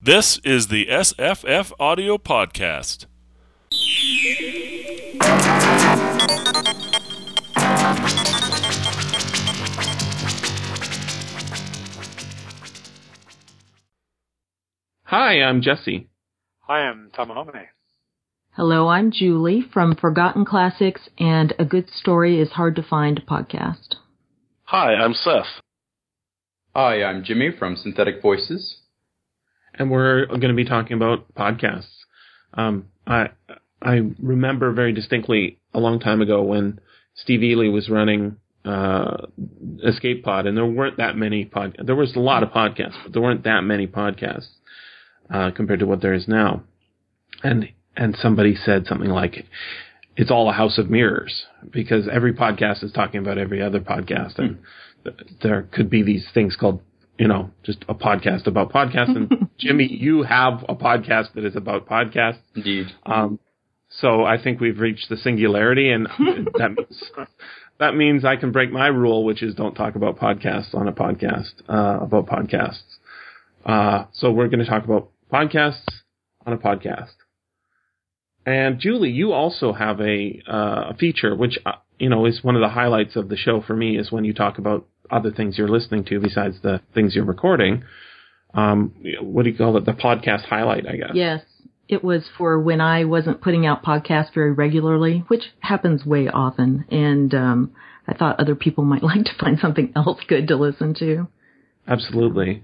[0.00, 3.06] This is the SFF Audio Podcast.
[15.02, 16.08] Hi, I'm Jesse.
[16.60, 17.66] Hi, I'm Tamahome.
[18.52, 23.96] Hello, I'm Julie from Forgotten Classics and A Good Story is Hard to Find podcast.
[24.62, 25.60] Hi, I'm Seth.
[26.76, 28.76] Hi, I'm Jimmy from Synthetic Voices.
[29.78, 31.86] And we're going to be talking about podcasts.
[32.54, 33.30] Um, I
[33.80, 36.80] I remember very distinctly a long time ago when
[37.14, 39.26] Steve Eley was running uh,
[39.84, 41.76] Escape Pod, and there weren't that many pod.
[41.82, 44.48] There was a lot of podcasts, but there weren't that many podcasts
[45.32, 46.62] uh, compared to what there is now.
[47.42, 49.46] And and somebody said something like,
[50.16, 54.38] "It's all a house of mirrors," because every podcast is talking about every other podcast,
[54.38, 54.58] and
[55.04, 56.80] th- there could be these things called,
[57.18, 59.16] you know, just a podcast about podcasts.
[59.16, 62.40] And Jimmy, you have a podcast that is about podcasts.
[62.54, 62.86] Indeed.
[63.04, 63.38] Um,
[63.90, 66.06] so I think we've reached the singularity, and
[66.58, 67.10] that means
[67.78, 70.92] that means I can break my rule, which is don't talk about podcasts on a
[70.92, 72.82] podcast uh, about podcasts.
[73.64, 75.84] Uh, so we're going to talk about podcasts
[76.46, 77.12] on a podcast.
[78.46, 82.54] And Julie, you also have a uh, a feature, which uh, you know is one
[82.54, 85.58] of the highlights of the show for me, is when you talk about other things
[85.58, 87.84] you're listening to besides the things you're recording.
[88.54, 89.84] Um, what do you call it?
[89.84, 91.10] The podcast highlight, I guess.
[91.14, 91.42] Yes,
[91.88, 96.84] it was for when I wasn't putting out podcasts very regularly, which happens way often,
[96.90, 97.72] and um,
[98.06, 101.28] I thought other people might like to find something else good to listen to.
[101.86, 102.62] Absolutely.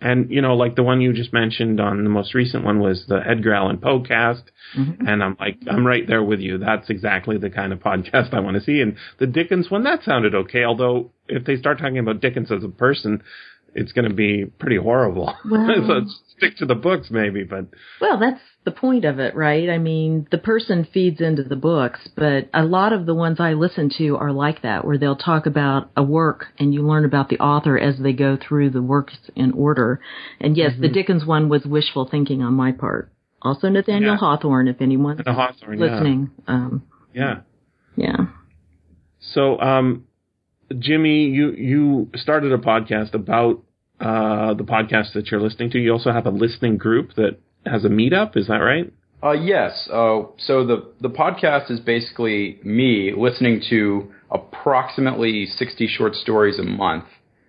[0.00, 3.04] And, you know, like the one you just mentioned on the most recent one was
[3.06, 4.44] the Edgar Allan Poecast.
[4.76, 5.06] Mm-hmm.
[5.06, 6.58] And I'm like, I'm right there with you.
[6.58, 8.80] That's exactly the kind of podcast I want to see.
[8.80, 10.64] And the Dickens one, that sounded okay.
[10.64, 13.22] Although if they start talking about Dickens as a person,
[13.74, 15.34] it's going to be pretty horrible.
[15.50, 16.00] Well- so
[16.36, 17.66] stick to the books maybe, but
[18.00, 19.68] Well, that's the point of it, right?
[19.68, 23.52] I mean, the person feeds into the books, but a lot of the ones I
[23.52, 27.28] listen to are like that, where they'll talk about a work and you learn about
[27.28, 30.00] the author as they go through the works in order.
[30.40, 33.12] And yes, the Dickens one was wishful thinking on my part.
[33.42, 34.18] Also Nathaniel Yeah.
[34.18, 35.84] Hawthorne, if anyone's Hawthorne, yeah.
[35.84, 36.30] listening.
[36.46, 36.82] Um,
[37.14, 37.40] Yeah.
[37.96, 38.16] yeah.
[39.20, 40.04] So, um,
[40.78, 43.62] Jimmy, you, you started a podcast about,
[44.00, 45.78] uh, the podcast that you're listening to.
[45.78, 48.36] You also have a listening group that has a meetup.
[48.36, 48.92] Is that right?
[49.22, 49.86] Uh, yes.
[49.92, 56.62] Uh, so the the podcast is basically me listening to approximately sixty short stories a
[56.62, 57.04] month,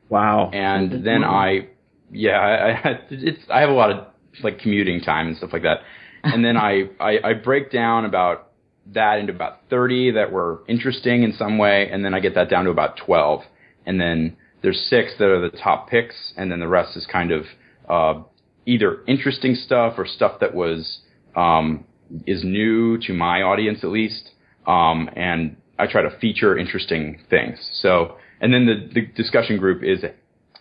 [0.10, 0.50] Wow.
[0.52, 1.68] and then I,
[2.12, 4.08] yeah, I, I it's I have a lot of
[4.44, 5.80] like commuting time and stuff like that,
[6.24, 8.50] and then I, I I break down about
[8.94, 12.50] that into about thirty that were interesting in some way, and then I get that
[12.50, 13.44] down to about twelve,
[13.86, 17.32] and then there's six that are the top picks, and then the rest is kind
[17.32, 17.46] of
[17.90, 18.22] uh,
[18.66, 21.00] either interesting stuff or stuff that was
[21.36, 21.86] um,
[22.28, 24.32] is new to my audience at least,
[24.68, 27.58] um, and I try to feature interesting things.
[27.82, 30.04] So, and then the, the discussion group is,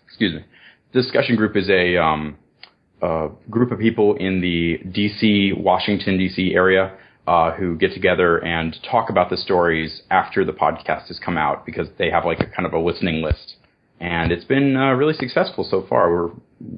[0.06, 0.44] excuse me,
[0.92, 2.36] discussion group is a um,
[3.50, 6.96] group of people in the DC, Washington DC area
[7.26, 11.66] uh, who get together and talk about the stories after the podcast has come out
[11.66, 13.56] because they have like a kind of a listening list.
[14.00, 16.10] And it's been uh, really successful so far.
[16.10, 16.30] We're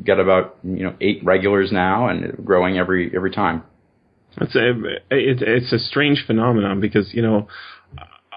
[0.05, 3.63] got about you know eight regulars now, and growing every every time.
[4.41, 4.71] It's a
[5.11, 7.47] it, it's a strange phenomenon because you know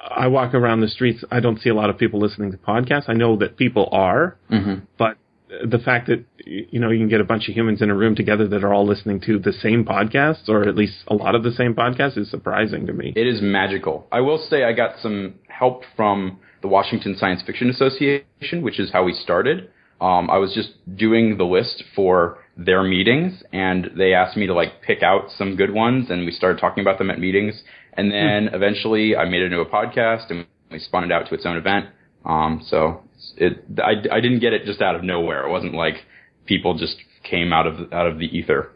[0.07, 1.24] I walk around the streets.
[1.31, 3.06] I don't see a lot of people listening to podcasts.
[3.09, 4.85] I know that people are, Mm-hmm.
[4.97, 5.18] but
[5.63, 8.13] the fact that you know you can get a bunch of humans in a room
[8.16, 11.44] together that are all listening to the same podcasts or at least a lot of
[11.44, 13.13] the same podcasts is surprising to me.
[13.16, 14.06] It is magical.
[14.12, 18.92] I will say I got some help from the Washington Science Fiction Association, which is
[18.92, 19.70] how we started.
[20.02, 24.53] Um, I was just doing the list for their meetings, and they asked me to
[24.53, 27.62] like pick out some good ones, and we started talking about them at meetings.
[27.94, 31.36] And then eventually, I made it into a podcast, and we spun it out to
[31.36, 31.86] its own event.
[32.25, 33.04] Um, so
[33.38, 35.46] it, I, I didn't get it just out of nowhere.
[35.46, 35.98] It wasn't like
[36.48, 38.72] people just came out of out of the ether.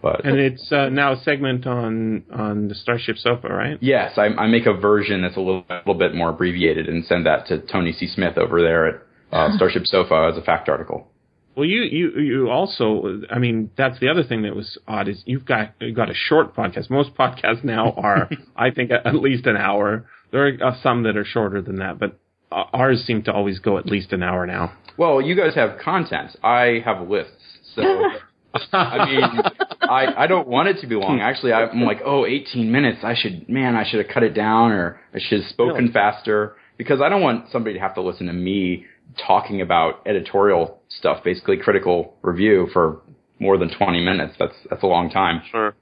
[0.00, 3.78] But and it's uh, now a segment on on the Starship Sofa, right?
[3.80, 7.26] Yes, I, I make a version that's a little, little bit more abbreviated and send
[7.26, 8.06] that to Tony C.
[8.06, 9.02] Smith over there at
[9.32, 11.08] uh, Starship Sofa as a fact article.
[11.56, 15.20] Well, you you you also, I mean, that's the other thing that was odd is
[15.26, 16.88] you've got you've got a short podcast.
[16.88, 20.06] Most podcasts now are, I think, at least an hour.
[20.30, 22.20] There are uh, some that are shorter than that, but
[22.52, 24.72] uh, ours seem to always go at least an hour now.
[24.96, 26.36] Well, you guys have content.
[26.44, 27.32] I have lists.
[27.74, 27.82] So,
[28.72, 29.42] I mean,
[29.82, 31.20] I, I don't want it to be long.
[31.20, 31.82] Actually, I'm hmm.
[31.84, 32.98] like, oh, 18 minutes.
[33.02, 35.92] I should, man, I should have cut it down or I should have spoken Really?
[35.92, 38.86] faster because I don't want somebody to have to listen to me
[39.26, 43.00] talking about editorial stuff, basically critical review for
[43.38, 44.34] more than 20 minutes.
[44.38, 45.42] That's that's a long time.
[45.50, 45.74] Sure.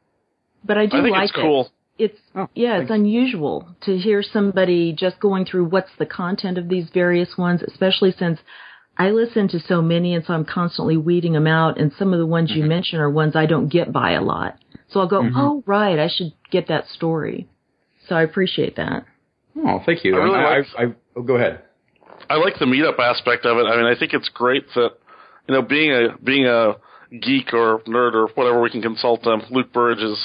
[0.64, 1.66] But I do I think like it's cool.
[1.66, 1.72] it.
[1.98, 6.68] It's Oh, yeah, it's unusual to hear somebody just going through what's the content of
[6.68, 8.38] these various ones, especially since
[8.98, 12.18] I listen to so many and so I'm constantly weeding them out and some of
[12.18, 12.68] the ones you Mm-hmm.
[12.68, 14.58] mention are ones I don't get by a lot.
[14.88, 17.48] So I'll go, "Oh, right, I should get that story."
[18.08, 19.04] So I appreciate that.
[19.58, 20.14] Oh, thank you.
[20.14, 21.62] I really I, like- I, I, oh, go ahead.
[22.30, 23.66] I like the meetup aspect of it.
[23.66, 24.90] I mean, I think it's great that
[25.48, 26.76] you know being a being a
[27.20, 29.42] geek or nerd or whatever we can consult them.
[29.50, 30.18] Luke Burrage's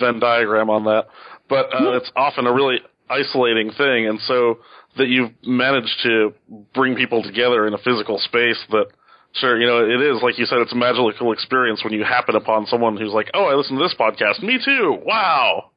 [0.00, 1.06] Venn diagram on that,
[1.48, 4.58] but uh, it's often a really isolating thing, and so
[4.96, 6.32] that you've managed to
[6.74, 8.86] bring people together in a physical space that.
[9.32, 12.34] Sure, you know, it is, like you said, it's a magical experience when you happen
[12.36, 14.42] upon someone who's like, oh, I listen to this podcast.
[14.42, 14.96] Me too.
[15.04, 15.72] Wow.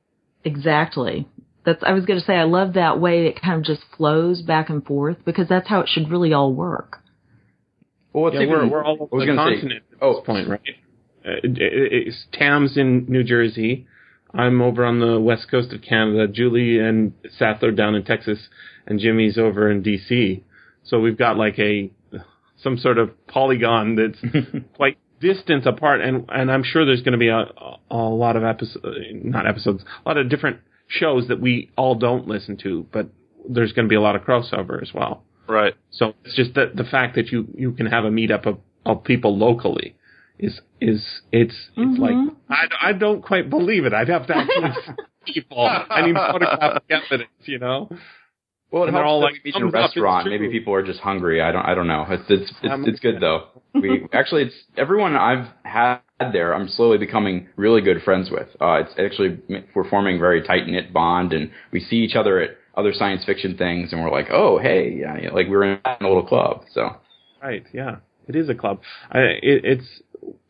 [0.45, 1.27] Exactly.
[1.65, 4.41] That's I was going to say I love that way it kind of just flows
[4.41, 6.99] back and forth because that's how it should really all work.
[8.13, 10.13] Well, what's Yeah, even, we're, we're all I over the gonna say- continent at oh,
[10.15, 10.61] this point, right?
[11.25, 13.87] Uh, it- it- it's Tam's in New Jersey.
[14.33, 16.27] I'm over on the west coast of Canada.
[16.27, 18.39] Julie and Seth are down in Texas,
[18.87, 20.43] and Jimmy's over in DC.
[20.83, 21.91] So we've got like a
[22.61, 24.19] some sort of polygon that's
[24.75, 27.45] quite distant apart, and and I'm sure there's going to be a
[27.91, 32.27] a lot of episodes, not episodes, a lot of different shows that we all don't
[32.27, 33.09] listen to, but
[33.47, 35.23] there's going to be a lot of crossover as well.
[35.47, 35.73] Right.
[35.91, 39.03] So it's just that the fact that you you can have a meetup of, of
[39.03, 39.95] people locally
[40.37, 42.51] is is it's it's like mm-hmm.
[42.51, 43.93] I, I don't quite believe it.
[43.93, 44.71] I'd have to actually
[45.25, 45.65] see people.
[45.67, 47.89] I need photographic evidence, you know.
[48.71, 50.29] Well, And they're all like, in a "Thumbs up, it's restaurant.
[50.29, 51.41] Maybe people are just hungry.
[51.41, 51.65] I don't.
[51.65, 52.05] I don't know.
[52.09, 53.47] It's it's it's, Um, it's good though.
[53.73, 56.53] We actually, it's everyone I've had there.
[56.53, 58.47] I'm slowly becoming really good friends with.
[58.61, 59.39] Uh, it's actually
[59.73, 63.25] we're forming a very tight knit bond, and we see each other at other science
[63.25, 66.63] fiction things, and we're like, oh hey, yeah, yeah, like we're in a little club.
[66.71, 66.95] So
[67.41, 67.65] Right?
[67.73, 68.81] Yeah, it is a club.
[69.11, 70.01] I, it, it's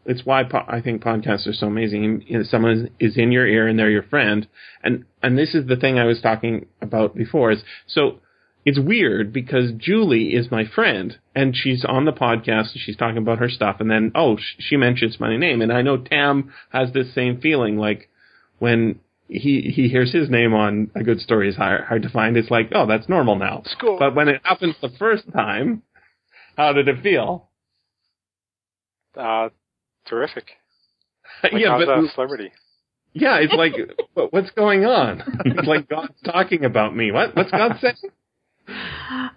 [0.09, 2.23] it's why po- I think podcasts are so amazing.
[2.27, 4.47] You know, someone is, in your ear and they're your friend,
[4.83, 7.51] and and this is the thing I was talking about before.
[7.51, 8.19] Is so
[8.65, 13.19] it's weird because Julie is my friend and she's on the podcast and she's talking
[13.19, 16.51] about her stuff, and then oh sh- she mentions my name, and I know Tam
[16.71, 18.09] has this same feeling like
[18.57, 18.99] when.
[19.31, 22.35] He he hears his name on a good story is hard, hard to find.
[22.35, 23.61] It's like, oh, that's normal now.
[23.79, 23.99] Cool.
[23.99, 25.83] But when it happens the first time,
[26.57, 27.47] how did it feel?
[29.15, 29.49] Uh,
[30.09, 30.45] terrific.
[31.43, 32.51] Like yeah, how's but a celebrity.
[33.13, 33.73] yeah, it's like,
[34.31, 35.23] what's going on?
[35.45, 37.11] It's like God's talking about me.
[37.11, 37.33] What?
[37.33, 37.95] What's God saying?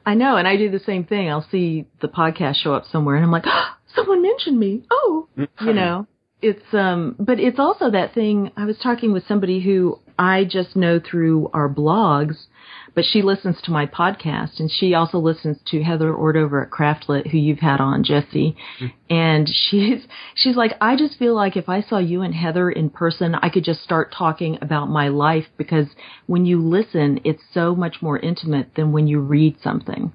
[0.04, 1.30] I know, and I do the same thing.
[1.30, 4.82] I'll see the podcast show up somewhere, and I'm like, oh, someone mentioned me.
[4.90, 6.08] Oh, you know,
[6.40, 8.50] it's um, but it's also that thing.
[8.56, 12.46] I was talking with somebody who I just know through our blogs,
[12.94, 17.30] but she listens to my podcast, and she also listens to Heather Ordover at Craftlit,
[17.30, 18.86] who you've had on, Jesse, mm-hmm.
[19.08, 22.90] and she's she's like, I just feel like if I saw you and Heather in
[22.90, 25.86] person, I could just start talking about my life because
[26.26, 30.12] when you listen, it's so much more intimate than when you read something.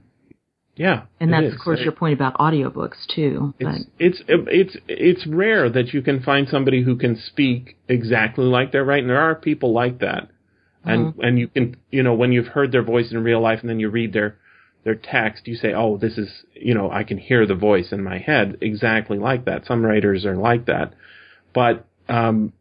[0.77, 3.55] Yeah, And that's of course It- your point about audiobooks too.
[3.59, 8.45] But It's, it's it's it's rare that you can find somebody who can speak exactly
[8.45, 10.29] like they're right, and there are people like that.
[10.85, 13.69] And and you can you know when you've heard their voice in real life, and
[13.69, 14.37] then you read their
[14.83, 18.03] their text, you say, oh, this is you know I can hear the voice in
[18.03, 19.65] my head exactly like that.
[19.65, 20.93] Some writers are like that,
[21.53, 22.53] but um,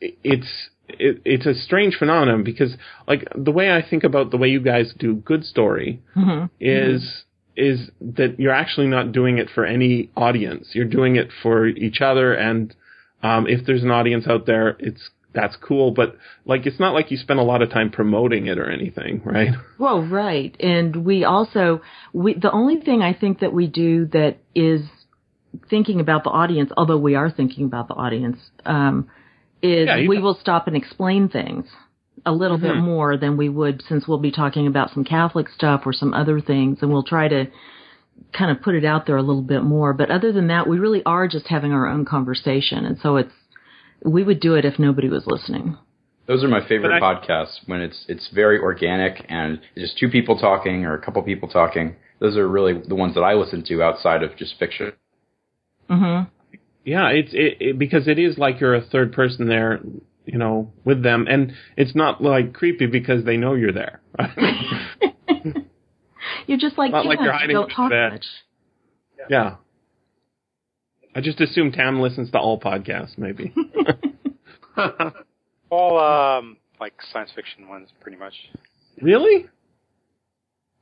[0.00, 2.76] it's it, it's a strange phenomenon because
[3.06, 6.50] like the way I think about the way you guys do good story Mhm.
[6.60, 7.24] is
[7.56, 10.74] is that you're actually not doing it for any audience.
[10.74, 12.74] You're doing it for each other, and
[13.22, 15.92] um, if there's an audience out there, it's that's cool.
[15.92, 19.22] But like, it's not like you spend a lot of time promoting it or anything,
[19.24, 19.50] right?
[19.78, 20.56] Well, right.
[20.58, 24.80] And we also, we, the only thing I think that we do that is
[25.70, 29.08] thinking about the audience, although we are thinking about the audience, um,
[29.62, 31.66] is Yeah, we will stop and explain things
[32.24, 35.82] a little bit more than we would since we'll be talking about some Catholic stuff
[35.86, 37.46] or some other things and we'll try to
[38.32, 39.92] kind of put it out there a little bit more.
[39.92, 42.84] But other than that, we really are just having our own conversation.
[42.84, 43.32] And so it's,
[44.04, 45.76] we would do it if nobody was listening.
[46.26, 50.38] those are my favorite I- podcasts when it's it's very organic and just two people
[50.38, 51.96] talking or a couple people talking.
[52.18, 54.92] Those are really the ones that I listen to outside of just fiction.
[55.88, 56.22] hmm
[56.84, 59.80] Yeah, it's it, it because it is like you're a third person there,
[60.24, 64.00] you know, with them, and it's not like creepy because they know you're there.
[66.46, 68.12] You're just like, Not yeah, like you're hiding don't talk the bed.
[68.12, 68.26] much.
[69.30, 69.56] yeah.
[71.16, 73.54] I just assume Tam listens to all podcasts, maybe.
[75.70, 78.34] All um, like science fiction ones, pretty much.
[79.00, 79.46] really?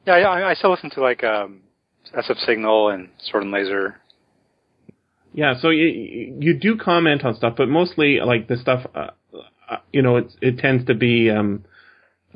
[0.06, 0.28] Yeah, yeah.
[0.28, 1.60] I, I still listen to like um,
[2.12, 4.00] SF Signal and Sword and Laser.
[5.32, 9.10] Yeah, so you you do comment on stuff, but mostly like the stuff, uh,
[9.70, 11.64] uh, you know, it's it tends to be, um,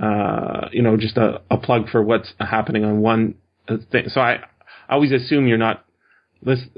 [0.00, 3.34] uh, you know, just a, a plug for what's happening on one
[3.68, 4.04] uh, thing.
[4.08, 4.34] So I,
[4.88, 5.84] I always assume you're not.
[6.40, 6.70] Listen,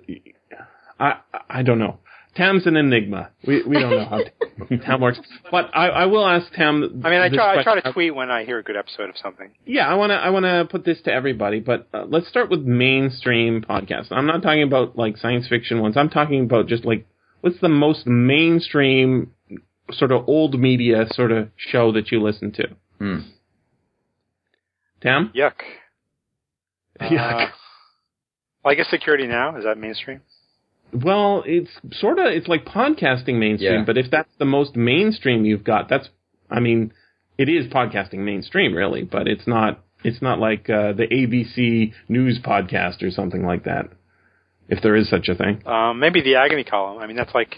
[1.01, 1.17] I
[1.49, 1.99] I don't know.
[2.37, 3.31] Tam's an enigma.
[3.45, 4.21] We we don't know how
[4.85, 5.19] Tam works.
[5.51, 7.03] But I, I will ask Tam.
[7.05, 9.09] I mean, I this try, I try to tweet when I hear a good episode
[9.09, 9.51] of something.
[9.67, 12.49] Yeah, I want to I want to put this to everybody, but uh, let's start
[12.49, 14.13] with mainstream podcasts.
[14.13, 15.97] I'm not talking about like science fiction ones.
[15.97, 17.07] I'm talking about just like
[17.41, 19.33] what's the most mainstream
[19.91, 22.69] sort of old media sort of show that you listen to.
[22.99, 23.19] Hmm.
[25.03, 25.33] Tam?
[25.35, 25.55] Yuck.
[27.01, 27.49] Yuck.
[27.49, 27.51] Uh,
[28.63, 30.21] well, I guess security now is that mainstream.
[30.93, 31.71] Well, it's
[32.01, 33.85] sort of it's like podcasting mainstream, Yeah.
[33.85, 36.09] but if that's the most mainstream you've got, that's
[36.51, 36.93] I mean,
[37.39, 42.41] it is podcasting mainstream really, but it's not it's not like uh, the ABC news
[42.43, 43.87] podcast or something like that.
[44.69, 45.67] If there is such a thing.
[45.67, 46.99] Um, maybe the agony column.
[47.03, 47.57] I mean, that's like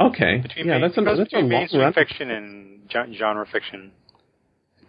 [0.00, 0.38] Okay.
[0.38, 1.92] between yeah, main- that's a goes that's a between long mainstream run.
[1.92, 3.92] fiction and genre fiction.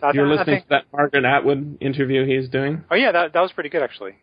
[0.02, 2.84] I, You're I listening think- to that Margaret Atwood interview he's doing?
[2.92, 4.16] Oh yeah, that that was pretty good actually.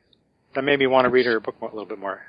[0.55, 2.21] That made me want to read her book a little bit more.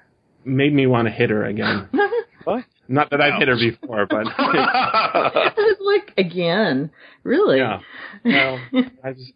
[0.46, 1.90] Made me want to hit her again.
[2.46, 2.66] What?
[2.90, 6.92] Not that I've hit her before, but I was like, again,
[7.24, 7.60] really?
[7.60, 7.80] yeah.
[8.26, 8.60] Well,
[9.02, 9.32] I just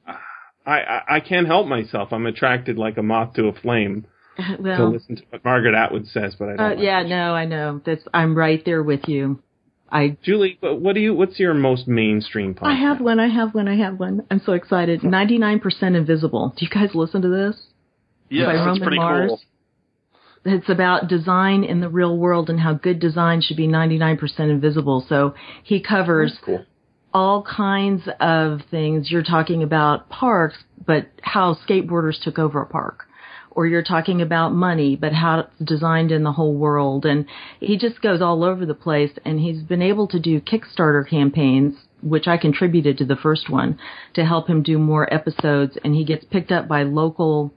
[0.66, 2.10] I, I I can't help myself.
[2.12, 4.06] I'm attracted like a moth to a flame
[4.38, 6.60] to listen to what Margaret Atwood says, but I don't.
[6.60, 7.08] uh, like yeah, it.
[7.08, 7.82] no, I know.
[7.86, 9.42] That's I'm right there with you.
[9.90, 11.14] I Julie, what what do you?
[11.16, 12.68] What's your most mainstream podcast?
[12.68, 13.22] I have one.
[13.22, 13.70] I have one.
[13.70, 14.28] I have one.
[14.30, 15.00] I'm so excited.
[15.00, 15.62] 99%
[15.96, 16.54] Invisible.
[16.58, 17.68] Do you guys listen to this?
[18.30, 19.30] yes, By Roman pretty Mars.
[19.30, 19.42] cool.
[20.50, 25.06] It's about design in the real world and how good design should be 99% invisible.
[25.08, 26.66] So he covers cool.
[27.14, 29.12] all kinds of things.
[29.12, 33.04] You're talking about parks, but how skateboarders took over a park.
[33.52, 37.06] Or you're talking about money, but how it's designed in the whole world.
[37.06, 37.26] And
[37.60, 41.74] he just goes all over the place and he's been able to do Kickstarter campaigns,
[42.04, 43.80] which I contributed to the first one,
[44.14, 45.76] to help him do more episodes.
[45.84, 47.52] And he gets picked up by local,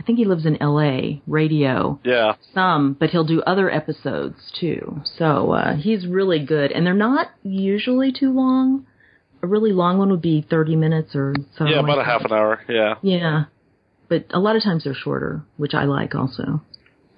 [0.00, 2.32] I think he lives in LA, radio Yeah.
[2.54, 5.02] some, but he'll do other episodes too.
[5.18, 8.86] So uh, he's really good, and they're not usually too long.
[9.42, 11.66] A really long one would be thirty minutes or so.
[11.66, 12.32] Yeah, about a like half that.
[12.32, 12.60] an hour.
[12.68, 12.94] Yeah.
[13.02, 13.44] Yeah,
[14.08, 16.62] but a lot of times they're shorter, which I like also.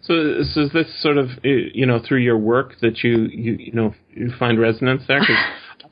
[0.03, 3.53] So, so is this sort of uh, you know through your work that you you
[3.61, 5.21] you know you find resonance there?
[5.21, 5.37] 'Cause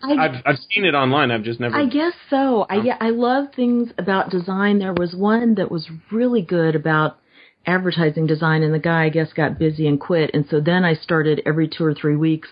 [0.02, 1.30] I, I've I've seen it online.
[1.30, 1.76] I've just never.
[1.76, 2.66] I guess so.
[2.68, 4.78] I yeah, I love things about design.
[4.78, 7.18] There was one that was really good about
[7.66, 10.30] advertising design, and the guy I guess got busy and quit.
[10.32, 12.48] And so then I started every two or three weeks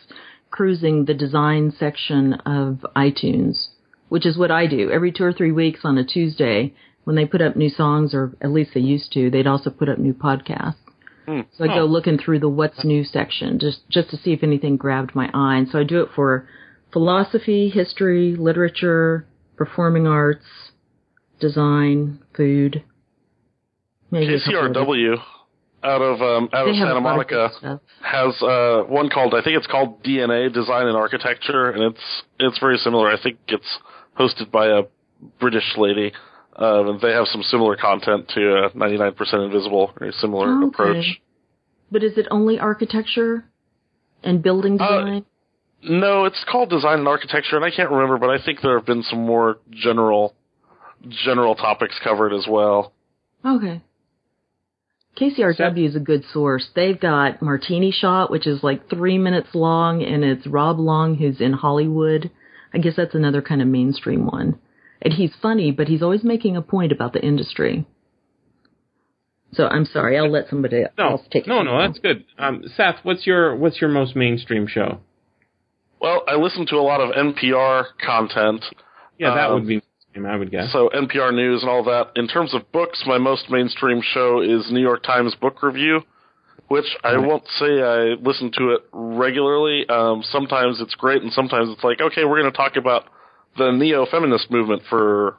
[0.50, 3.68] cruising the design section of iTunes,
[4.08, 6.74] which is what I do every two or three weeks on a Tuesday
[7.04, 9.30] when they put up new songs, or at least they used to.
[9.30, 10.74] They'd also put up new podcasts.
[11.26, 11.40] Hmm.
[11.56, 11.80] So I Oh.
[11.80, 15.30] go looking through the what's new section just just to see if anything grabbed my
[15.32, 15.56] eye.
[15.56, 16.46] And so I do it for
[16.92, 19.26] philosophy, history, literature,
[19.57, 20.45] performing arts,
[21.40, 22.83] design, food.
[24.12, 25.16] KCRW
[25.85, 29.42] out of um, out They of Santa lot of Monica has uh, one called I
[29.42, 33.09] think it's called DNA Design and Architecture, and it's it's very similar.
[33.11, 33.78] I think it's
[34.18, 34.83] hosted by a
[35.38, 36.12] British lady.
[36.57, 40.66] Um, and they have some similar content to uh, 99% Invisible, very similar Okay.
[40.66, 41.21] approach.
[41.92, 43.45] But is it only architecture
[44.25, 45.25] and building Uh, design?
[45.82, 48.87] No, it's called Design and Architecture, and I can't remember, but I think there have
[48.87, 50.35] been some more general
[51.08, 52.92] general topics covered as well.
[53.44, 53.82] okay.
[55.16, 56.68] KCRW is a good source.
[56.76, 61.40] They've got Martini Shot, which is like three minutes long, and it's Rob Long, who's
[61.40, 62.30] in Hollywood.
[62.73, 64.61] I guess that's another kind of mainstream one.
[65.02, 67.85] And he's funny, but he's always making a point about the industry.
[69.52, 71.49] So I'm sorry, I'll let somebody no, else take it.
[71.49, 72.25] no, no, that's good.
[72.38, 75.00] Um, Seth, what's your what's your most mainstream show?
[76.00, 78.64] Well, I listen to a lot of NPR content,
[79.18, 79.82] Yeah, that Um, would be
[80.26, 80.70] I would guess.
[80.72, 82.10] so NPR News and all that.
[82.16, 86.02] In terms of books, my most mainstream show is New York Times Book Review,
[86.68, 87.26] which I Right.
[87.26, 89.88] won't say I listen to it regularly.
[89.88, 93.04] Um, sometimes it's great, and sometimes it's like, okay, we're going to talk about
[93.56, 95.38] the neo-feminist movement for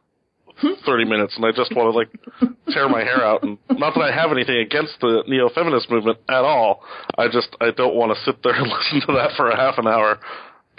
[0.85, 2.09] 30 minutes, and I just want to like
[2.73, 3.43] tear my hair out.
[3.43, 6.83] And not that I have anything against the neo-feminist movement at all.
[7.17, 9.77] I just I don't want to sit there and listen to that for a half
[9.77, 10.19] an hour.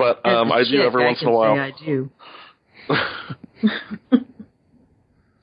[0.00, 1.54] But As um, a I do every I once in a while.
[1.57, 2.11] say I do.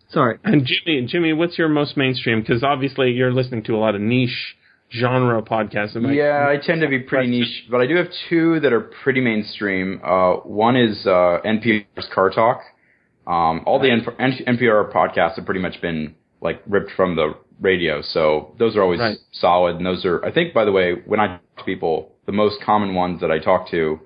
[0.10, 0.40] Sorry.
[0.44, 2.40] And Jimmy, Jimmy, what's your most mainstream?
[2.42, 4.56] Because obviously you're listening to a lot of niche
[4.92, 5.96] genre podcasts.
[5.96, 8.80] I- Yeah, I tend to be pretty niche, but I do have two that are
[9.04, 10.00] pretty mainstream.
[10.04, 12.62] Uh, one is uh, NPR's Car Talk.
[13.28, 17.34] Um, all the N- N- NPR podcasts have pretty much been like ripped from the
[17.60, 18.02] radio.
[18.02, 19.18] So those are always Right.
[19.34, 19.76] solid.
[19.76, 22.62] And those are, I think, by the way, when I talk to people, the most
[22.62, 24.00] common ones that I talk to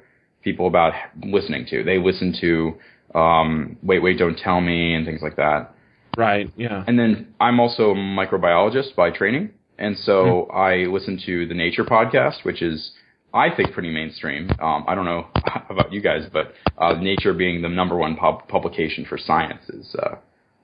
[0.44, 0.94] people about
[1.24, 5.74] listening to, they listen to, um, Wait, Wait, Don't Tell Me and things like that.
[6.18, 6.52] Right.
[6.58, 6.84] Yeah.
[6.88, 9.52] And then I'm also a microbiologist by training.
[9.78, 12.92] And so I listen to the Nature podcast, which is,
[13.34, 14.50] I think, pretty mainstream.
[14.60, 15.28] Um, I don't know
[15.70, 19.96] about you guys, but uh, Nature being the number one pub- publication for science is
[19.98, 20.16] uh,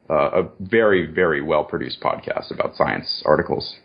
[0.10, 3.77] uh, a very, very well produced podcast about science articles.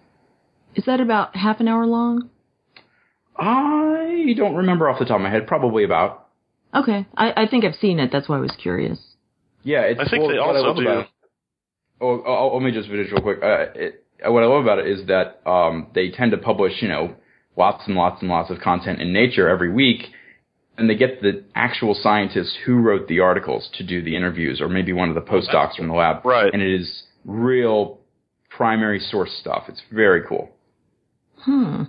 [0.74, 2.30] Is that about half an hour long?
[3.36, 5.46] I don't remember off the top of my head.
[5.46, 6.28] Probably about.
[6.74, 8.10] Okay, I, I think I've seen it.
[8.12, 8.98] That's why I was curious.
[9.62, 10.82] Yeah, it's, I think well, they also love do.
[10.82, 11.08] about it-
[12.00, 13.38] Oh, oh, oh, let me just finish real quick.
[13.40, 16.88] Uh, it, what I love about it is that um, they tend to publish, you
[16.88, 17.14] know,
[17.56, 20.06] lots and lots and lots of content in Nature every week,
[20.76, 24.68] and they get the actual scientists who wrote the articles to do the interviews, or
[24.68, 26.26] maybe one of the postdocs from the lab.
[26.26, 26.52] Right.
[26.52, 28.00] And it is real
[28.50, 29.64] primary source stuff.
[29.68, 30.50] It's very cool
[31.42, 31.84] Hmm.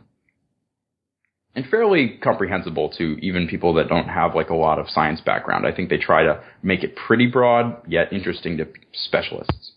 [1.55, 5.65] And fairly comprehensible to even people that don't have like a lot of science background.
[5.67, 9.71] I think they try to make it pretty broad yet interesting to specialists.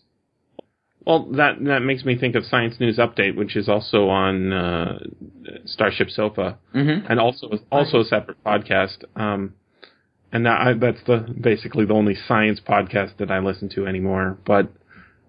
[1.05, 4.99] Well, that that makes me think of Science News Update, which is also on uh,
[5.65, 7.05] Starship Sofa, Mm-hmm.
[7.09, 9.03] and also also a separate podcast.
[9.15, 9.53] Um,
[10.33, 14.37] and that, I, that's the basically the only science podcast that I listen to anymore.
[14.45, 14.69] But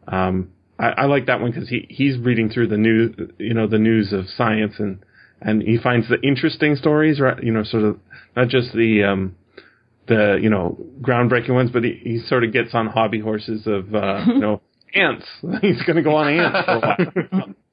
[0.09, 0.49] um,
[0.81, 3.79] I, I like that one because he he's reading through the news, you know, the
[3.79, 4.99] news of science, and
[5.41, 7.43] and he finds the interesting stories, right?
[7.43, 7.99] You know, sort of
[8.37, 9.37] not just the um,
[10.07, 13.95] the you know groundbreaking ones, but he, he sort of gets on hobby horses of
[13.95, 14.61] uh, you know
[14.95, 15.27] ants.
[15.63, 17.55] He's going to go on ants for a while.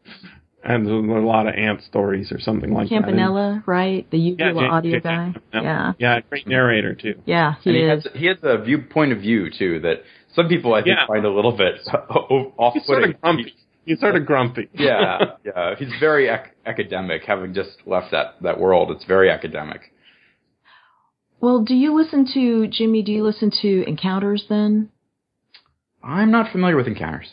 [0.68, 2.96] And there's a lot of ant stories or something like that.
[2.96, 4.10] And- Campanella, right?
[4.10, 5.32] The yeah, Uvula Jake- audio Jake guy.
[5.52, 5.96] Campanella.
[6.00, 6.16] Yeah.
[6.16, 7.22] yeah, great narrator too.
[7.28, 8.04] Yeah, he and he is.
[8.06, 10.02] has, he has a view point of view too that
[10.34, 11.06] some people I think Yeah.
[11.06, 13.14] find a little bit off He's sort putting.
[13.14, 13.54] of grumpy.
[13.86, 14.68] He's sort of grumpy.
[14.74, 15.76] yeah, yeah.
[15.78, 18.92] He's very ac- academic, having just left that that world.
[18.92, 19.92] It's very academic.
[21.40, 23.04] Well, do you listen to Jimmy?
[23.04, 24.90] Do you listen to Encounters then?
[26.04, 27.28] I'm not familiar with encounters.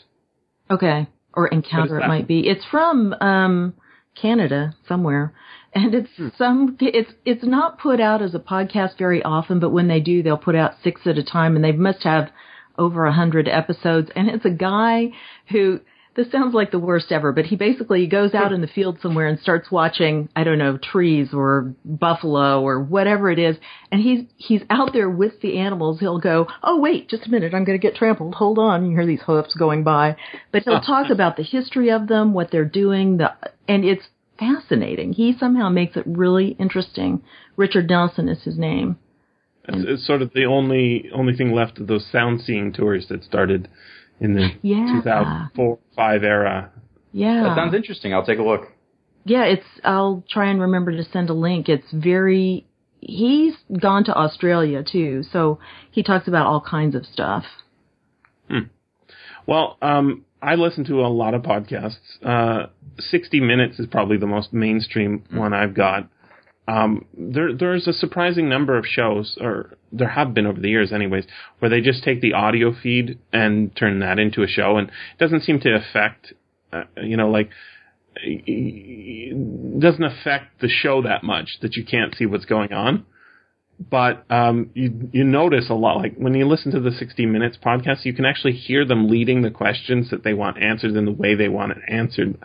[0.69, 2.47] Okay, or Encounter it might be.
[2.47, 3.73] It's from um
[4.19, 5.33] Canada somewhere,
[5.73, 6.27] and it's Hmm.
[6.37, 6.77] some.
[6.79, 10.37] It's it's not put out as a podcast very often, but when they do, they'll
[10.37, 12.29] put out six at a time, and they must have
[12.77, 14.11] over a hundred episodes.
[14.15, 15.11] And it's a guy
[15.49, 15.79] who.
[16.15, 19.27] This sounds like the worst ever, but he basically goes out in the field somewhere
[19.27, 23.57] and starts watching, I don't know, trees or buffalo or whatever it is.
[23.91, 25.99] And he's, he's out there with the animals.
[25.99, 27.53] He'll go, Oh, wait, just a minute.
[27.53, 28.35] I'm going to get trampled.
[28.35, 28.85] Hold on.
[28.85, 30.15] You hear these hoofs going by,
[30.51, 33.33] but he'll talk about the history of them, what they're doing, the,
[33.67, 34.05] and it's
[34.37, 35.13] fascinating.
[35.13, 37.23] He somehow makes it really interesting.
[37.55, 38.97] Richard Nelson is his name.
[39.67, 43.23] It's, it's sort of the only only thing left of those sound seeing tours that
[43.23, 43.69] started
[44.19, 45.01] in the Yeah.
[45.01, 46.71] 2004 5 era.
[47.11, 47.43] Yeah.
[47.43, 48.13] That sounds interesting.
[48.13, 48.71] I'll take a look.
[49.25, 49.65] Yeah, it's.
[49.83, 51.69] I'll try and remember to send a link.
[51.69, 52.65] It's very.
[52.99, 55.59] He's gone to Australia too, so
[55.91, 57.43] he talks about all kinds of stuff.
[59.45, 61.97] Well, um, I listen to a lot of podcasts.
[62.23, 62.67] Uh,
[62.99, 66.07] 60 Minutes is probably the most mainstream one I've got.
[66.67, 70.93] Um, there, there's a surprising number of shows, or there have been over the years,
[70.93, 71.25] anyways,
[71.59, 75.19] where they just take the audio feed and turn that into a show, and it
[75.19, 76.33] doesn't seem to affect,
[76.71, 77.49] uh, you know, like
[78.15, 83.05] it doesn't affect the show that much that you can't see what's going on.
[83.79, 87.57] But um, you you notice a lot, like when you listen to the 60 Minutes
[87.63, 91.11] podcast, you can actually hear them leading the questions that they want answered in the
[91.11, 92.37] way they want it answered,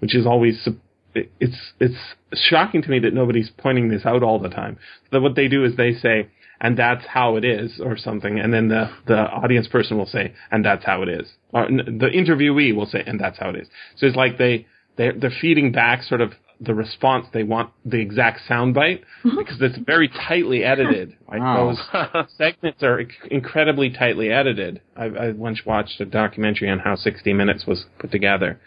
[0.00, 0.78] which is always su-
[1.16, 2.00] it- it's it's
[2.48, 4.76] shocking to me that nobody's pointing this out all the time.
[5.12, 6.28] So what they do is they say,
[6.60, 10.32] "And that's how it is," or something, and then the the audience person will say,
[10.50, 13.68] "And that's how it is," or the interviewee will say, "And that's how it is."
[13.96, 18.00] So it's like they they they're feeding back sort of the response they want the
[18.00, 19.36] exact soundbite mm-hmm.
[19.36, 21.14] because it's very tightly edited.
[21.28, 21.74] Like Wow.
[21.74, 24.80] those segments are incredibly tightly edited.
[24.96, 28.58] I, I once watched a documentary on how 60 Minutes was put together,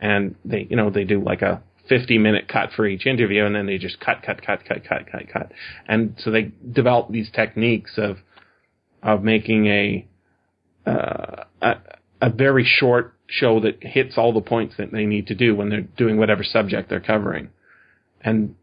[0.00, 3.54] and they, you know, they do like a 50 minute cut for each interview, and
[3.54, 5.52] then they just cut, cut, cut, cut, cut, cut, cut,
[5.86, 8.18] and so they develop these techniques of
[9.02, 10.06] of making a
[10.86, 11.74] uh, a,
[12.20, 15.68] a very short show that hits all the points that they need to do when
[15.68, 17.50] they're doing whatever subject they're covering.
[18.22, 18.54] And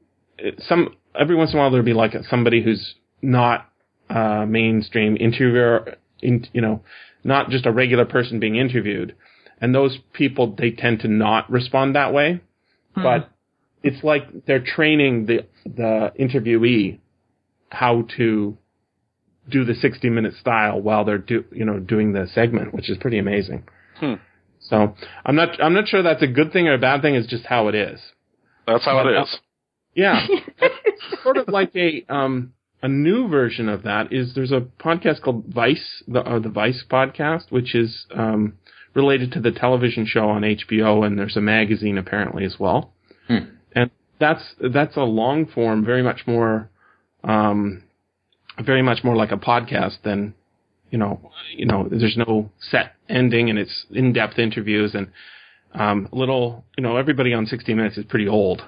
[0.60, 3.70] some every once in a while there'll be like somebody who's not
[4.10, 6.82] uh, mainstream interviewer, in, you know,
[7.24, 9.16] not just a regular person being interviewed,
[9.62, 12.42] and those people they tend to not respond that way.
[13.04, 13.30] But
[13.84, 17.00] it's like they're training the the interviewee
[17.70, 18.58] how to
[19.50, 22.98] do the 60 minute style while they're do you know doing the segment, which is
[22.98, 23.64] pretty amazing.
[23.98, 24.16] Hmm.
[24.60, 27.16] So I'm not I'm not sure that's a good thing or a bad thing.
[27.16, 28.00] It's just how it is.
[28.66, 29.26] That's how But, it uh.
[29.94, 30.28] Yeah,
[31.24, 35.46] sort of like a um a new version of that is there's a podcast called
[35.48, 38.54] Vice, the uh, the Vice podcast, which is um
[38.96, 42.94] related to the television show on HBO, and there's a magazine apparently as well.
[43.28, 43.38] Hmm.
[43.76, 46.70] And that's that's a long form, very much more,
[47.24, 47.84] um,
[48.64, 50.34] very much more like a podcast than,
[50.92, 51.88] you know, you know.
[51.90, 55.08] There's no set ending, and it's in depth interviews and
[55.74, 58.62] um, little, you know, everybody on 60 Minutes is pretty old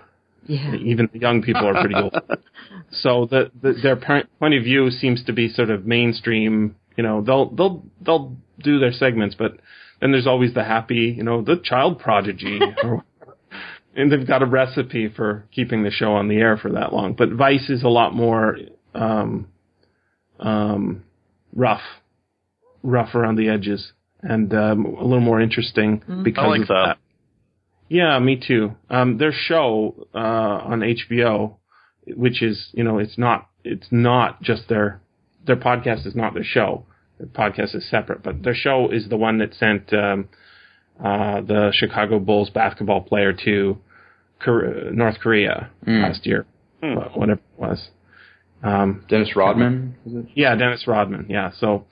[0.45, 0.75] Yeah.
[0.75, 2.13] even the young people are pretty old.
[2.91, 6.75] So the, the their point of view seems to be sort of mainstream.
[6.95, 9.57] You know, they'll they'll they'll do their segments, but
[9.99, 13.03] then there's always the happy, you know, the child prodigy, or,
[13.95, 17.13] and they've got a recipe for keeping the show on the air for that long.
[17.13, 18.57] But Vice is a lot more
[18.93, 19.47] um,
[20.39, 21.03] um,
[21.53, 21.81] rough,
[22.83, 23.91] rough around the edges,
[24.21, 26.97] and um, a little more interesting because like of that.
[27.89, 28.75] yeah, me too.
[28.89, 31.55] Um, their show uh, on HBO,
[32.15, 35.01] which is you know it's not it's not just their
[35.45, 36.85] their podcast is not their show.
[37.17, 40.29] Their podcast is separate, but their show is the one that sent um,
[41.03, 43.77] uh, the Chicago Bulls basketball player to
[44.43, 46.03] Kor- North Korea Mm.
[46.03, 46.45] last year,
[46.81, 47.89] wh- whatever it was.
[48.63, 49.95] Um, Dennis Rodman.
[50.05, 50.25] Is it?
[50.35, 51.27] yeah, Dennis Rodman.
[51.29, 51.85] Yeah, so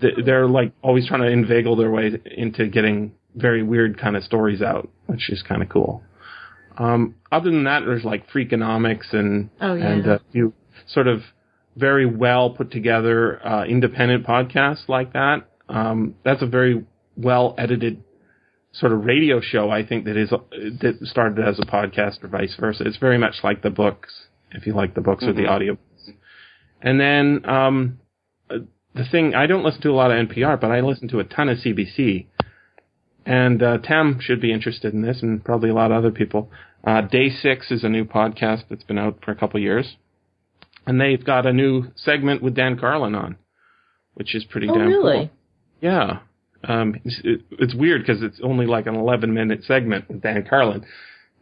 [0.00, 4.24] th- they're like always trying to inveigle their way into getting very weird kind of
[4.24, 6.02] stories out, which is kind of cool.
[6.78, 9.88] Um, other than that, there's like Freakonomics and Oh, yeah.
[9.90, 10.52] and a few
[10.86, 11.20] sort of
[11.76, 15.48] very well put together uh, independent podcasts like that.
[15.68, 16.84] Um, that's a very
[17.16, 18.02] well edited
[18.72, 19.70] sort of radio show.
[19.70, 22.84] I think that is that started as a podcast or vice versa.
[22.86, 25.78] It's very much like the books, if you like the books or the audio.
[26.82, 27.98] And then um,
[28.48, 28.58] uh,
[28.94, 31.24] the thing I don't listen to a lot of NPR, but I listen to a
[31.24, 32.26] ton of CBC.
[33.26, 36.50] And uh, Tam should be interested in this, and probably a lot of other people.
[36.82, 39.96] Uh, Day Six is a new podcast that's been out for a couple of years,
[40.86, 43.36] and they've got a new segment with Dan Carlin on,
[44.14, 45.16] which is pretty Oh, damn really?
[45.26, 45.30] cool.
[45.80, 46.18] Yeah.
[46.64, 50.44] Um, it's, it, it's weird because it's only like an 11 minute segment with Dan
[50.48, 50.84] Carlin.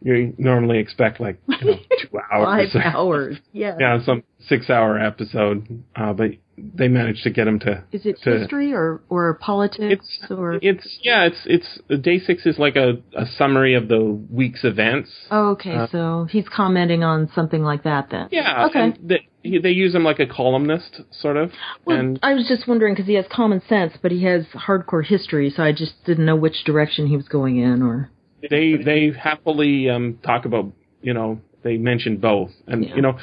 [0.01, 2.71] You normally expect like you know, two hours.
[2.71, 3.37] Five hours.
[3.51, 3.75] Yeah.
[3.79, 5.83] Yeah, some six hour episode.
[5.95, 6.31] Uh, but
[6.75, 7.83] they managed to get him to.
[7.91, 10.59] Is it to, history or or politics It's or?
[10.61, 15.09] it's yeah it's it's day six is like a, a summary of the week's events.
[15.31, 18.27] oh, okay, uh, so he's commenting on something like that then.
[18.31, 18.67] Yeah.
[18.67, 18.93] Okay.
[19.01, 21.51] They, they use him like a columnist sort of.
[21.85, 25.05] Well, and I was just wondering because he has common sense, but he has hardcore
[25.05, 27.81] history, so I just didn't know which direction he was going in.
[27.81, 28.11] Or
[28.49, 32.95] they they happily um, talk about you know they mention both and Yeah.
[32.95, 33.17] you know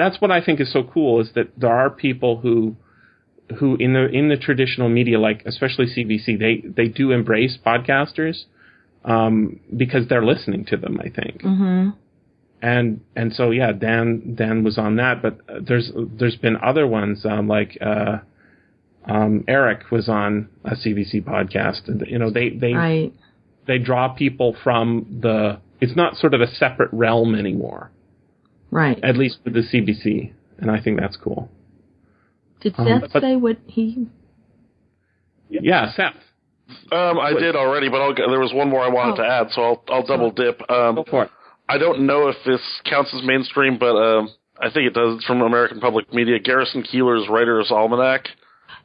[0.00, 2.76] that's what I think is so cool is that there are people who
[3.58, 8.44] who in the in the traditional media like especially CBC they they do embrace podcasters
[9.04, 11.42] um, because they're listening to them I think.
[11.42, 11.90] Hmm
[12.62, 16.86] and and so yeah Dan Dan was on that but uh, there's there's been other
[16.86, 18.18] ones um, like uh,
[19.06, 23.12] um, Eric was on a CBC podcast and you know they they right.
[23.66, 27.90] they draw people from the it's not sort of a separate realm anymore
[28.70, 28.98] Right.
[29.02, 31.48] at least with the cbc and i think that's cool
[32.60, 34.06] Did um, Seth but- say what he?
[35.48, 36.14] yeah seth
[36.92, 39.22] Um, I did already, but I'll, there was one more I wanted Oh.
[39.24, 40.62] to add, so I'll, I'll double dip.
[40.70, 41.30] Um, go for it
[41.68, 44.28] I don't know if this counts as mainstream, but um,
[44.60, 45.16] I think it does.
[45.16, 48.26] It's from American Public Media, Garrison Keillor's Writer's Almanac,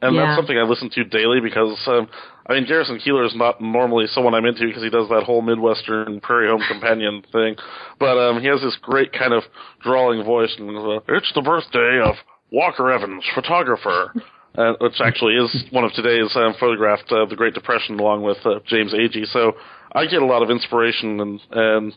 [0.02, 0.26] and Yeah.
[0.26, 2.08] that's something I listen to daily because um,
[2.48, 5.42] I mean Garrison Keillor is not normally someone I'm into because he does that whole
[5.42, 7.56] Midwestern Prairie Home Companion thing,
[7.98, 9.42] but um, he has this great kind of
[9.82, 12.14] drawling voice, and uh, it's the birthday of
[12.50, 14.14] Walker Evans, photographer.
[14.56, 18.38] Uh, which actually is one of today's um, photographed uh, the Great Depression along with
[18.46, 19.26] uh, James Agee.
[19.26, 19.52] So
[19.92, 21.96] I get a lot of inspiration and and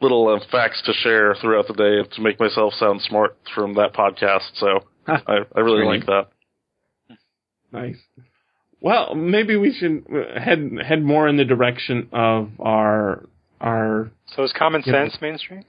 [0.00, 3.92] little uh, facts to share throughout the day to make myself sound smart from that
[3.92, 4.50] podcast.
[4.54, 6.28] So I, I really like that.
[7.72, 7.96] nice
[8.80, 10.04] well maybe we should
[10.40, 13.24] head head more in the direction of our
[13.60, 15.64] our So is common sense mainstream?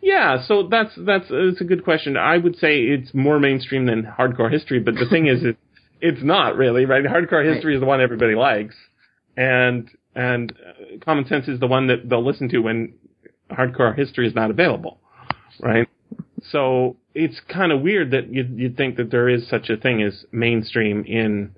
[0.00, 2.16] yeah so that's that's it's a good question.
[2.16, 5.56] I would say it's more mainstream than hardcore history but the thing is it,
[6.00, 7.04] it's not really right?
[7.04, 8.74] Hardcore history is the one everybody likes
[9.36, 12.94] and and uh, common sense is the one that they'll listen to when
[13.50, 14.98] hardcore history is not available
[15.60, 15.88] right?
[16.50, 20.02] So it's kind of weird that you'd, you'd think that there is such a thing
[20.02, 21.54] as mainstream in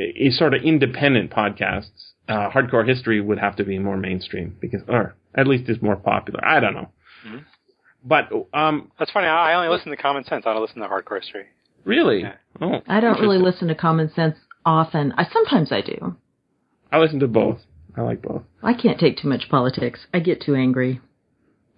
[0.00, 4.80] is sort of independent podcasts uh, hardcore history would have to be more mainstream because
[4.88, 6.90] or at least is more popular i don't know
[8.04, 9.26] but um That's funny.
[9.26, 10.44] I I only listen to common sense.
[10.46, 11.44] I don't listen to hardcore history.
[11.84, 12.34] really Yeah.
[12.60, 15.12] oh I don't really listen to Common Sense often.
[15.18, 16.16] I sometimes I do.
[16.90, 17.58] I listen to both.
[17.96, 18.42] I like both.
[18.62, 20.06] I can't take too much politics.
[20.14, 21.00] I get too angry.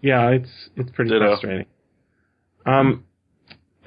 [0.00, 1.26] Yeah, it's it's pretty Ditto.
[1.26, 1.66] frustrating.
[2.66, 3.04] Um,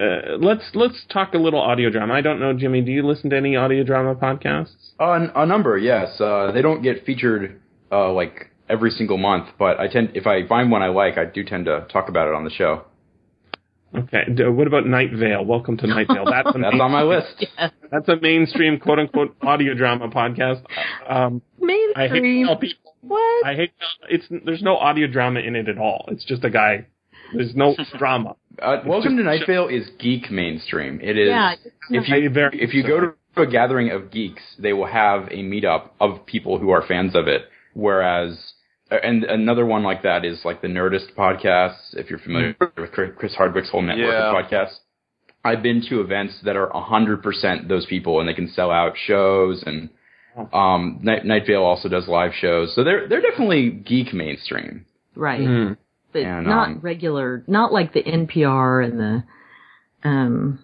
[0.00, 2.14] uh, let's let's talk a little audio drama.
[2.14, 2.82] I don't know, Jimmy.
[2.82, 4.90] Do you listen to any audio drama podcasts?
[5.00, 6.20] Uh, a number, yes.
[6.20, 10.46] Uh, they don't get featured uh, like every single month, but I tend if I
[10.46, 12.84] find one I like, I do tend to talk about it on the show.
[13.96, 14.24] Okay.
[14.34, 15.44] D- What about Night Vale?
[15.44, 16.26] Welcome to Night Vale.
[16.26, 17.46] That's a That's on my list.
[17.90, 20.62] that's a mainstream quote unquote audio drama podcast.
[21.08, 21.40] Um,
[21.96, 22.94] I hate to people.
[23.00, 23.46] What?
[23.46, 23.72] I hate
[24.10, 26.04] it's there's no audio drama in it at all.
[26.08, 26.86] It's just a guy.
[27.32, 28.36] There's no drama.
[28.60, 31.00] Uh, Welcome just- to Night Vale is geek mainstream.
[31.02, 31.28] It is.
[31.28, 31.54] Yeah.
[31.90, 35.90] If you if you go to a gathering of geeks, they will have a meetup
[36.00, 37.42] of people who are fans of it.
[37.74, 38.38] Whereas,
[38.90, 41.94] uh, and another one like that is like the Nerdist podcasts.
[41.94, 44.30] If you're familiar with Chris Chris Hardwick's whole network Yeah.
[44.30, 44.76] of podcasts,
[45.44, 48.94] I've been to events that are hundred percent those people, and they can sell out
[48.96, 49.62] shows.
[49.66, 49.90] And
[50.52, 54.86] um, Night, Night Vale also does live shows, so they're they're definitely geek mainstream.
[55.14, 55.40] Right.
[55.46, 55.72] Hmm.
[56.16, 59.24] But And, not um, regular, not like the NPR and the,
[60.08, 60.60] um,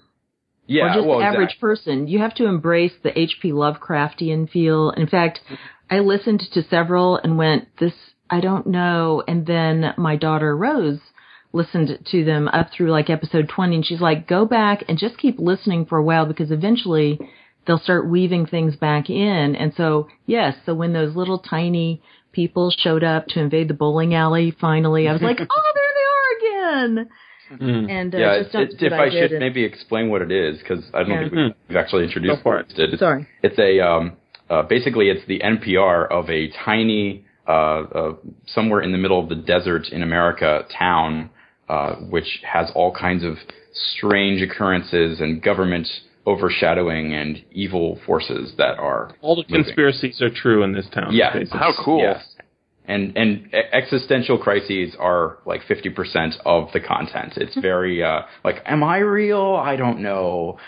[0.67, 2.09] Yeah, or just well, the average exact- person.
[2.09, 3.53] You have to embrace the H.P.
[3.53, 4.91] Lovecraftian feel.
[4.91, 5.41] In fact,
[5.91, 7.93] I listened to several and went, this,
[8.31, 9.23] I don't know.
[9.29, 11.01] And then my daughter Rose
[11.53, 15.19] listened to them up through like episode 20 and she's like, go back and just
[15.19, 17.21] keep listening for a while because eventually
[17.67, 19.55] they'll start weaving things back in.
[19.55, 22.01] And so, yes, so when those little tiny
[22.33, 26.59] people showed up to invade the bowling alley, finally, I was like, oh, there they
[26.59, 27.11] are again.
[27.61, 27.90] Mm.
[27.90, 30.23] And uh, yeah, just it, don't it, if what I should and- maybe explain what
[30.23, 31.21] it is, because I don't Yeah.
[31.21, 32.73] think we've, we've actually introduced Go for it.
[32.77, 33.27] It's, Sorry.
[33.42, 34.16] it's a um,
[34.49, 38.12] uh, basically it's the NPR of a tiny uh, uh,
[38.47, 41.29] somewhere in the middle of the desert in America town,
[41.68, 43.35] uh, which has all kinds of
[43.75, 45.88] strange occurrences and government
[46.26, 49.64] overshadowing and evil forces that are All the moving.
[49.64, 51.12] conspiracies are true in this town.
[51.12, 51.32] Yeah.
[51.32, 51.58] basically.
[51.58, 52.00] How cool.
[52.00, 52.24] Yes.
[52.87, 57.35] And and e- existential crises are like fifty percent of the content.
[57.37, 59.54] It's very uh, like, am I real?
[59.54, 60.58] I don't know.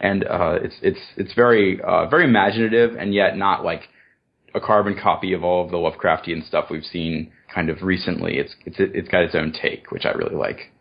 [0.00, 3.82] And uh, it's it's it's very uh, very imaginative, and yet not like
[4.54, 8.38] a carbon copy of all of the Lovecraftian stuff we've seen kind of recently.
[8.38, 10.72] It's it's it's got its own take, which I really like.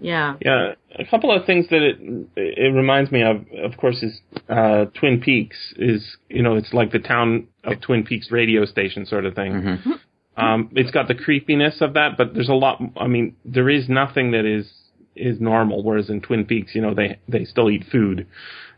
[0.00, 0.36] Yeah.
[0.40, 1.98] Yeah, a couple of things that it
[2.36, 5.56] it reminds me of, of course, is uh, Twin Peaks.
[5.76, 9.52] Is you know, it's like the town of Twin Peaks radio station sort of thing.
[9.52, 9.92] Mm-hmm.
[10.36, 12.80] Um, it's got the creepiness of that, but there's a lot.
[12.96, 14.70] I mean, there is nothing that is
[15.14, 15.82] is normal.
[15.82, 18.26] Whereas in Twin Peaks, you know, they they still eat food.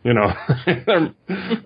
[0.02, 0.32] You know,
[0.66, 1.14] they're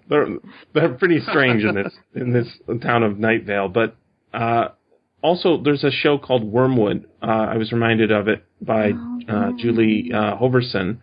[0.09, 0.27] they're
[0.75, 2.49] they're pretty strange in this in this
[2.83, 3.69] town of Night Vale.
[3.69, 3.97] But
[4.35, 4.69] uh,
[5.23, 7.07] also, there's a show called Wormwood.
[7.23, 8.93] Uh, I was reminded of it by
[9.29, 10.99] uh, Julie uh, Hoverson,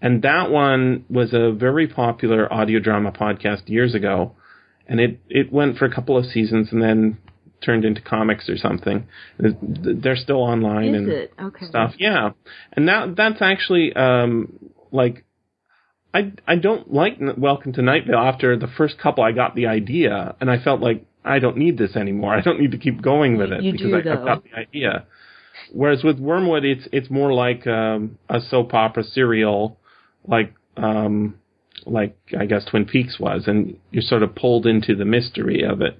[0.00, 4.36] and that one was a very popular audio drama podcast years ago,
[4.86, 7.18] and it it went for a couple of seasons and then
[7.60, 9.08] turned into comics or something.
[9.38, 11.46] They're still online Is and?
[11.48, 11.66] Okay.
[11.66, 11.94] stuff.
[11.98, 12.30] Yeah,
[12.72, 15.24] and that that's actually um like
[16.14, 18.18] I I don't like Welcome to Night Vale.
[18.18, 21.78] After the first couple, I got the idea, and I felt like I don't need
[21.78, 22.34] this anymore.
[22.34, 24.54] I don't need to keep going with it You because do, I, I've got the
[24.56, 25.04] idea.
[25.72, 29.78] Whereas with Wormwood, it's it's more like um, a soap opera serial,
[30.26, 31.34] like um,
[31.86, 35.82] like I guess Twin Peaks was, and you're sort of pulled into the mystery of
[35.82, 35.98] it.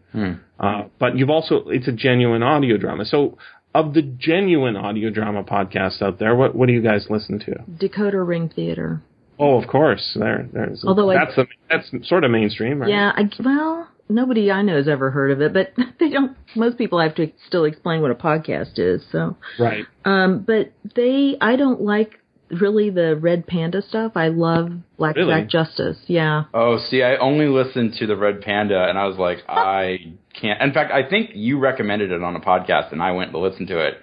[0.59, 3.05] Uh, but you've also it's a genuine audio drama.
[3.05, 3.37] So
[3.75, 7.55] of the genuine audio drama podcasts out there, what what do you guys listen to?
[7.71, 9.03] Decoder Ring Theater.
[9.39, 12.91] Oh, of course, there there's Although I- that's the that's sort of mainstream, right?
[12.91, 16.37] Yeah, I, well, nobody I know has ever heard of it, but they don't.
[16.57, 19.03] Most people have to still explain what a podcast is.
[19.13, 19.85] So, Right.
[20.05, 22.19] um, but they, I don't like
[22.51, 24.13] really the Red Panda stuff.
[24.17, 25.45] I love Blackjack Really?
[25.45, 25.99] Justice.
[26.07, 30.15] Yeah, Oh, see, I only listened to the Red Panda, and I was like, I
[30.33, 30.61] can't.
[30.63, 33.67] In fact, I think you recommended it on a podcast, and I went to listen
[33.67, 33.95] to it,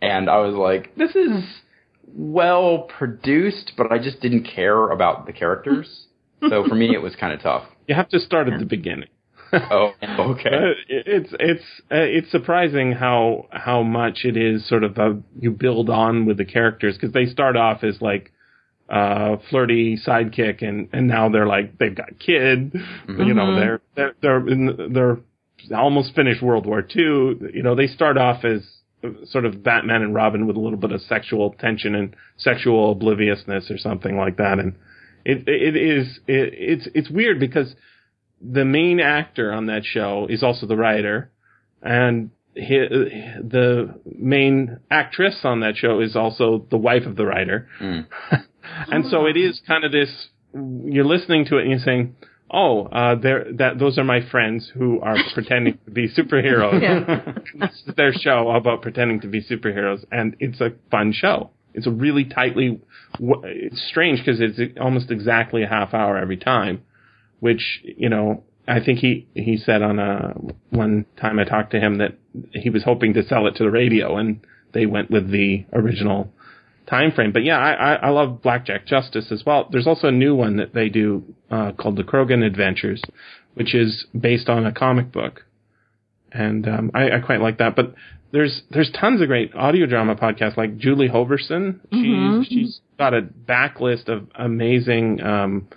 [0.00, 1.44] and I was like, this is
[2.12, 6.06] well produced, but I just didn't care about the characters.
[6.48, 7.64] so for me, it was kind of tough.
[7.86, 9.08] You have to start at the beginning.
[9.70, 10.50] Oh, okay.
[10.50, 15.18] Uh, it- it's it's uh, it's surprising how how much it is sort of a,
[15.38, 18.32] you build on with the characters because they start off as like
[18.88, 22.72] uh flirty sidekick and and now they're like they've got kid.
[23.08, 25.18] You know they're they're they're in, they're
[25.76, 28.62] almost finished World War II you know they start off as
[29.24, 33.70] sort of Batman and Robin with a little bit of sexual tension and sexual obliviousness
[33.70, 34.58] or something like that.
[34.58, 34.74] And
[35.24, 37.74] it it is it, it's it's weird because
[38.40, 41.30] the main actor on that show is also the writer,
[41.82, 42.88] and hi
[43.42, 47.68] the main actress on that show is also the wife of the writer.
[47.80, 50.28] and so it is kind of this.
[50.52, 52.16] You're listening to it and you're saying,
[52.50, 56.82] oh, uh, that those are my friends who are pretending to be superheroes.
[56.82, 57.32] Yeah.
[57.54, 61.50] this is their show about pretending to be superheroes, and it's a fun show.
[61.72, 62.80] It's a really tightly.
[63.18, 66.82] It's strange because it's almost exactly a half hour every time,
[67.40, 68.44] which you know.
[68.68, 70.34] I think he he said on a
[70.68, 72.18] one time I talked to him that
[72.52, 74.40] he was hoping to sell it to the radio, and
[74.72, 76.32] they went with the original
[76.90, 77.32] time frame.
[77.32, 79.68] But yeah, I, I, I love Blackjack Justice as well.
[79.70, 83.02] There's also a new one that they do uh, called the Krogan Adventures,
[83.54, 85.44] which is based on a comic book,
[86.32, 87.76] and um, I, I quite like that.
[87.76, 87.94] But
[88.32, 91.80] there's there's tons of great audio drama podcasts like Julie Hoverson.
[91.92, 95.68] She's she's got a backlist of amazing um,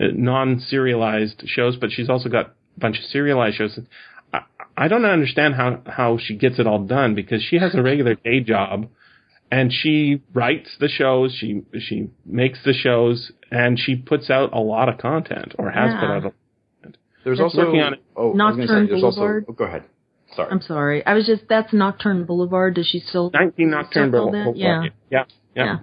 [0.00, 3.78] Uh, non-serialized shows, but she's also got a bunch of serialized shows.
[4.32, 4.40] I,
[4.76, 8.14] I don't understand how how she gets it all done because she has a regular
[8.24, 8.88] day job
[9.50, 14.60] and she writes the shows, she she makes the shows, and she puts out a
[14.60, 16.16] lot of content or has put Yeah.
[16.16, 16.24] out.
[16.26, 16.32] A,
[17.24, 18.02] There's That's also working on it.
[18.16, 19.44] oh, I was gonna Nocturne say, there's Boulevard.
[19.48, 19.84] also oh, go ahead.
[20.36, 20.48] Sorry.
[20.52, 21.04] I'm sorry.
[21.04, 22.74] I was just that's Nocturne Boulevard.
[22.74, 23.30] Does she still?
[23.34, 24.56] 19 Nocturne Boulevard.
[24.56, 24.84] Yeah.
[25.10, 25.64] yeah, yeah.
[25.64, 25.78] Yeah.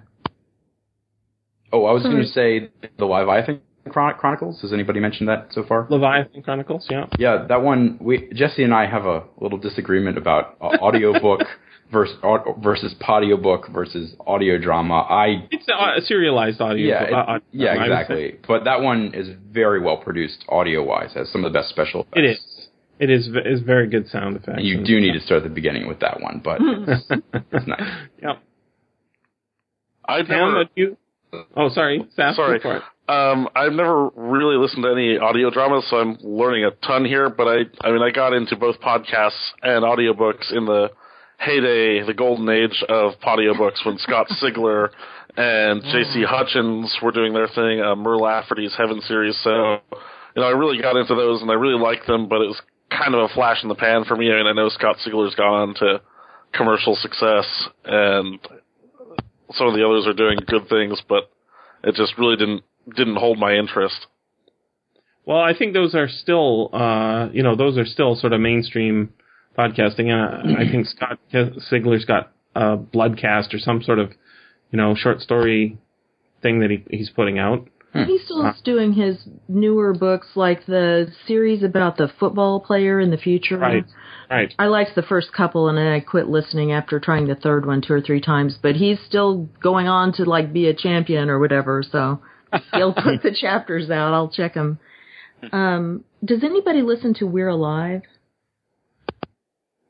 [1.72, 4.60] Oh, I was going to say the Leviathan Chron- Chronicles.
[4.62, 5.86] Has anybody mentioned that so far?
[5.90, 6.86] Leviathan Chronicles.
[6.90, 7.06] Yeah.
[7.18, 7.98] Yeah, that one.
[8.00, 11.40] We Jesse and I have a little disagreement about uh, audiobook
[11.92, 12.16] versus
[12.62, 15.06] versus audio book versus audio drama.
[15.08, 16.86] I It's a, a serialized audio.
[16.86, 18.38] yeah it- uh, uh, yeah I exactly.
[18.46, 21.12] But that one is very well produced audio wise.
[21.14, 22.16] Has some of the best special effects.
[22.18, 22.40] It is.
[23.00, 23.28] It is.
[23.58, 24.58] Is very good sound effects.
[24.58, 25.20] And you do need stuff.
[25.20, 27.06] to start at the beginning with that one, but it's,
[27.52, 27.80] it's nice.
[28.22, 28.32] yeah.
[30.04, 30.64] I've Sam, never.
[30.74, 30.96] you?
[31.54, 32.00] Oh, sorry.
[32.18, 32.60] Saf, Sorry.
[33.08, 33.32] Go for it.
[33.32, 37.30] Um, I've never really listened to any audio dramas, so I'm learning a ton here.
[37.30, 40.90] But I, I mean, I got into both podcasts and audiobooks in the
[41.38, 44.90] heyday, the golden age of audiobooks when Scott Sigler
[45.36, 46.24] and J.C.
[46.26, 49.38] Hutchins were doing their thing, uh, Mur Lafferty's Heaven series.
[49.42, 49.78] So,
[50.34, 52.60] you know, I really got into those and I really liked them, but it was
[52.90, 54.32] kind of a flash in the pan for me.
[54.32, 56.00] I mean, I know Scott Sigler's gone on to
[56.52, 58.40] commercial success and
[59.52, 61.30] some of the others are doing good things, but
[61.84, 62.64] it just really didn't
[62.96, 64.06] didn't hold my interest.
[65.24, 69.12] Well, I think those are still, uh, you know, those are still sort of mainstream
[69.58, 70.10] podcasting.
[70.10, 71.18] And I think Scott
[71.68, 74.12] Sigler's got a Bloodcast or some sort of,
[74.70, 75.78] you know, short story
[76.42, 77.68] thing that he, he's putting out.
[77.92, 83.10] He still is doing his newer books, like the series about the football player in
[83.10, 83.58] the future.
[83.58, 83.84] Right.
[84.30, 84.54] Right.
[84.58, 87.80] I liked the first couple, and then I quit listening after trying the third one
[87.80, 88.58] two or three times.
[88.60, 91.82] But he's still going on to like be a champion or whatever.
[91.82, 92.20] So
[92.72, 94.14] he'll put the chapters out.
[94.14, 94.78] I'll check them.
[95.52, 98.02] Um, does anybody listen to We're Alive?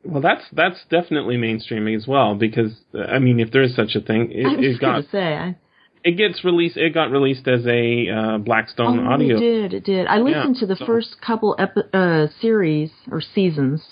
[0.05, 3.94] Well, that's that's definitely mainstreaming as well because uh, I mean, if there is such
[3.94, 5.35] a thing, I it, was it got say.
[5.37, 5.57] I,
[6.05, 6.77] it gets released.
[6.77, 9.37] It got released as a uh, Blackstone oh, audio.
[9.37, 9.75] it did.
[9.75, 10.07] It did.
[10.07, 13.83] I listened Yeah, to the so- first couple epi- uh, series or seasons.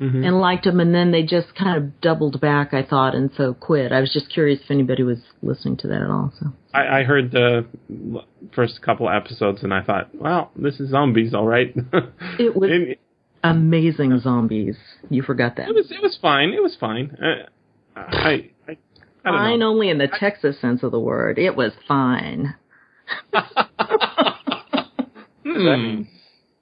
[0.00, 0.24] Mhm.
[0.26, 2.72] and liked them, and then they just kind of doubled back.
[2.72, 3.90] I thought, and so quit.
[3.90, 6.32] I was just curious if anybody was listening to that at all.
[6.38, 7.66] So I, I heard the
[8.52, 11.74] first couple episodes and I thought, well, this is zombies, all right.
[12.38, 13.00] It was- it,
[13.42, 14.76] amazing zombies.
[15.10, 15.68] You forgot that.
[15.68, 16.50] it was it was fine.
[16.50, 17.16] It was fine.
[17.20, 17.46] Uh,
[17.96, 18.76] I I
[19.24, 19.68] I fine know.
[19.70, 21.38] only in the Texas sense of the word.
[21.38, 22.54] It was fine.
[25.44, 26.02] Hmm.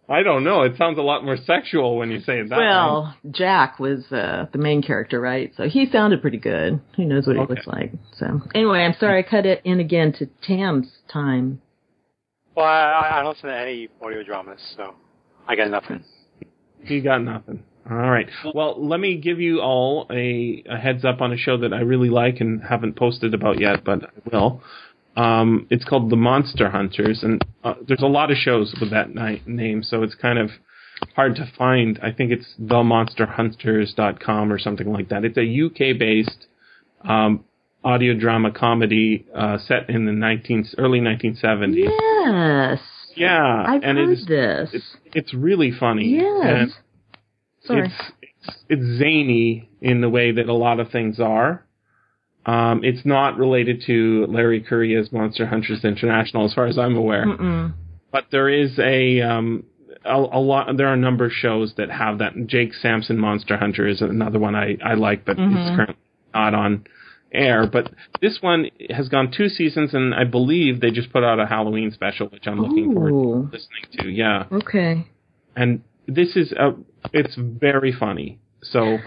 [0.08, 0.62] I don't know.
[0.62, 2.64] It sounds a lot more sexual when you say it that way.
[2.64, 5.52] Well, Jack was uh, the main character, right?
[5.56, 6.80] So he sounded pretty good.
[6.96, 7.92] Who knows what he looks like?
[8.16, 11.60] So anyway, I'm sorry I cut it in again to Tam's time.
[12.54, 14.94] Well, I, I don't listen to any audio dramas, so
[15.48, 16.04] I got nothing.
[16.84, 17.64] You got nothing.
[17.88, 18.28] All right.
[18.52, 21.80] Well, let me give you all a, a heads up on a show that I
[21.80, 24.60] really like and haven't posted about yet, but I will.
[25.16, 29.14] Um, it's called The Monster Hunters, and uh, there's a lot of shows with that
[29.14, 30.50] ni- name, so it's kind of
[31.14, 31.98] hard to find.
[32.02, 35.24] I think it's themonsterhunters.com or something like that.
[35.24, 36.46] It's a UK-based
[37.08, 37.44] um,
[37.84, 41.86] audio drama comedy uh, set in the 19 early 1970s.
[41.86, 42.80] Yes,
[43.14, 44.70] Yeah, I've and heard it's, this.
[44.72, 46.16] it's it's really funny.
[46.16, 46.70] Yes.
[47.64, 47.86] Sorry.
[47.86, 51.64] it's, it's it's zany in the way that a lot of things are.
[52.46, 57.26] Um, it's not related to Larry Correia's Monster Hunters International, as far as I'm aware.
[57.26, 57.72] Mm-mm.
[58.12, 59.64] But there is a um,
[60.04, 60.74] a, a lot.
[60.76, 62.32] There are a number of shows that have that.
[62.46, 65.56] Jake Sampson Monster Hunter is another one I I like, but Mhm.
[65.56, 65.96] it's currently
[66.32, 66.84] not on
[67.32, 67.66] air.
[67.66, 67.90] But
[68.20, 71.90] this one has gone two seasons, and I believe they just put out a Halloween
[71.90, 73.10] special, which I'm looking forward
[73.50, 74.08] to listening to.
[74.08, 75.04] Yeah Okay.
[75.56, 76.74] and this is a
[77.12, 78.38] it's very funny.
[78.62, 78.98] So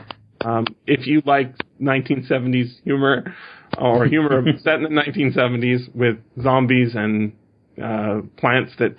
[0.42, 3.34] um, if you like 1970s humor
[3.78, 7.34] or humor set in the 1970s with zombies and
[7.82, 8.96] uh, plants that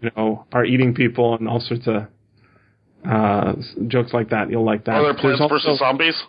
[0.00, 2.06] you know, are eating people and all sorts of
[3.08, 3.54] uh,
[3.88, 4.50] jokes like that.
[4.50, 4.92] You'll like that.
[4.94, 6.22] Are there Plants There's vs also- Zombies?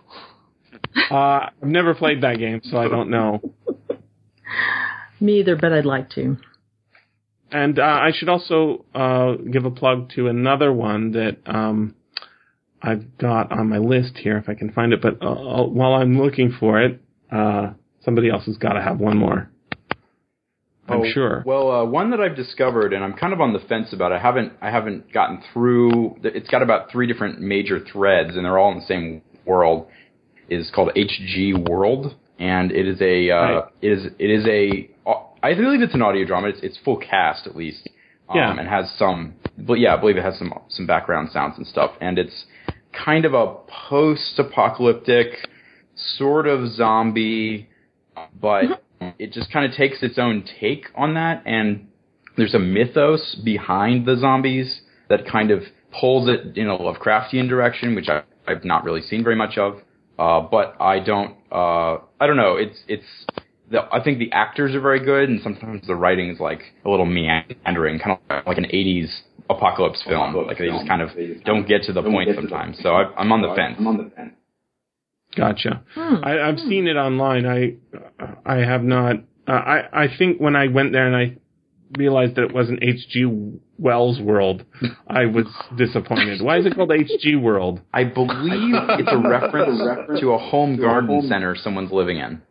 [1.09, 3.41] Uh, I've never played that game, so I don't know.
[5.19, 6.37] Me either, but I'd like to.
[7.51, 11.95] And uh, I should also uh, give a plug to another one that um,
[12.83, 15.01] I've got on my list here, if I can find it.
[15.01, 17.71] But uh, while I'm looking for it, uh,
[18.03, 19.49] somebody else has got to have one more.
[20.89, 21.43] I'm Oh, sure.
[21.45, 24.11] Well, uh, one that I've discovered, and I'm kind of on the fence about.
[24.11, 26.17] I haven't, I haven't gotten through.
[26.23, 29.87] It's got about three different major threads, and they're all in the same world.
[30.49, 33.63] Is called HG World, and it is a, uh, Right.
[33.81, 34.89] it is, it is a.
[35.41, 36.49] I believe it's an audio drama.
[36.49, 37.89] It's, it's full cast at least,
[38.29, 38.51] um, Yeah.
[38.59, 39.35] and has some.
[39.57, 42.45] But yeah, I believe it has some some background sounds and stuff, and it's
[42.93, 43.55] kind of a
[43.89, 45.49] post-apocalyptic
[46.17, 47.69] sort of zombie,
[48.39, 48.81] but
[49.19, 51.87] it just kind of takes its own take on that, and
[52.37, 55.63] there's a mythos behind the zombies that kind of
[55.99, 59.81] pulls it in a Lovecraftian direction, which I, I've not really seen very much of.
[60.17, 62.55] Uh, but I don't, uh, I don't know.
[62.57, 63.05] It's it's.
[63.71, 66.89] The, I think the actors are very good, and sometimes the writing is like a
[66.89, 69.09] little meandering, kind of like an '80s
[69.55, 70.35] apocalypse film.
[70.47, 71.09] Like they just kind of
[71.45, 72.77] don't get to the point sometimes.
[72.81, 73.75] So I, I'm on the fence.
[73.79, 74.33] I'm on the fence.
[75.35, 75.83] Gotcha.
[75.95, 76.15] Hmm.
[76.23, 77.45] I, I've seen it online.
[77.45, 77.75] I
[78.45, 79.15] I have not.
[79.47, 81.37] Uh, I I think when I went there and I
[81.97, 83.25] realized that it wasn't H.G.
[83.77, 84.63] Wells World,
[85.07, 85.45] I was
[85.77, 86.41] disappointed.
[86.41, 87.35] Why is it called H.G.
[87.35, 87.81] World?
[87.93, 92.41] I believe it's a reference to a home garden center someone's living in.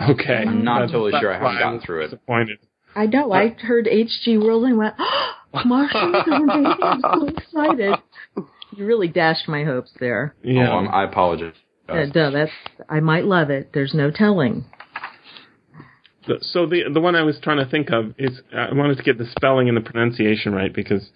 [0.00, 1.32] Okay, I'm not That's- totally sure.
[1.32, 2.06] I haven't gotten through it.
[2.08, 2.58] Disappointed.
[2.94, 3.32] I know.
[3.32, 5.32] I heard HG World and went, oh,
[5.64, 6.76] Martians are invading.
[6.82, 7.94] I'm so excited.
[8.76, 10.34] You really dashed my hopes there.
[10.42, 10.70] Yeah.
[10.70, 11.54] Oh, I'm, apologize.
[11.88, 12.52] Uh, no, that's
[12.88, 13.70] I might love it.
[13.74, 14.64] There's no telling.
[16.40, 19.18] So the the one I was trying to think of is I wanted to get
[19.18, 21.10] the spelling and the pronunciation right because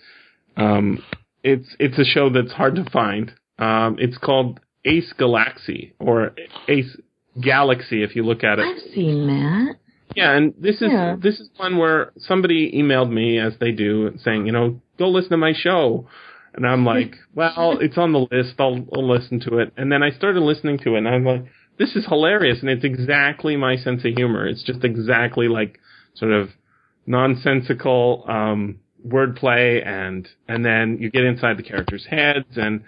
[0.56, 1.02] um,
[1.44, 3.32] it's it's a show that's hard to find.
[3.58, 6.32] Um, it's called Ace Galaxy or
[6.68, 6.96] Ace
[7.40, 8.66] Galaxy if you look at it.
[8.66, 9.76] I've seen that.
[10.14, 11.16] Yeah, and this is Yeah.
[11.18, 15.30] this is one where somebody emailed me as they do saying, you know, go listen
[15.30, 16.06] to my show.
[16.54, 18.54] And I'm like, well, it's on the list.
[18.58, 19.72] I'll, I'll listen to it.
[19.76, 21.44] And then I started listening to it, and I'm like,
[21.78, 24.46] this is hilarious, and it's exactly my sense of humor.
[24.46, 25.78] It's just exactly like
[26.14, 26.48] sort of
[27.06, 32.82] nonsensical um, wordplay, and and then you get inside the characters' heads, and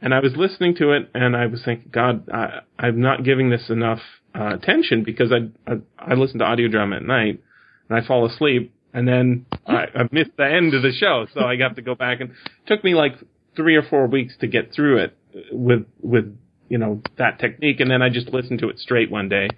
[0.00, 3.50] and I was listening to it, and I was thinking, God, I, I'm not giving
[3.50, 4.00] this enough
[4.34, 7.40] uh, attention because I, I I listen to audio drama at night,
[7.88, 11.40] and I fall asleep, and then I, I missed the end of the show, so
[11.40, 13.14] I got to go back, and it took me like
[13.56, 15.16] three or four weeks to get through it
[15.50, 16.36] with with
[16.68, 19.48] you know that technique, and then I just listened to it straight one day,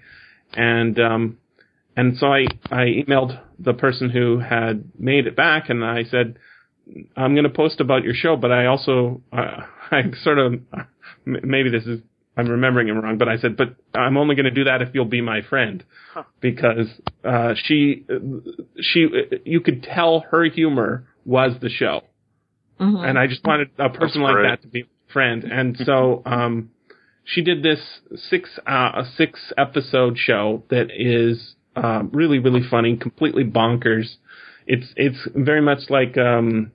[0.53, 1.39] and um,
[1.97, 6.39] and so I I emailed the person who had made it back, and I said.
[7.17, 9.61] I'm going to post about your show, but I also, uh,
[9.93, 10.61] I sort of,
[11.25, 12.01] maybe this is,
[12.37, 14.89] I'm remembering him wrong, but I said, but I'm only going to do that if
[14.95, 15.85] you'll be my friend.
[16.41, 16.89] Because,
[17.25, 18.07] uh, she,
[18.81, 19.09] she,
[19.45, 22.03] you could tell her humor was the show.
[22.81, 23.07] Mhm.
[23.07, 25.45] And I just wanted a person like that to be a friend.
[25.45, 26.71] And so, um,
[27.25, 27.81] she did this
[28.31, 34.17] six, uh, a six episode show that is, um, really, really funny, completely bonkers.
[34.67, 36.73] It's, it's very much like, um,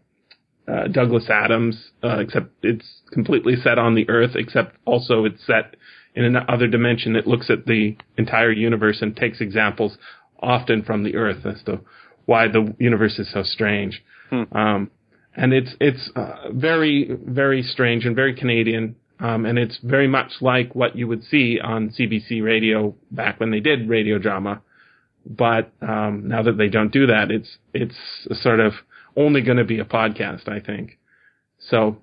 [0.68, 5.76] uh, Douglas Adams, uh, except it's completely set on the Earth, except also it's set
[6.14, 7.16] in another dimension.
[7.16, 9.98] It looks at the entire universe and takes examples
[10.42, 11.80] often from the Earth as to
[12.26, 14.04] why the universe is so strange.
[14.52, 14.92] Um,
[15.36, 20.32] and it's it's uh, very very strange and very Canadian, um, and it's very much
[20.42, 24.62] like what you would see on CBC radio back when they did radio drama.
[25.26, 27.96] But um, now that they don't do that, it's it's
[28.42, 28.74] sort of
[29.18, 30.98] only going to be a podcast, I think.
[31.60, 31.98] So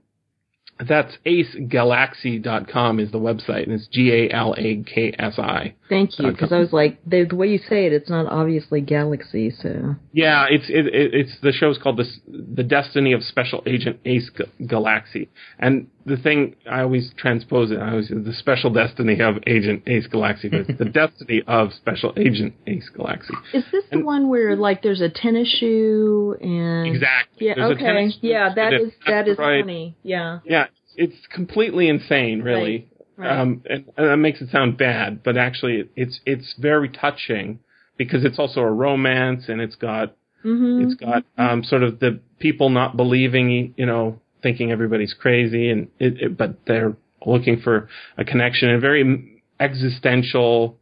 [0.79, 5.75] that's acegalaxy.com is the website, and it's G A L A K S I.
[5.89, 8.81] Thank you, because I was like, the, the way you say it, it's not obviously
[8.81, 9.95] Galaxy, so.
[10.13, 14.31] Yeah, it's it, it, it's the show's called the the Destiny of Special Agent Ace
[14.37, 17.79] G- Galaxy, and the thing I always transpose it.
[17.79, 21.73] I always say the Special Destiny of Agent Ace Galaxy, but it's the Destiny of
[21.73, 23.35] Special Agent Ace Galaxy.
[23.53, 26.87] Is this the one where, like, there's a tennis shoe and.
[26.89, 27.47] Exactly.
[27.47, 28.09] Yeah, There's okay.
[28.21, 29.63] Yeah, that that is, that is right.
[29.63, 29.97] funny.
[30.03, 30.41] Yeah.
[30.45, 30.64] Yeah,
[30.97, 32.89] it's completely insane, really.
[33.17, 33.41] Right, right.
[33.41, 37.61] Um, and, and that makes it sound bad, but actually, it's it's very touching
[37.97, 40.15] because it's also a romance, and it's got
[40.45, 40.83] Mm-hmm.
[40.85, 45.89] It's got um, sort of the people not believing, you know, thinking everybody's crazy, and
[45.99, 47.89] it, it, but they're looking for
[48.19, 50.79] a connection and very existential.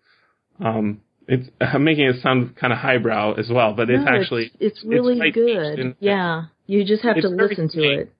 [0.58, 4.50] Um, it's I'm making it sound kind of highbrow as well, but it's No, actually
[4.58, 5.78] it's, it's really light-based good.
[5.78, 8.12] and- yeah, You just have to listen to it.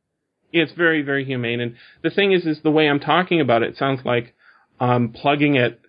[0.53, 1.61] It's very, very humane.
[1.61, 4.35] And the thing is, is the way I'm talking about it sounds like
[4.81, 5.81] I'm plugging it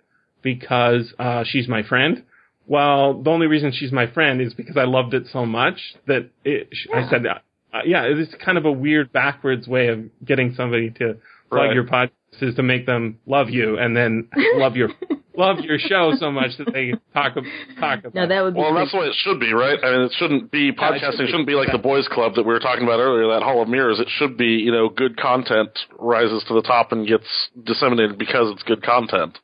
[0.41, 2.24] because uh, she's my friend.
[2.66, 6.30] Well, the only reason she's my friend is because I loved it so much that
[6.45, 10.89] it, I said, uh, yeah, it's kind of a weird backwards way of getting somebody
[10.91, 11.18] to
[11.49, 11.74] plug Right.
[11.74, 12.11] your podcast
[12.41, 14.89] is to make them love you and then love your
[15.36, 17.43] love your show so much that they talk ab-
[17.79, 18.13] talk about.
[18.15, 18.59] No, that would be.
[18.59, 19.79] Well, that's the way it should be, right?
[19.84, 21.11] I mean, it shouldn't be it podcasting.
[21.11, 21.25] should be.
[21.27, 23.67] shouldn't be like the boys' club that we were talking about earlier, that Hall of
[23.69, 23.99] Mirrors.
[23.99, 27.25] It should be, you know, good content rises to the top and gets
[27.63, 29.38] disseminated because it's good content.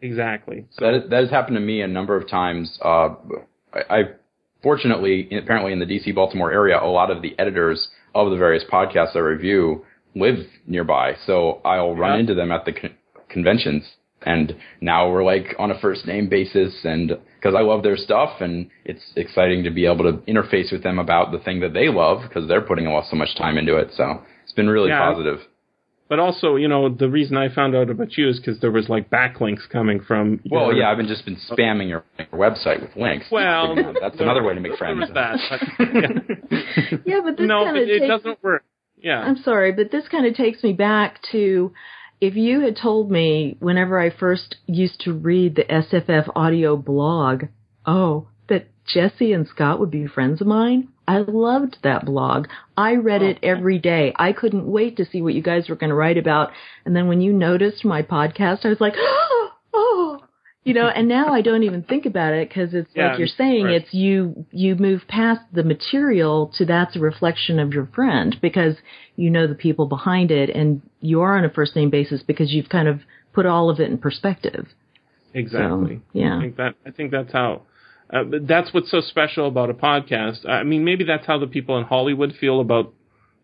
[0.00, 0.66] exactly.
[0.72, 2.78] So, That, that has happened to me a number of times.
[2.84, 3.14] Uh,
[3.72, 4.02] I, I
[4.62, 8.64] fortunately, apparently in the DC Baltimore area, a lot of the editors of the various
[8.70, 9.84] podcasts I review
[10.14, 12.20] live nearby, so I'll run Yeah.
[12.20, 12.94] into them at the con-
[13.28, 13.84] conventions.
[14.26, 17.08] And now we're like on a first name basis, and
[17.38, 20.98] because I love their stuff, and it's exciting to be able to interface with them
[20.98, 23.88] about the thing that they love because they're putting so much time into it.
[23.92, 25.00] So it's been really Yeah.
[25.12, 25.40] positive.
[26.06, 28.88] but also, you know, the reason I found out about you is because there was
[28.90, 30.38] like backlinks coming from.
[30.50, 33.26] Well, your- yeah, I've been just been spamming your, your website with links.
[33.32, 35.02] Well, that's another way to make friends.
[35.12, 35.38] that.
[35.78, 36.98] but- yeah.
[37.06, 38.62] yeah, but this no, kind but of it takes doesn't work.
[39.04, 39.20] Yeah.
[39.20, 41.74] I'm sorry, but this kind of takes me back to
[42.22, 47.44] if you had told me whenever I first used to read the SFF audio blog,
[47.84, 50.88] oh, that Jesse and Scott would be friends of mine.
[51.06, 52.48] I loved that blog.
[52.78, 54.14] I read it oh, every day.
[54.16, 56.52] I couldn't wait to see what you guys were going to write about.
[56.86, 59.43] And then when you noticed my podcast, I was like, oh,
[60.64, 63.28] you know, and now I don't even think about it because it's Yeah, like you're
[63.28, 63.82] saying, right.
[63.82, 68.76] it's you, you move past the material to that's a reflection of your friend because
[69.16, 72.52] you know the people behind it and you are on a first name basis because
[72.52, 73.00] you've kind of
[73.32, 74.66] put all of it in perspective.
[75.34, 75.96] Exactly.
[75.96, 76.38] So, yeah.
[76.38, 77.62] I think that I think that's how.
[78.12, 80.46] Uh, that's what's so special about a podcast.
[80.48, 82.92] I mean, maybe that's how the people in Hollywood feel about,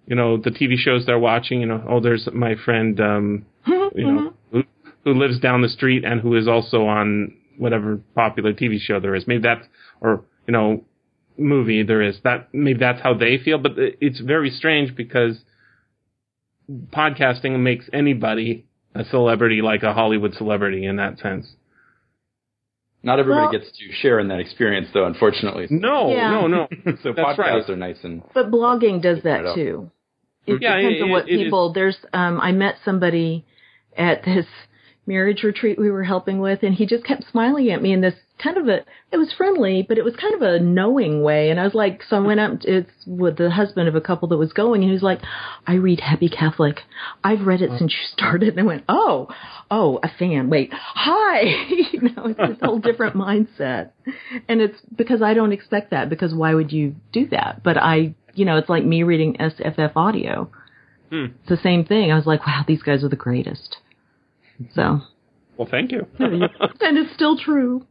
[0.06, 1.62] you know, the TV shows they're watching.
[1.62, 4.62] You know, oh, there's my friend, um, you know,
[5.04, 9.00] who, who lives down the street and who is also on whatever popular TV show
[9.00, 9.26] there is.
[9.26, 9.66] Maybe that's,
[10.00, 10.84] or you know,
[11.36, 12.18] movie there is.
[12.24, 13.58] That maybe that's how they feel.
[13.58, 15.38] But it's very strange because
[16.94, 21.46] podcasting makes anybody a celebrity, like a Hollywood celebrity, in that sense.
[23.02, 25.06] Not everybody Well- gets to share in that experience, though.
[25.06, 26.30] Unfortunately, No, Yeah.
[26.32, 26.68] no, no.
[27.02, 27.70] so That's podcasts right.
[27.70, 29.90] are nice and But blogging does that too.
[30.46, 31.42] It Yeah, depends it- on what it is.
[31.44, 31.72] people.
[31.72, 31.96] There's.
[32.12, 33.44] Um, I met somebody
[33.96, 34.46] at this
[35.10, 38.14] marriage retreat we were helping with, and he just kept smiling at me in this
[38.38, 38.84] kind of a.
[39.10, 41.50] It was friendly, but it was kind of a knowing way.
[41.50, 42.60] And I was like, so I went up.
[42.62, 45.20] It's with the husband of a couple that was going, and he was like,
[45.66, 46.82] "I read Happy Catholic.
[47.24, 49.28] I've read it since you started." And I went, "Oh,
[49.68, 50.48] oh, a fan.
[50.48, 51.40] Wait, hi."
[51.92, 53.90] you know, it's this whole different mindset,
[54.48, 56.08] and it's because I don't expect that.
[56.08, 57.64] Because why would you do that?
[57.64, 60.50] But I, you know, it's like me reading SFF audio.
[61.10, 61.26] Hmm.
[61.40, 62.12] It's the same thing.
[62.12, 63.78] I was like, wow, these guys are the greatest.
[64.74, 65.00] So,
[65.56, 66.06] Well, thank you.
[66.18, 66.48] and
[66.98, 67.86] it's still true.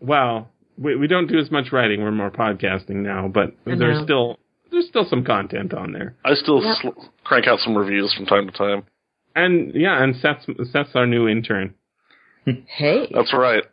[0.00, 2.02] well, we we don't do as much writing.
[2.02, 4.04] We're more podcasting now, but I there's know.
[4.04, 4.38] still
[4.70, 6.14] there's still some content on there.
[6.24, 6.76] I still Yep.
[6.80, 8.84] sl- crank out some reviews from time to time.
[9.36, 11.74] And yeah, and Seth's Seth's our new intern.
[12.44, 13.64] Hey, That's right.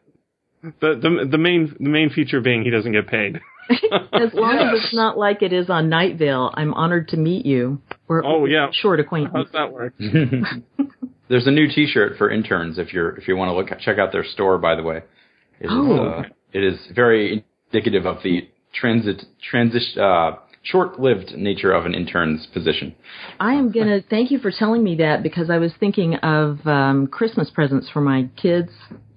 [0.64, 3.40] The the the main the main feature being he doesn't get paid.
[4.14, 7.46] as long as it's not like it is on Night Vale, I'm honored to meet
[7.46, 7.82] you.
[8.08, 8.70] We're Oh, yeah.
[8.72, 9.50] short acquaintance.
[9.54, 10.48] How's acquaintance.
[10.78, 10.94] that work?
[11.30, 12.78] There's a new T-shirt for interns.
[12.78, 14.98] If you're if you want to look check out their store, by the way,
[15.60, 15.98] it is Oh.
[15.98, 16.24] uh,
[16.54, 20.32] it is very indicative of the transit transition uh,
[20.64, 22.94] short-lived nature of an intern's position.
[23.40, 27.08] I am gonna thank you for telling me that because I was thinking of um,
[27.08, 28.70] Christmas presents for my kids.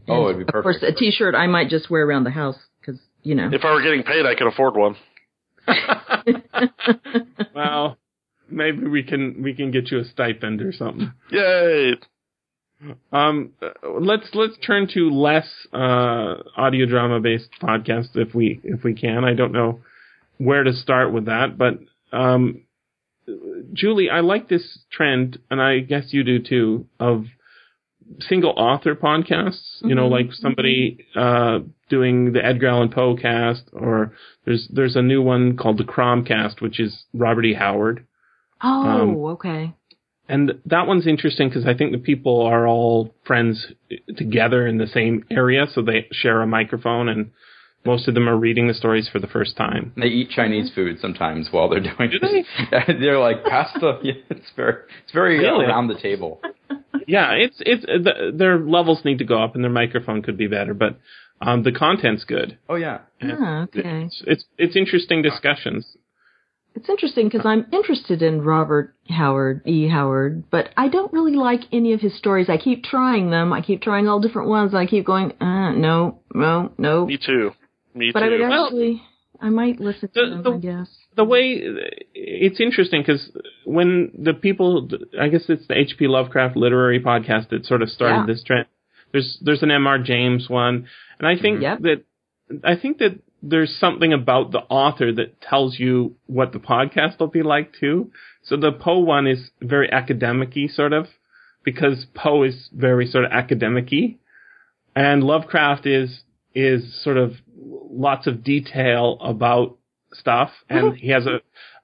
[0.08, 0.56] Oh, it'd be perfect.
[0.58, 0.98] Of course, a perfect.
[0.98, 3.50] T-shirt I might just wear around the house because you know.
[3.52, 4.96] If I were getting paid, I could afford one.
[7.54, 7.96] well,
[8.50, 11.12] maybe we can we can get you a stipend or something.
[11.30, 11.94] Yay!
[13.12, 13.52] Um,
[13.84, 19.24] let's let's turn to less uh, audio drama based podcasts if we if we can.
[19.24, 19.80] I don't know
[20.38, 21.78] where to start with that, but
[22.12, 22.62] um,
[23.74, 27.26] Julie, I like this trend, and I guess you do too, of
[28.20, 29.82] single author podcasts.
[29.82, 30.10] You know, Mhm.
[30.10, 34.14] like somebody uh, doing the Edgar Allan Poe cast, or
[34.46, 37.52] there's there's a new one called the Cromcast, which is Robert E.
[37.52, 38.06] Howard.
[38.62, 39.74] Oh, um, okay.
[40.28, 43.66] And that one's interesting because I think the people are all friends
[44.16, 47.32] together in the same area, so they share a microphone, and
[47.84, 49.92] most of them are reading the stories for the first time.
[49.96, 52.46] They eat Chinese food sometimes while they're doing Do it.
[52.70, 53.98] Yeah, they're like pasta.
[54.04, 55.64] Yeah, it's very it's very Really?
[55.64, 56.40] around the table.
[57.08, 60.46] Yeah, it's it's the, their levels need to go up, and their microphone could be
[60.46, 61.00] better, but
[61.40, 62.58] um, the content's good.
[62.68, 62.98] Oh yeah.
[63.22, 64.04] Ah, okay.
[64.04, 65.86] It's, it's it's interesting discussions.
[66.74, 69.88] It's interesting because I'm interested in Robert Howard, E.
[69.88, 72.48] Howard, but I don't really like any of his stories.
[72.48, 73.52] I keep trying them.
[73.52, 74.74] I keep trying all different ones.
[74.74, 77.06] I keep going, uh, no, no, no.
[77.06, 77.52] Me too.
[77.94, 78.22] Me But too.
[78.22, 79.02] But I would Well, actually,
[79.40, 80.96] I might listen to the- them, the- I guess.
[81.16, 81.54] the way
[82.14, 84.88] it's interesting because when the people,
[85.20, 86.06] I guess it's the H.P.
[86.06, 88.26] Lovecraft literary podcast that sort of started Yeah.
[88.26, 88.66] this trend.
[89.12, 89.98] There's there's an M.R.
[89.98, 90.86] James one,
[91.18, 91.80] and I think Yep.
[91.80, 92.04] that
[92.62, 97.28] I think that there's something about the author that tells you what the podcast will
[97.28, 98.10] be like too.
[98.42, 101.06] So the Poe one is very academic-y sort of
[101.64, 104.16] because Poe is very sort of academic-y,
[104.94, 106.22] and Lovecraft is
[106.54, 109.76] is sort of lots of detail about
[110.12, 111.40] stuff, and he has a.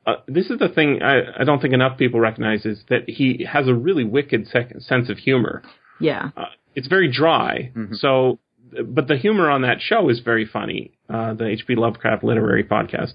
[0.06, 3.44] Uh, this is the thing I, I don't think enough people recognize is that he
[3.50, 5.62] has a really wicked sec- sense of humor.
[6.00, 6.30] Yeah.
[6.36, 6.44] Uh,
[6.76, 7.96] it's very dry, Mhm.
[7.96, 8.38] so
[8.84, 10.92] but the humor on that show is very funny.
[11.08, 11.76] Uh, the H.P.
[11.76, 13.12] Lovecraft literary podcast,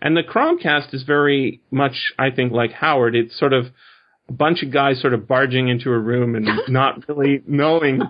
[0.00, 3.14] and the Cromcast is very much, I think, like Howard.
[3.14, 3.66] It's sort of
[4.28, 8.00] a bunch of guys sort of barging into a room and not really knowing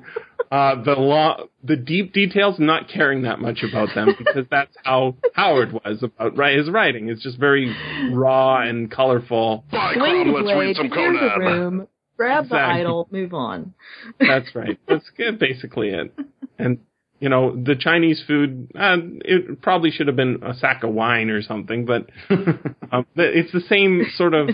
[0.51, 4.76] uh, the law, the deep details, and not caring that much about them because that's
[4.84, 6.57] how Howard was about right.
[6.57, 7.74] His writing It's just very
[8.12, 9.64] raw and colorful.
[9.72, 11.88] By Swing Crom, the let's read some Conan.
[12.16, 13.74] Grab the idol, move on.
[14.20, 14.78] That's right.
[14.88, 16.12] That's good, basically it.
[16.58, 16.80] And
[17.20, 21.30] you know, the Chinese food, uh, it probably should have been a sack of wine
[21.30, 24.50] or something, but um, it's the same sort of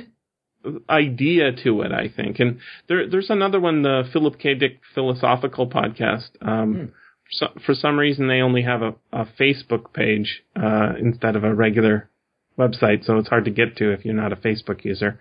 [0.88, 2.38] idea to it, I think.
[2.38, 4.54] And there, there's another one, the Philip K.
[4.54, 6.28] Dick Philosophical Podcast.
[6.42, 6.92] Um,
[7.30, 11.54] so, for some reason, they only have a, a Facebook page uh, instead of a
[11.54, 12.10] regular
[12.58, 15.18] website, so it's hard to get to if you're not a Facebook user.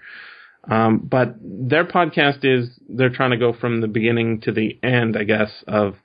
[0.69, 5.17] Um, but their podcast is they're trying to go from the beginning to the end,
[5.17, 5.95] I guess, of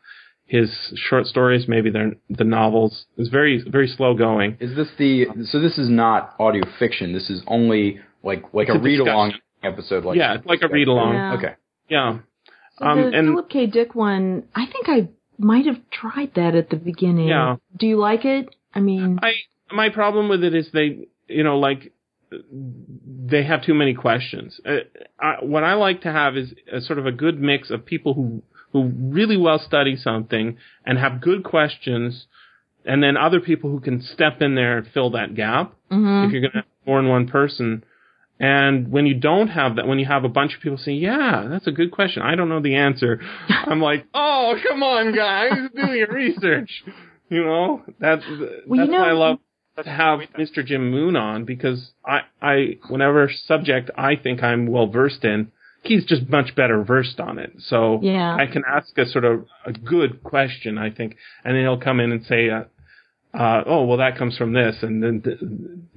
[0.47, 3.07] his short stories, maybe they're the novels.
[3.17, 4.57] It's very very slow going.
[4.61, 7.13] Is this the so this is not audio fiction.
[7.13, 10.05] This is only like like It's a a read along episode.
[10.05, 11.15] Like Yeah, it's like a read along.
[11.15, 11.35] Yeah.
[11.35, 11.55] Okay.
[11.89, 12.19] Yeah.
[12.79, 13.67] So Um, the and- Philip K.
[13.67, 15.09] Dick one, I think I
[15.39, 17.29] might have tried that at the beginning.
[17.29, 17.57] Yeah.
[17.79, 18.55] Do you like it?
[18.75, 19.33] I mean, I
[19.73, 21.91] my problem with it is they you know like
[22.53, 24.61] they have too many questions.
[24.65, 24.79] Uh,
[25.21, 28.15] I, what I like to have is a sort of a good mix of people
[28.15, 32.27] who who really well study something and have good questions,
[32.85, 35.75] and then other people who can step in there and fill that gap.
[35.91, 36.27] mhm.
[36.27, 37.85] If you're going to have more than one person.
[38.41, 41.47] And when you don't have that, when you have a bunch of people saying, "Yeah,
[41.49, 42.23] that's a good question.
[42.23, 46.83] I don't know the answer," I'm like, "Oh, come on, guys, do your research."
[47.31, 48.25] You know, that's
[48.67, 49.43] Well, you that's why I love That's
[49.83, 50.21] to have.
[50.39, 50.65] Mr.
[50.65, 55.51] Jim Moon on because I, I, whenever subject I think I'm well versed in,
[55.83, 57.53] he's just much better versed on it.
[57.59, 58.35] So Yeah.
[58.37, 62.01] I can ask a sort of a good question, I think, and then he'll come
[62.01, 62.65] in and say, uh,
[63.37, 65.41] uh, oh, well, that comes from this, and then, th-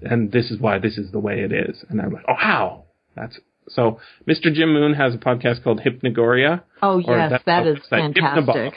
[0.01, 1.85] and this is why this is the way it is.
[1.87, 2.85] And I'm like, oh, how?
[3.15, 3.99] That's so.
[4.27, 4.51] Mr.
[4.51, 6.63] Jim Moon has a podcast called Hypnagoria.
[6.81, 8.23] oh yes, that's that the fantastic.
[8.23, 8.71] Hypnobot.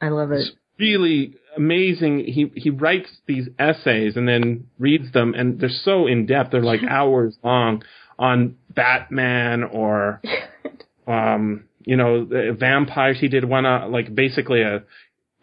[0.00, 0.40] I love it.
[0.40, 2.20] It's really amazing.
[2.20, 6.52] He he writes these essays and then reads them, and they're so in depth.
[6.52, 7.82] They're like hours long
[8.18, 10.22] on Batman or
[11.06, 13.18] um you know the vampires.
[13.20, 14.82] He did one uh, like basically a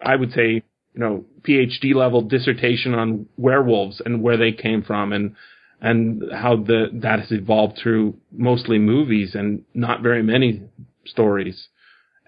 [0.02, 0.64] I would say
[0.94, 5.36] you know PhD level dissertation on werewolves and where they came from and
[5.80, 10.64] and how the that has evolved through mostly movies and not very many
[11.06, 11.68] stories.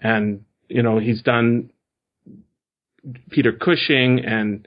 [0.00, 1.70] And you know he's done
[3.30, 4.66] Peter Cushing and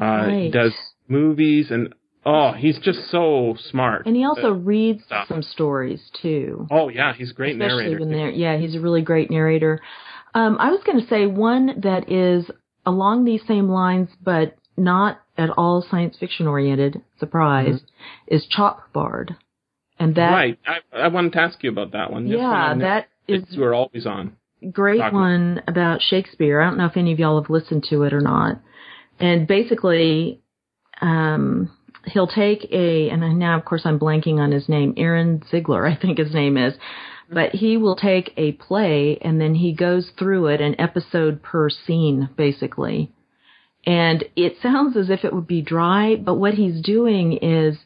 [0.00, 0.52] uh, Right.
[0.52, 0.72] does
[1.08, 4.06] movies and oh he's just so smart.
[4.06, 5.28] And he also reads stuff.
[5.28, 6.66] some stories too.
[6.70, 8.30] oh yeah, he's a great especially narrator.
[8.30, 9.80] yeah, he's a really great narrator.
[10.34, 12.50] Um, I was going to say one that is
[12.86, 17.02] along these same lines, but not at all science fiction oriented.
[17.18, 17.80] Surprise,
[18.26, 19.36] is Chop Bard,
[19.98, 20.34] and that Mm-hmm.
[20.34, 20.58] right.
[20.94, 24.06] I, I wanted to ask you about that one yeah, that is you are always
[24.06, 24.36] on.
[24.70, 26.60] Great Talk- one about Shakespeare.
[26.60, 28.60] I don't know if any of y'all have listened to it or not.
[29.18, 30.40] And basically,
[31.00, 31.70] um,
[32.06, 35.96] he'll take a, and now of course I'm blanking on his name, Ehren Ziegler, I
[35.96, 36.74] think his name is,
[37.30, 41.70] but he will take a play and then he goes through it an episode per
[41.70, 43.12] scene, basically.
[43.84, 47.78] And it sounds as if it would be dry, but what he's doing is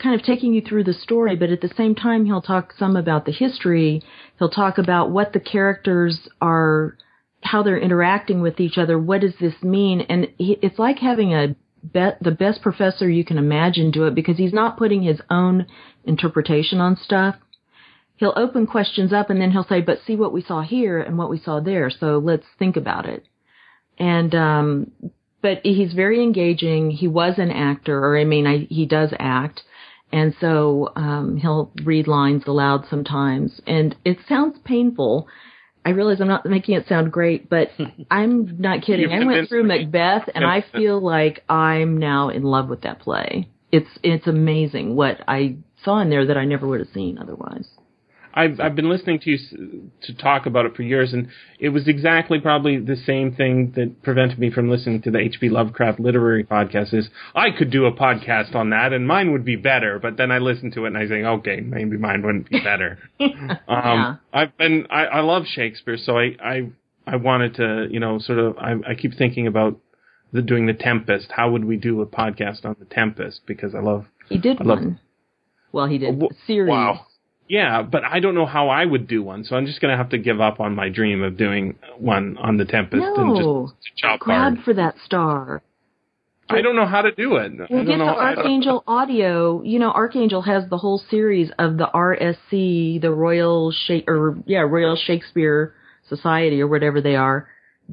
[0.00, 2.96] kind of taking you through the story, but at the same time, he'll talk some
[2.96, 4.02] about the history.
[4.38, 6.96] He'll talk about what the characters are,
[7.42, 8.98] how they're interacting with each other.
[8.98, 10.02] What does this mean?
[10.02, 11.54] And he, it's like having a
[11.92, 15.66] be- the best professor you can imagine do it because he's not putting his own
[16.04, 17.36] interpretation on stuff.
[18.16, 21.16] He'll open questions up and then he'll say, but see what we saw here and
[21.16, 21.90] what we saw there.
[21.90, 23.26] So let's think about it.
[23.98, 24.92] And, um,
[25.42, 26.90] but he's very engaging.
[26.90, 29.62] He was an actor, or I mean, I, he does act
[30.12, 35.28] And so um, he'll read lines aloud sometimes, and it sounds painful.
[35.84, 37.68] I realize I'm not making it sound great, but
[38.10, 39.12] I'm not kidding.
[39.12, 39.84] I went through me.
[39.84, 43.48] Macbeth, and I feel like I'm now in love with that play.
[43.70, 47.68] It's it's amazing what I saw in there that I never would have seen otherwise.
[48.32, 51.28] I've I've been listening to you to talk about it for years, and
[51.58, 55.48] it was exactly probably the same thing that prevented me from listening to the H.P.
[55.48, 56.94] Lovecraft literary podcast.
[56.94, 59.98] Is I could do a podcast on that, and mine would be better.
[59.98, 62.98] But then I listened to it, and I think, okay, maybe mine wouldn't be better.
[63.20, 63.56] Yeah.
[63.68, 66.70] Um, I've been I, I love Shakespeare, so I I
[67.06, 69.78] I wanted to you know sort of I, I keep thinking about
[70.32, 71.26] the doing the Tempest.
[71.30, 73.40] How would we do a podcast on the Tempest?
[73.46, 75.00] Because I love He did I love- one.
[75.72, 76.68] Well, he did series.
[76.70, 77.06] wow.
[77.50, 79.96] Yeah, but I don't know how I would do one, so I'm just going to
[79.96, 83.96] have to give up on my dream of doing one on the Tempest and just
[83.96, 84.64] chop grab hard.
[84.64, 85.60] for that star.
[86.48, 87.50] I don't know how to do it.
[87.52, 88.06] I Well, get the know.
[88.06, 89.62] Don't- Arkangel audio.
[89.62, 94.60] You know, Arkangel has the whole series of the RSC, the Royal Sha- or yeah,
[94.60, 95.74] Royal Shakespeare
[96.08, 97.48] Society or whatever they are,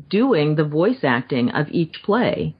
[0.07, 2.55] doing the voice acting of each play.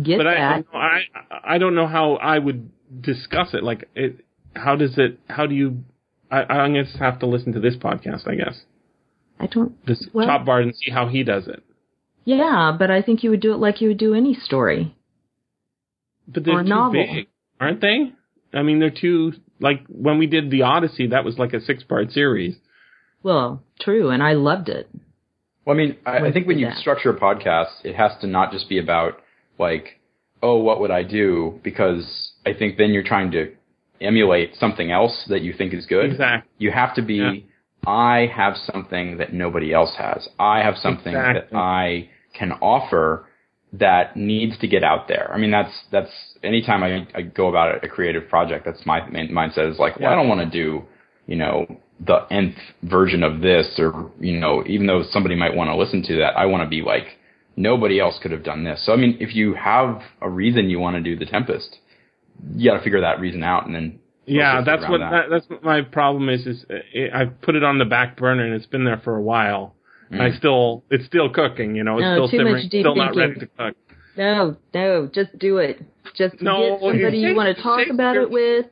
[0.00, 0.64] Get but I.
[0.74, 1.00] I
[1.44, 2.68] I don't know how I would
[3.00, 3.62] discuss it.
[3.62, 4.24] Like, it,
[4.56, 5.20] how does it?
[5.28, 5.84] How do you?
[6.32, 8.60] I, I'm going to have to listen to this podcast, I guess.
[9.38, 9.74] I don't.
[9.86, 11.62] This Well- Chop Bard and see how he does it.
[12.24, 14.94] Yeah, but I think you would do it like you would do any story.
[16.28, 17.04] But they're Or too novel.
[17.04, 17.26] big,
[17.60, 18.12] aren't they?
[18.54, 21.08] I mean, they're too like when we did the Odyssey.
[21.08, 22.54] That was like a six part series.
[23.24, 24.88] Well, true, and I loved it.
[25.64, 26.76] Well, I mean, I, I think when you that.
[26.78, 29.14] structure a podcast, it has to not just be about
[29.58, 30.00] like,
[30.42, 31.60] oh, what would I do?
[31.64, 32.04] Because
[32.46, 33.52] I think then you're trying to
[34.02, 36.12] emulate something else that you think is good.
[36.12, 36.50] Exactly.
[36.58, 37.32] You have to be, Yeah.
[37.86, 40.28] I have something that nobody else has.
[40.38, 41.48] I have something Exactly.
[41.50, 43.26] that I can offer
[43.72, 45.30] that needs to get out there.
[45.34, 46.10] I mean, that's that's
[46.44, 50.12] anytime I, I go about a creative project, that's my main mindset is like, well,
[50.12, 50.82] I don't want to do,
[51.26, 51.66] you know,
[52.04, 56.02] the nth version of this, or you know, even though somebody might want to listen
[56.04, 57.06] to that, I want to be like,
[57.56, 58.84] nobody else could have done this.
[58.84, 61.78] So I mean, if you have a reason you want to do the Tempest,
[62.56, 65.10] you got to figure that reason out, and then Yeah, that's what that.
[65.10, 65.24] that.
[65.30, 66.46] that's what my problem is.
[66.46, 69.22] Is uh, I've put it on the back burner and it's been there for a
[69.22, 69.74] while.
[70.10, 71.74] And I still it's still cooking.
[71.74, 73.76] You know, it's No, still too much simmering, deep still not ready to cook.
[74.14, 75.80] No, no, just do it.
[76.14, 78.66] Just No, get somebody you want to talk about it with,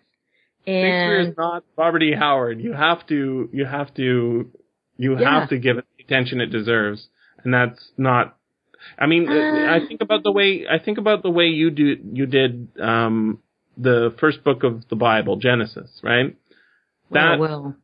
[0.66, 2.12] Shakespeare and is not Robert E.
[2.14, 2.60] Howard.
[2.60, 4.50] You have to you have to
[4.98, 5.40] you Yeah.
[5.40, 7.08] have to give it the attention it deserves,
[7.42, 8.36] and that's not.
[8.98, 9.66] I mean, Uh.
[9.66, 13.38] I think about the way I think about the way you do you did um,
[13.76, 16.36] the first book of the Bible, Genesis, right?
[17.10, 17.76] well, That well,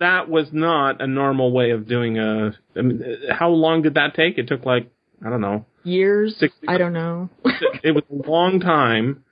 [0.00, 2.52] that was not a normal way of doing a.
[2.76, 4.38] I mean, how long did that take?
[4.38, 4.90] It took like
[5.24, 5.66] I don't know.
[5.84, 6.36] years.
[6.38, 7.30] Sixty- I don't know.
[7.82, 9.24] It was a long time,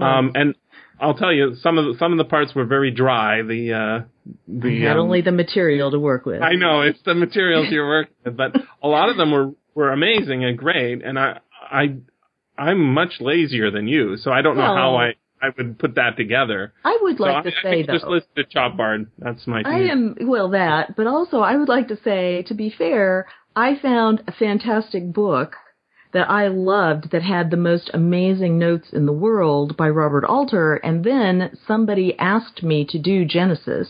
[0.00, 0.54] um, and
[0.98, 3.42] I'll tell you some of the, some of the parts were very dry.
[3.42, 4.04] The uh,
[4.48, 6.40] the Not um, only the material to work with.
[6.40, 9.92] I know it's the materials you're working with, but a lot of them were were
[9.92, 11.40] amazing and great, and I
[11.70, 11.96] I
[12.56, 16.16] I'm much lazier than you, so I don't know how I I would put that
[16.16, 16.72] together.
[16.84, 18.10] I would like I, to I say just though.
[18.12, 19.10] listen to Chop Bard.
[19.18, 19.62] That's my.
[19.66, 23.26] I am well that, but also I would like to say, to be fair,
[23.56, 25.56] I found a fantastic book
[26.12, 30.74] that I loved that had the most amazing notes in the world by Robert Alter,
[30.76, 33.88] and then somebody asked me to do Genesis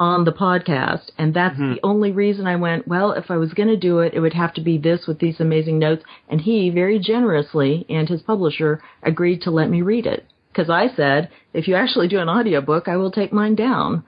[0.00, 1.74] on the podcast, and that's mm-hmm.
[1.74, 4.34] the only reason I went, well, if I was going to do it, it would
[4.34, 8.82] have to be this with these amazing notes, and he very generously and his publisher
[9.02, 10.24] agreed to let me read it.
[10.58, 14.02] Because I said, if you actually do an audiobook, I will take mine down.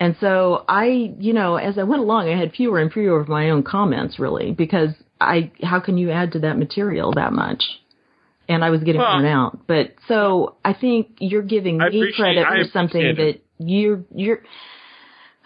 [0.00, 3.28] And so I, you know, as I went along, I had fewer and fewer of
[3.28, 4.90] my own comments really because
[5.20, 7.62] I, how can you add to that material that much?
[8.48, 9.68] And I was getting Well- worn out.
[9.68, 14.42] But so I think you're giving me credit for something that you're, you're,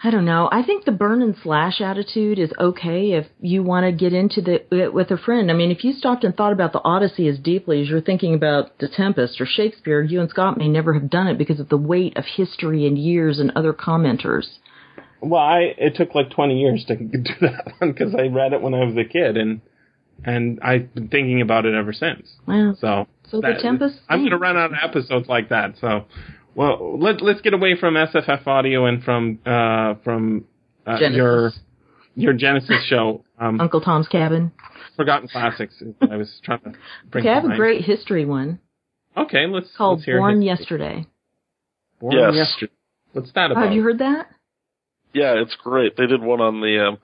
[0.01, 0.47] I don't know.
[0.49, 4.41] I think the burn and slash attitude is okay if you want to get into
[4.41, 5.51] the it with a friend.
[5.51, 8.33] I mean, if you stopped and thought about the Odyssey as deeply as you're thinking
[8.33, 11.67] about The Tempest or Shakespeare, you and Scott may never have done it because of
[11.67, 14.45] the weight of history and years and other commenters.
[15.21, 18.61] Well, I it took like 20 years to do that one because I read it
[18.61, 19.59] when I was a kid, and
[20.23, 22.27] and I've been thinking about it ever since.
[22.45, 25.75] Well, So, So The Tempest I'm going to run out of episodes like that.
[25.81, 26.05] So,
[26.59, 30.43] well, let let's get away from SFF audio and from uh from
[30.85, 31.51] uh, your
[32.15, 34.51] your Genesis show, um, Uncle Tom's Cabin.
[34.97, 35.81] Forgotten Classics.
[36.01, 36.73] I was trying to
[37.09, 37.23] bring.
[37.23, 38.59] Okay, I have to a great history one
[39.15, 40.45] Okay, let's called let's hear Born it.
[40.45, 41.05] Yesterday.
[42.01, 42.33] Born Yes.
[42.35, 42.73] Yesterday.
[43.13, 43.63] What's that Oh, about?
[43.65, 44.27] have you heard that?
[45.13, 45.95] Yeah, it's great.
[45.95, 46.97] They did one on the um,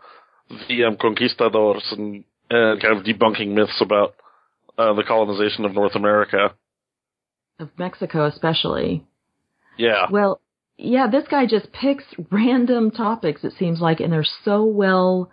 [0.67, 4.15] the um, conquistadors and uh, kind of debunking myths about
[4.77, 6.53] uh, the colonization of North America.
[7.57, 9.05] Of Mexico, especially.
[9.77, 10.07] Yeah.
[10.09, 10.41] Well,
[10.77, 15.31] yeah, this guy just picks random topics, it seems like, and they're so well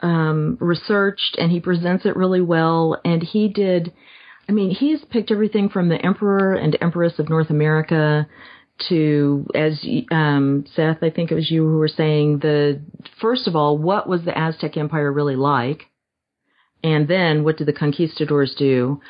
[0.00, 3.00] um, researched and he presents it really well.
[3.04, 3.92] And he did,
[4.48, 8.26] I mean, he's picked everything from the Emperor and Empress of North America
[8.88, 12.82] to, as um, Seth, I think it was you who were saying, the
[13.20, 15.84] first of all, what was the Aztec Empire really like?
[16.82, 19.00] And then what did the conquistadors do?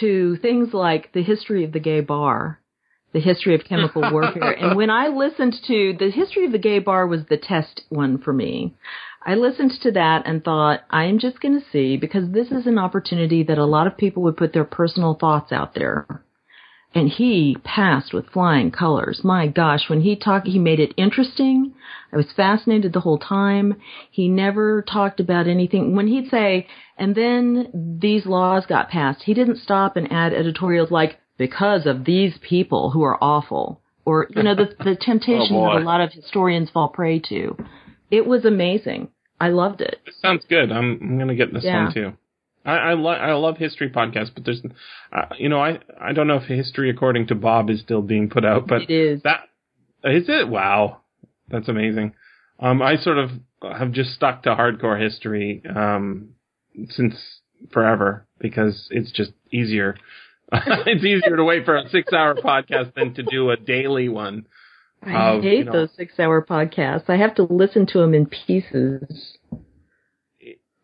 [0.00, 2.60] To things like the history of the gay bar
[3.16, 4.52] the history of chemical warfare.
[4.52, 8.18] and when I listened to the history of the gay bar was the test one
[8.18, 8.74] for me.
[9.24, 12.78] I listened to that and thought, I'm just going to see because this is an
[12.78, 16.06] opportunity that a lot of people would put their personal thoughts out there.
[16.94, 19.22] And he passed with flying colors.
[19.24, 21.74] My gosh, when he talked, he made it interesting.
[22.12, 23.76] I was fascinated the whole time.
[24.10, 25.96] He never talked about anything.
[25.96, 26.66] When he'd say,
[26.98, 32.04] and then these laws got passed, he didn't stop and add editorials like, because of
[32.04, 36.00] these people who are awful or you know the the temptation Oh, that a lot
[36.00, 37.56] of historians fall prey to
[38.10, 39.08] it was amazing
[39.40, 40.70] i loved it This sounds good.
[40.72, 41.84] I'm I'm gonna get this Yeah.
[41.84, 42.12] one too.
[42.64, 44.60] I I, lo- I love history podcasts, but there's,
[45.12, 48.28] uh, you know, I I don't know if History According to Bob is still being
[48.28, 49.42] put out, but it is that
[50.02, 50.48] is it.
[50.48, 51.02] Wow,
[51.48, 52.14] that's amazing.
[52.58, 53.30] Um, I sort of
[53.62, 56.30] have just stuck to hardcore history um
[56.90, 57.14] since
[57.72, 59.96] forever because it's just easier.
[60.86, 64.46] it's easier to wait for a six-hour podcast than to do a daily one.
[65.02, 68.14] i of, hate you know- those six hour podcasts i have to listen to them
[68.14, 69.36] in pieces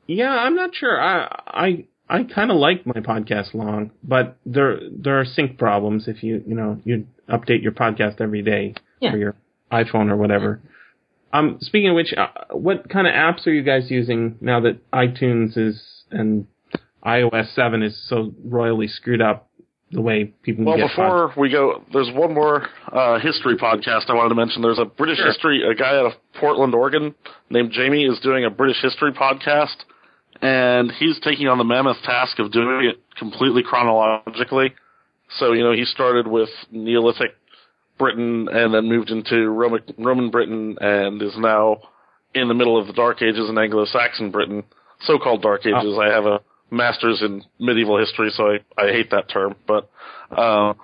[0.06, 1.00] Yeah, I'm not sure.
[1.00, 6.08] I I I kind of like my podcast long, but there there are sync problems
[6.08, 9.12] if you you know you update your podcast every day Yeah.
[9.12, 9.34] for your
[9.70, 10.60] iPhone or whatever.
[11.32, 14.90] Um, speaking of which, uh, what kind of apps are you guys using now that
[14.90, 16.46] iTunes is and
[17.06, 19.48] iOS seven is so royally screwed up
[19.92, 24.14] the way people Well, get before we go, there's one more uh, history podcast I
[24.14, 24.62] wanted to mention.
[24.62, 25.26] There's a British Sure.
[25.26, 27.14] history, a guy out of Portland, Oregon,
[27.50, 29.76] named Jamie, is doing a British history podcast,
[30.40, 34.74] and he's taking on the mammoth task of doing it completely chronologically.
[35.38, 37.34] So, you know, he started with Neolithic
[37.98, 41.78] Britain and then moved into Roman, Roman Britain and is now
[42.34, 44.64] in the middle of the Dark Ages in Anglo-Saxon Britain,
[45.02, 45.98] so-called Dark Ages.
[46.00, 46.40] I have a
[46.72, 49.54] master's in medieval history, so I, I hate that term.
[49.66, 49.90] But
[50.30, 50.74] uh,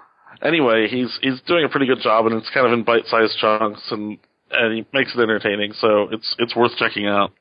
[0.43, 3.83] anyway, he's he's doing a pretty good job, and it's kind of in bite-sized chunks,
[3.91, 4.19] and
[4.51, 5.73] and he makes it entertaining.
[5.73, 7.33] So it's it's worth checking out.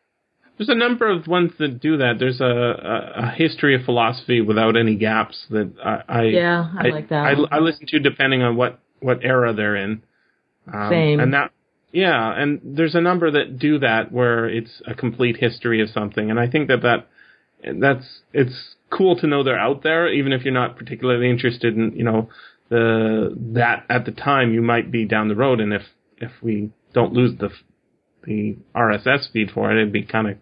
[0.57, 2.15] There's a number of ones that do that.
[2.17, 6.87] There's a, a, a history of philosophy without any gaps that I, I yeah i,
[6.87, 7.57] like that I.
[7.57, 10.01] I listen to depending on what what era they're in.
[10.73, 11.19] Um, Same.
[11.19, 11.51] And that
[11.91, 16.29] yeah, and there's a number that do that where it's a complete history of something,
[16.29, 17.07] and I think that that
[17.73, 21.93] that's it's cool to know they're out there, even if you're not particularly interested in
[21.95, 22.29] you know
[22.69, 25.83] the that at the time you might be down the road, and if
[26.17, 27.49] if we don't lose the
[28.23, 30.37] the RSS feed for it, it'd be kind of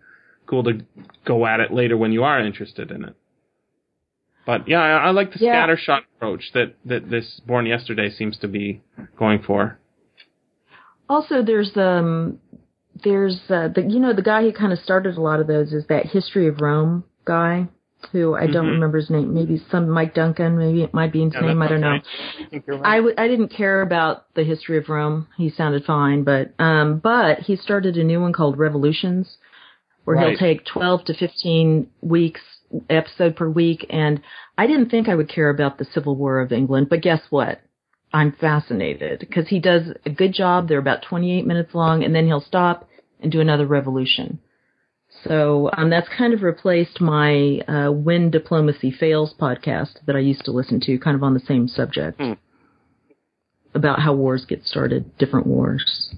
[0.48, 0.82] cool to
[1.26, 3.16] go at it later when you are interested in it.
[4.46, 5.66] But yeah, I, I like the Yeah.
[5.66, 8.82] scattershot approach that that this Born Yesterday seems to be
[9.18, 9.80] going for.
[11.10, 12.40] also there's um
[13.04, 15.74] there's uh, the you know the guy who kind of started a lot of those
[15.74, 17.68] is that history of rome guy
[18.12, 18.72] who i don't Mhm.
[18.72, 21.68] remember his name maybe some mike duncan maybe it might be his Yeah, name i
[21.68, 22.06] don't know right.
[22.52, 22.82] I right.
[22.84, 25.28] I w- I didn't care about the history of Rome.
[25.38, 29.38] He sounded fine, but um, but he started a new one called Revolutions,
[30.04, 30.30] where Right.
[30.30, 32.42] he'll take twelve to fifteen weeks
[32.90, 33.86] episode per week.
[33.90, 34.22] And
[34.58, 37.62] I didn't think I would care about the Civil War of England, but guess what?
[38.14, 40.68] I'm fascinated because he does a good job.
[40.68, 42.88] They're about 28 minutes long, and then he'll stop
[43.22, 44.40] and do another revolution.
[45.28, 50.46] So um, that's kind of replaced my uh, When Diplomacy Fails podcast that I used
[50.46, 52.34] to listen to, kind of on the same subject Hmm.
[53.74, 56.16] about how wars get started, different wars.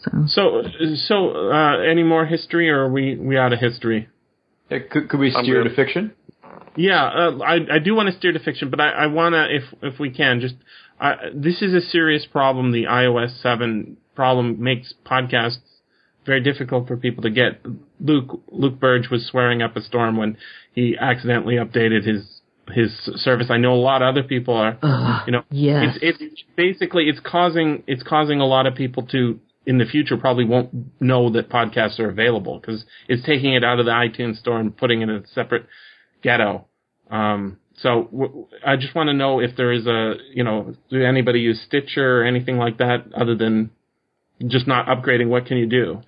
[0.00, 0.62] So So
[1.08, 4.08] so uh, any more history, or are we we out of history?
[4.70, 6.12] Yeah, could, could we steer to fiction?
[6.76, 9.54] Yeah, uh, I I do want to steer to fiction, but I, I want to
[9.54, 10.54] if if we can just
[11.00, 12.72] uh, this is a serious problem.
[12.72, 15.58] The iOS seven problem makes podcasts
[16.26, 17.64] very difficult for people to get.
[18.00, 20.36] Luke Luke Burrage was swearing up a storm when
[20.72, 22.40] he accidentally updated his
[22.72, 22.90] his
[23.22, 23.46] service.
[23.48, 24.76] I know a lot of other people are.
[24.82, 25.96] Ugh, You know, yes.
[26.02, 30.16] it's it's basically it's causing it's causing a lot of people to in the future
[30.16, 30.70] probably won't
[31.00, 34.76] know that podcasts are available because it's taking it out of the iTunes store and
[34.76, 35.66] putting it in a separate
[36.22, 36.66] ghetto.
[37.10, 41.04] Um, so w- I just want to know if there is a you know do
[41.04, 43.70] anybody use Stitcher or anything like that other than
[44.46, 45.28] just not upgrading?
[45.28, 46.02] What can you do?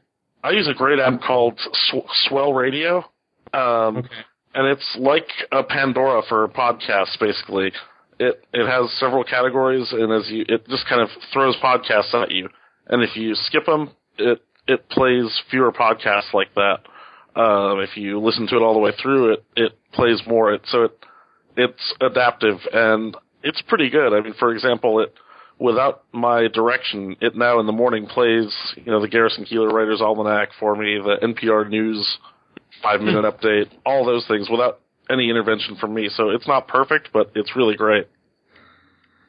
[0.49, 3.05] I use a great app called Sw- Swell Radio.
[3.53, 4.09] Um, Okay.
[4.55, 7.73] and it's like a Pandora for podcasts, basically.
[8.19, 12.31] it it has several categories, and as you it just kind of throws podcasts at
[12.31, 12.49] you,
[12.89, 16.79] and if you skip them, it it plays fewer podcasts like that.
[17.37, 20.53] Uh, if you listen to it all the way through, it it plays more.
[20.53, 20.93] It so it
[21.57, 24.13] it's adaptive and it's pretty good.
[24.13, 25.15] I mean, for example, it
[25.59, 30.01] without my direction, it now in the morning plays you know the Garrison Keillor Writers
[30.01, 32.19] Almanac for me, the NPR News
[32.83, 34.81] five minute update, all those things without
[35.11, 36.09] any intervention from me.
[36.15, 38.07] So it's not perfect, but it's really great.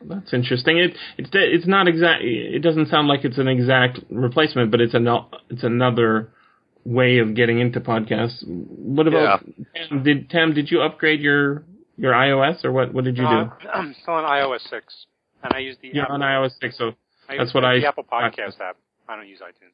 [0.01, 0.77] That's interesting.
[0.77, 2.23] It it's it's not exact.
[2.23, 5.07] It doesn't sound like it's an exact replacement, but it's an
[5.49, 6.31] it's another
[6.85, 8.41] way of getting into podcasts.
[8.47, 9.43] What about
[9.75, 10.53] Tam, did Tam?
[10.53, 11.63] Did you upgrade your
[11.97, 12.93] your iOS or what?
[12.93, 13.67] What did you Uh, do?
[13.73, 15.05] I'm still on iOS six,
[15.43, 16.77] and I use the Yeah, Apple, on iOS six.
[16.77, 16.91] So
[17.27, 18.77] that's use what the, I- the Apple Podcast app.
[19.07, 19.73] I don't use iTunes.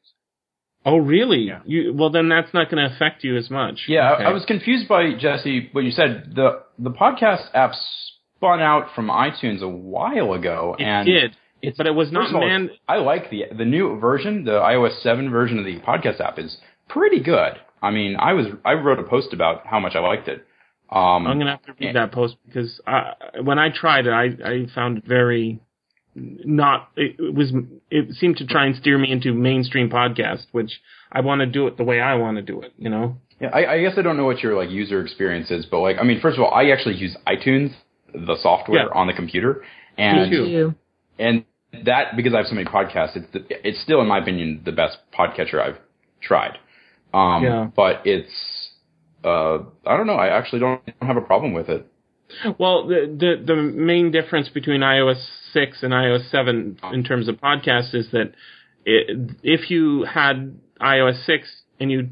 [0.86, 1.39] oh really?
[1.39, 1.59] Yeah.
[1.66, 3.82] You well then that's not going to affect you as much.
[3.88, 4.24] Yeah, Okay.
[4.24, 6.32] I, I was confused by Jesse what you said.
[6.36, 7.74] The the podcast app
[8.38, 12.30] spun out from iTunes a while ago, It and did, it's but it was not
[12.30, 12.70] of all, man.
[12.88, 16.57] I like the the new version, the iOS seven version of the podcast app is
[16.88, 17.53] pretty good.
[17.82, 20.45] I mean, I was I wrote a post about how much I liked it.
[20.89, 24.25] Um, I'm gonna have to read that post because I, when I tried it, I,
[24.47, 25.59] I found it very
[26.15, 26.89] not.
[26.95, 27.51] It, it was.
[27.89, 30.79] It seemed to try and steer me into mainstream podcast, which
[31.11, 32.73] I want to do it the way I want to do it.
[32.77, 33.17] You know.
[33.39, 35.97] Yeah, I, I guess I don't know what your like user experience is, but like,
[35.99, 37.73] I mean, first of all, I actually use iTunes,
[38.13, 38.88] the software Yeah.
[38.93, 39.63] on the computer,
[39.97, 40.73] and too.
[41.19, 41.43] And
[41.83, 44.71] that because I have so many podcasts, it's the, it's still, in my opinion, the
[44.71, 45.79] best podcatcher I've
[46.21, 46.57] tried.
[47.13, 47.69] Um, Yeah.
[47.75, 48.31] but it's,
[49.26, 51.88] uh, I don't know, I actually don't, don't have a problem with it.
[52.57, 55.23] Well, the, the the main difference between iOS
[55.53, 58.34] six and iOS seven in terms of podcasts is that
[58.84, 61.47] it, if you had iOS six
[61.80, 62.09] and you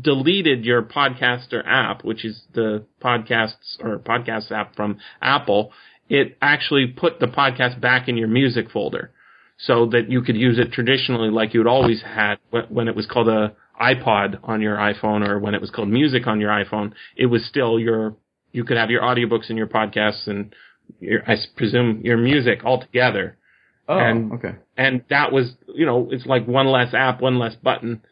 [0.00, 5.72] deleted your podcaster app, which is the podcasts or podcast app from Apple,
[6.08, 9.10] it actually put the podcast back in your music folder
[9.58, 12.36] so that you could use it traditionally like you'd always had
[12.68, 16.26] when it was called a iPod on your iPhone or when it was called music
[16.26, 16.92] on your iPhone.
[17.16, 18.16] It was still your,
[18.52, 20.54] you could have your audiobooks and your podcasts and
[21.00, 23.36] your, I s- presume your music all together.
[23.88, 24.54] Oh, And- okay.
[24.76, 28.02] And that was, you know, it's like one less app, one less button.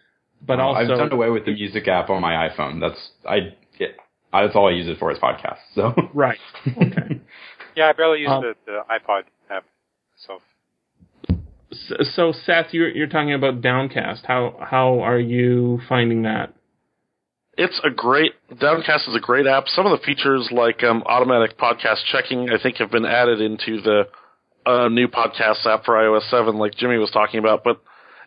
[0.45, 2.81] But Oh, also, I've done away with the music app on my iPhone.
[2.81, 3.55] That's I.
[3.79, 3.97] It,
[4.33, 5.59] that's all I use it for is podcasts.
[5.75, 6.39] So right.
[6.77, 7.21] Okay.
[7.77, 9.65] Yeah, I barely use Um, the, the iPod app.
[10.27, 10.41] So
[11.73, 14.27] So, Seth, you're you're talking about Downcast.
[14.27, 16.55] How how are you finding that?
[17.57, 19.69] It's a great Downcast is a great app.
[19.69, 23.81] Some of the features like um, automatic podcast checking, I think, have been added into
[23.81, 24.03] the
[24.67, 27.65] uh, new podcast app for iOS 7, like Jimmy was talking about.
[27.65, 27.81] But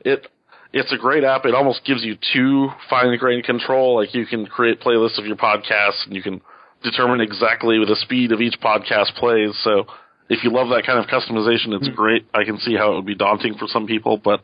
[0.04, 0.28] it
[0.74, 1.46] it's a great app.
[1.46, 3.96] It almost gives you too fine grained control.
[3.96, 6.42] Like you can create playlists of your podcasts, and you can
[6.84, 9.56] determine exactly the speed of each podcast plays.
[9.64, 9.86] So
[10.30, 12.26] if you love that kind of customization, it's great.
[12.34, 14.42] I can see how it would be daunting for some people, but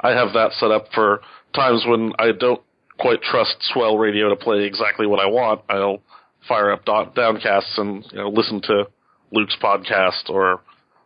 [0.00, 1.20] I have that set up for
[1.54, 2.60] times when I don't
[2.98, 5.62] quite trust Swell Radio to play exactly what I want.
[5.68, 6.00] I'll
[6.48, 8.88] fire up Down- Downcasts and you know listen to
[9.30, 10.60] Luke's podcast or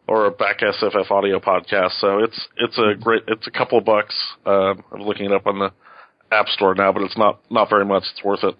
[0.08, 1.92] or a back SFF audio podcast.
[2.00, 4.14] So it's it's a great it's a couple of bucks.
[4.44, 5.70] Uh, I'm looking it up on the
[6.32, 8.04] App Store now, but it's not not very much.
[8.12, 8.56] It's worth it.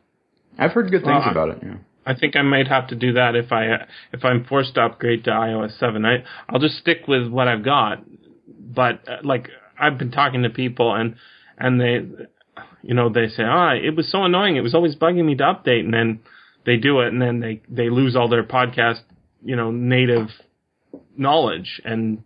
[0.59, 1.59] I've heard good things Well, I- about it.
[1.63, 1.75] Yeah.
[2.07, 5.25] I think I might have to do that if I if I'm forced to upgrade
[5.25, 6.05] to iOS seven.
[6.07, 8.05] I I'll just stick with what I've got.
[8.49, 9.49] But uh, like
[9.79, 11.17] I've been talking to people and
[11.59, 12.01] and they,
[12.83, 14.57] you know, they say, ah, it was so annoying.
[14.57, 16.21] It was always bugging me to update, and then
[16.65, 19.01] they do it, and then they they lose all their podcast,
[19.43, 20.29] you know, native
[21.17, 22.23] knowledge and.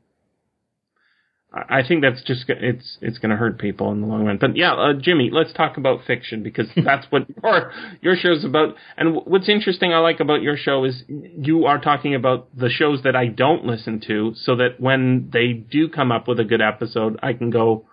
[1.53, 4.39] I think that's just it's it's going to hurt people in the long run.
[4.39, 8.77] But yeah, uh, Jimmy, let's talk about fiction because that's what your your show's about.
[8.97, 12.71] And w- what's interesting I like about your show is you are talking about the
[12.71, 16.45] shows that I don't listen to, so that when they do come up with a
[16.45, 17.85] good episode, I can go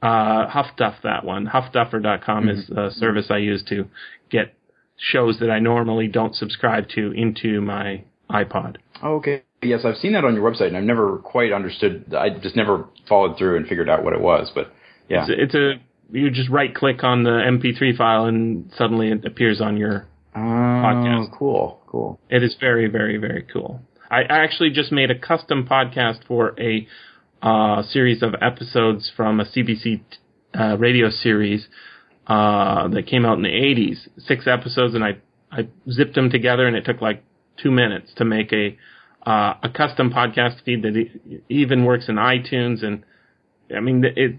[0.00, 1.46] uh, huffduff that one.
[1.46, 3.88] Huffduffer.com is the service I use to
[4.30, 4.54] get
[4.96, 8.76] shows that I normally don't subscribe to into my iPod.
[9.04, 9.42] Okay.
[9.66, 12.14] Yes, I've seen that on your website, and I've never quite understood.
[12.14, 14.50] I just never followed through and figured out what it was.
[14.54, 14.72] But
[15.08, 15.74] yeah, It's, it's a
[16.10, 20.06] you just right click on the MP3 file and suddenly it appears on your.
[20.34, 21.36] oh, podcast.
[21.38, 22.20] cool, cool.
[22.30, 23.80] It is very very very cool.
[24.10, 26.86] I I actually just made a custom podcast for a
[27.42, 30.00] uh, series of episodes from a CBC
[30.58, 31.66] uh, radio series
[32.26, 34.08] uh, that came out in the 80s.
[34.18, 35.18] Six episodes, and I
[35.50, 37.24] I zipped them together, and it took like
[37.62, 38.76] two minutes to make a
[39.26, 43.02] uh, a custom podcast feed that even works in iTunes and
[43.74, 44.36] I mean, it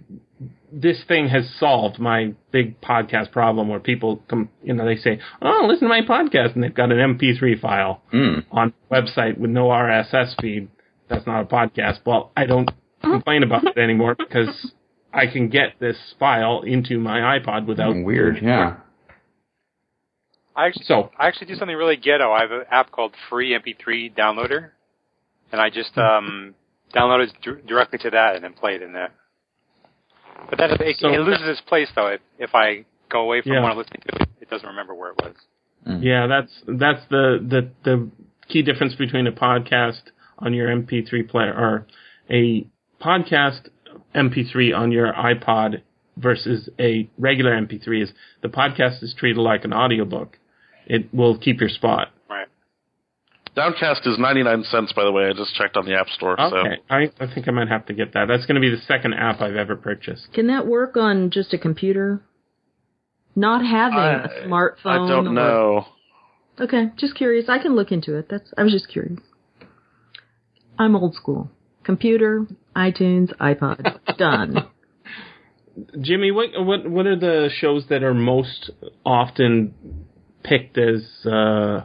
[0.71, 5.19] this thing has solved my big podcast problem where people come, you know, they say,
[5.41, 8.45] "Oh, listen to my podcast," and they've got an MP3 file Mm.
[8.51, 10.69] on the website with no RSS feed.
[11.09, 11.99] That's not a podcast.
[12.05, 12.69] Well, I don't
[13.01, 14.71] complain about it anymore because
[15.13, 18.39] I can get this file into my iPod without Weird.
[18.41, 18.75] Yeah.
[20.55, 22.31] I actually, So I actually do something really ghetto.
[22.31, 24.71] I have an app called Free MP3 Downloader,
[25.51, 26.55] and I just um,
[26.93, 29.11] download it dir- directly to that and then play it in there.
[30.49, 32.07] But then it, So- it loses its place though.
[32.07, 33.61] If, if I go away from Yeah.
[33.61, 35.35] what I'm listening to, it, it doesn't remember where it was.
[36.01, 38.09] Yeah, that's that's the, the the
[38.49, 40.01] key difference between a podcast
[40.37, 41.87] on your MP3 player or
[42.29, 42.67] a
[43.01, 43.69] podcast
[44.13, 45.81] MP3 on your iPod
[46.17, 50.37] versus a regular MP3 is the podcast is treated like an audiobook.
[50.87, 52.09] It will keep your spot.
[52.29, 52.47] Right.
[53.58, 55.26] Downcast is 99 cents, by the way.
[55.26, 56.36] I just checked on the App Store.
[56.38, 58.28] So Okay, I, I think I might have to get that.
[58.28, 60.32] That's going to be the second app I've ever purchased.
[60.32, 62.22] Can that work on just a computer?
[63.36, 64.86] Not having I, a smartphone.
[64.86, 65.86] I don't or- know.
[66.60, 67.45] Okay, just curious.
[67.49, 68.28] I can look into it.
[68.30, 69.20] That's I was just curious.
[70.78, 71.49] I'm old school.
[71.84, 72.45] Computer,
[72.76, 74.68] iTunes, iPod, done.
[76.01, 78.72] Jimmy, what what what are the shows that are most
[79.05, 79.74] often
[80.43, 81.82] picked as uh,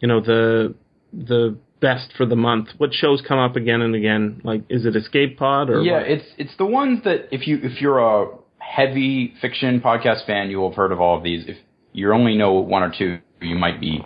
[0.00, 0.74] you know the
[1.16, 2.68] the best for the month?
[2.78, 4.40] What shows come up again and again?
[4.44, 6.10] Like, is it Escape Pod or yeah, what?
[6.10, 10.58] it's it's the ones that if you if you're a heavy fiction podcast fan, you
[10.58, 11.44] will have heard of all of these.
[11.46, 11.56] If
[11.92, 14.04] you only know one or two, you might be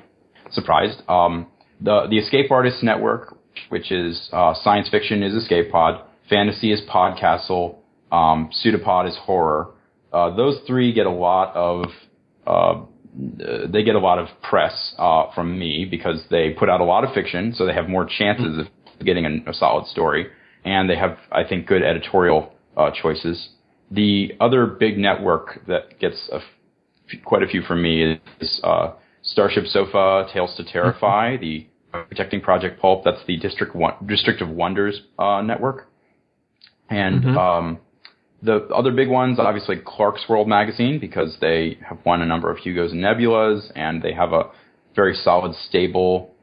[0.50, 1.02] surprised.
[1.08, 1.46] Um,
[1.80, 3.36] the the Escape Artists Network,
[3.68, 6.04] which is uh, science fiction, is Escape Pod.
[6.28, 7.76] Fantasy is Podcastle.
[8.12, 9.70] Um, Pseudopod is horror.
[10.12, 11.84] Uh, those three get a lot of
[12.46, 12.84] uh,
[13.14, 17.04] they get a lot of press uh, from me because they put out a lot
[17.04, 18.66] of fiction, so they have more chances of
[19.04, 20.28] getting a, a solid story,
[20.64, 23.50] and they have, I think, good editorial uh, choices.
[23.90, 28.92] The other big network that gets a f- quite a few from me is uh,
[29.36, 33.02] StarShipSofa, Tales to Terrify, the Protecting Project Pulp.
[33.04, 35.88] That's the District One, District of Wonders uh, network,
[36.88, 37.78] and um,
[38.42, 42.92] the other big ones, obviously Clarkesworld magazine, because they have won a number of Hugos
[42.92, 44.50] and Nebulas, and they have a
[44.96, 46.34] very solid stable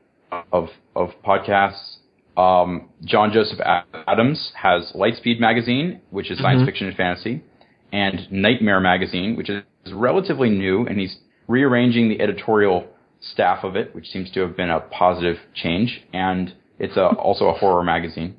[0.51, 1.97] of of podcasts.
[2.35, 3.59] Um, John Joseph
[4.07, 7.43] Adams has Lightspeed magazine, which is science fiction and fantasy,
[7.91, 11.17] and Nightmare magazine, which is relatively new, and he's
[11.47, 12.87] rearranging the editorial
[13.19, 16.03] staff of it, which seems to have been a positive change.
[16.13, 18.37] And it's a, also a horror magazine.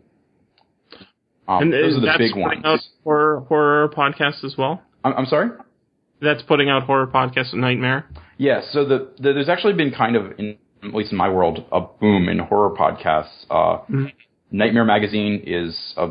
[1.49, 2.62] Um, and those are the big ones.
[2.64, 4.82] out horror horror podcasts as well.
[5.03, 5.51] I'm, I'm sorry.
[6.20, 7.55] That's putting out horror podcasts.
[7.55, 8.07] Nightmare.
[8.36, 11.64] Yeah, so the, the there's actually been kind of in at least in my world
[11.72, 13.46] a boom in horror podcasts.
[13.51, 13.78] Uh,
[14.51, 16.11] Nightmare Magazine is a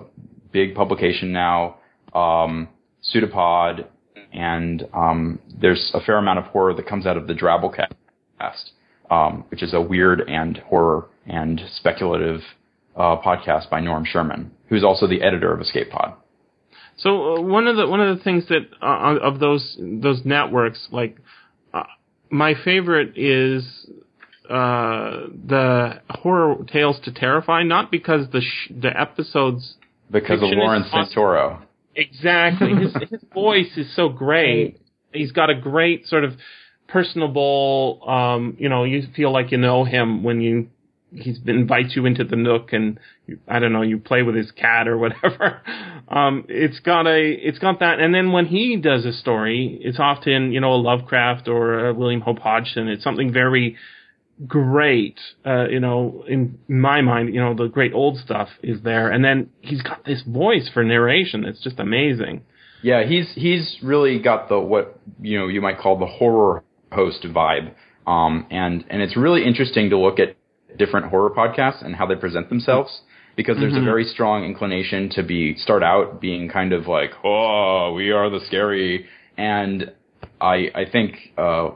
[0.51, 1.77] big publication now.
[2.13, 2.69] Um,
[3.01, 3.85] Pseudopod,
[4.33, 8.71] and um, there's a fair amount of horror that comes out of the Drabblecast,
[9.09, 12.41] um, which is a weird and horror and speculative
[12.97, 16.13] uh, podcast by Norm Sherman, who's also the editor of Escape Pod.
[16.97, 20.87] So uh, one of the one of the things that uh, of those those networks,
[20.91, 21.17] like
[21.73, 21.83] uh,
[22.31, 23.63] my favorite is
[24.49, 27.63] uh, the horror tales to terrify.
[27.63, 29.75] Not because the sh- the episodes
[30.09, 30.87] Because of Lawrence.
[30.91, 31.61] Santoro.
[31.95, 34.79] exactly his his voice is so great.
[35.13, 36.33] He's got a great sort of
[36.87, 38.01] personable.
[38.07, 40.69] Um, you know, you feel like you know him when you
[41.13, 44.51] he's invites you into the nook and you, I don't know, you play with his
[44.51, 45.61] cat or whatever.
[46.09, 47.99] Um, it's got a, it's got that.
[47.99, 51.93] And then when he does a story, it's often, you know, a Lovecraft or a
[51.93, 52.87] William Hope Hodgson.
[52.87, 53.75] It's something very
[54.47, 55.19] great.
[55.45, 59.11] Uh, you know, in my mind, you know, the great old stuff is there.
[59.11, 61.43] And then he's got this voice for narration.
[61.43, 62.43] It's just amazing.
[62.81, 67.21] Yeah, he's he's really got the what you know you might call the horror host
[67.23, 67.73] vibe,
[68.05, 70.36] um, and and it's really interesting to look at
[70.77, 73.01] different horror podcasts and how they present themselves
[73.35, 77.93] because there's a very strong inclination to be start out being kind of like oh
[77.95, 79.05] we are the scary
[79.37, 79.91] and
[80.41, 81.71] I I think uh,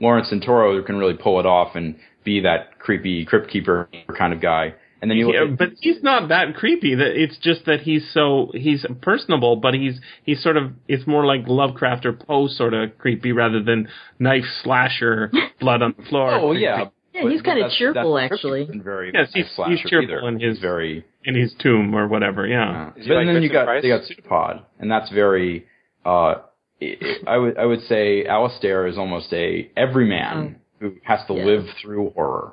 [0.00, 4.40] Lawrence Santoro can really pull it off and be that creepy crypt keeper kind of
[4.40, 4.74] guy.
[5.02, 6.94] And then you look Yeah, but he's not that creepy.
[6.94, 11.24] That it's just that he's so he's personable, but he's he's sort of it's more
[11.24, 13.88] like Lovecraft or Poe sort of creepy rather than
[14.18, 16.32] knife slasher, blood on the floor.
[16.32, 16.86] oh yeah.
[17.12, 18.62] Yeah, But- he's kinda cheerful, that's- actually.
[18.62, 20.28] isn't Very Yes, he's- nice he's cheerful either.
[20.28, 22.46] in his- He's very in his tomb or whatever.
[22.46, 22.86] Yeah.
[22.88, 23.82] Uh, Is he but like then you got Price?
[23.82, 25.66] they got Pseudopod, and that's very.
[26.04, 26.36] Uh,
[26.82, 26.96] I
[27.26, 31.44] I would I would say Alasdair is almost a everyman who has to Yeah.
[31.44, 32.52] live through horror,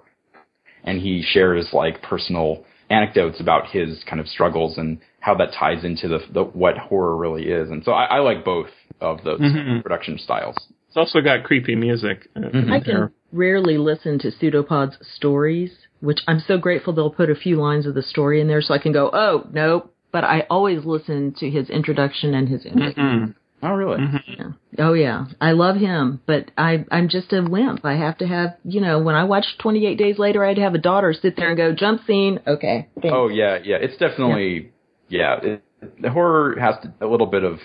[0.84, 5.84] and he shares like personal anecdotes about his kind of struggles and how that ties
[5.84, 7.70] into the, the what horror really is.
[7.70, 8.70] And so I, I like both
[9.02, 9.82] of those Mhm.
[9.84, 10.56] production styles.
[10.88, 12.28] It's also got creepy music.
[12.36, 12.72] uh, Mhm.
[12.72, 17.36] I in can rarely listen to Pseudopod's stories, which I'm so grateful they'll put a
[17.36, 19.94] few lines of the story in there so I can go, oh, nope.
[20.12, 23.04] But I always listen to his introduction and his interview.
[23.04, 23.36] Mm.
[23.62, 23.98] Oh, really?
[23.98, 24.56] Mhm.
[24.78, 27.84] Oh yeah, I love him, but I I'm just a wimp.
[27.84, 30.80] I have to have you know when I watch 28 Days Later, I'd have a
[30.80, 32.40] daughter sit there and go jump scene.
[32.46, 32.88] Okay.
[33.02, 33.78] thanks." Oh yeah, yeah.
[33.78, 34.72] It's definitely
[35.10, 35.40] yeah.
[35.42, 35.64] it,
[36.00, 37.60] the horror has to, a little bit of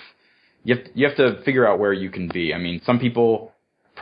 [0.64, 2.54] you have you have to figure out where you can be.
[2.54, 3.51] I mean, some people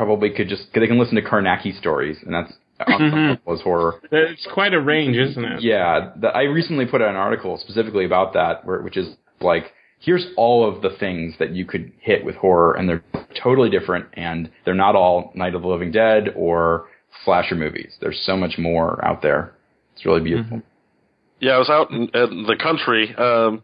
[0.01, 2.53] probably could just they can listen to Carnacki stories, and that's
[2.89, 3.29] Mhm.
[3.29, 4.01] level is horror.
[4.11, 5.61] It's quite a range, isn't it?
[5.61, 9.75] Yeah, the, I recently put out an article specifically about that, where, which is like,
[9.99, 13.05] here's all of the things that you could hit with horror, and they're
[13.43, 16.89] totally different, and they're not all Night of the Living Dead or
[17.27, 17.99] slasher movies.
[18.01, 19.53] There's so much more out there.
[19.93, 20.63] It's really beautiful.
[21.41, 23.63] Yeah, I was out in, in the country um,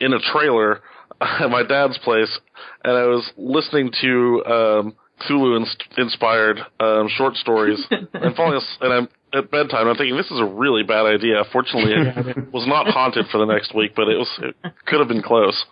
[0.00, 0.80] in a trailer
[1.20, 2.40] at my dad's place,
[2.84, 8.76] and I was listening to um, Cthulhu ins- inspired um, short stories, and falling as-
[8.80, 9.88] and I'm at bedtime.
[9.88, 11.42] I'm thinking this is a really bad idea.
[11.52, 14.54] Fortunately, it was not haunted for the next week, but it was it
[14.86, 15.64] could have been close.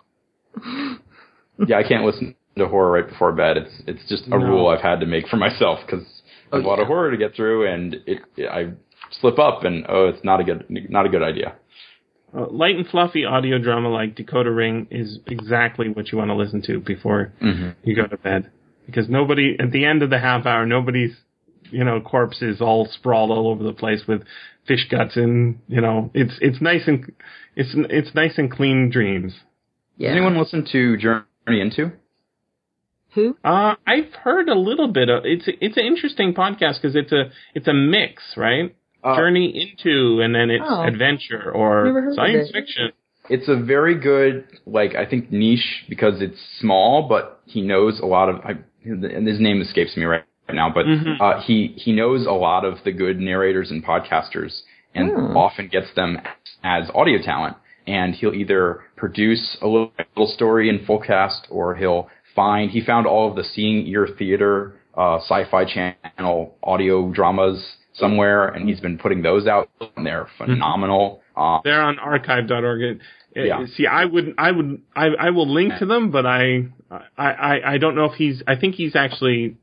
[1.67, 3.57] yeah, I can't listen to horror right before bed.
[3.57, 4.37] It's it's just a No.
[4.39, 6.05] rule I've had to make for myself because
[6.53, 8.71] Oh, there's a lot of horror to get through, and it, I
[9.21, 11.57] slip up, and oh, it's not a good not a good idea.
[12.37, 16.35] Uh, light and fluffy audio drama like Dakota Ring is exactly what you want to
[16.37, 17.71] listen to before Mm-hmm.
[17.89, 18.51] you go to bed.
[18.87, 21.13] Because nobody, at the end of the half hour, nobody's,
[21.71, 24.23] you know, corpses all sprawled all over the place with
[24.69, 27.13] fish guts and, you know, it's, it's nice and,
[27.57, 29.35] it's, it's nice and clean dreams.
[29.97, 30.09] yeah.
[30.11, 31.93] Does anyone listen to Journey Into?
[33.15, 33.37] Who?
[33.43, 37.31] Uh, I've heard a little bit of, it's, it's an interesting podcast because it's a,
[37.55, 38.77] it's a mix, right?
[39.03, 39.47] Uh, Journey
[39.77, 40.83] into and then it's Oh.
[40.83, 42.53] adventure or science it.
[42.53, 42.93] fiction.
[43.29, 48.07] It's a very good, like I think niche because it's small, but he knows a
[48.07, 48.37] lot of.
[48.37, 48.53] I,
[48.87, 51.21] and his name escapes me right now, but Mhm.
[51.21, 54.63] uh, he he knows a lot of the good narrators and podcasters,
[54.95, 55.37] and Hmm.
[55.37, 56.21] often gets them
[56.65, 57.57] as audio talent.
[57.89, 62.71] And he'll either produce a little, little story in full cast, or he'll find.
[62.71, 68.69] He found all of the Seeing Ear Theater, uh, Sci-Fi Channel audio dramas somewhere, and
[68.69, 71.23] he's been putting those out, and they're phenomenal.
[71.37, 73.01] Um, They're on archive.org.
[73.37, 73.67] It, it- Yeah.
[73.77, 77.73] See, I would, I would, I, I will link to them, but I, I, I,
[77.75, 78.43] I don't know if he's.
[78.47, 79.57] I think he's actually.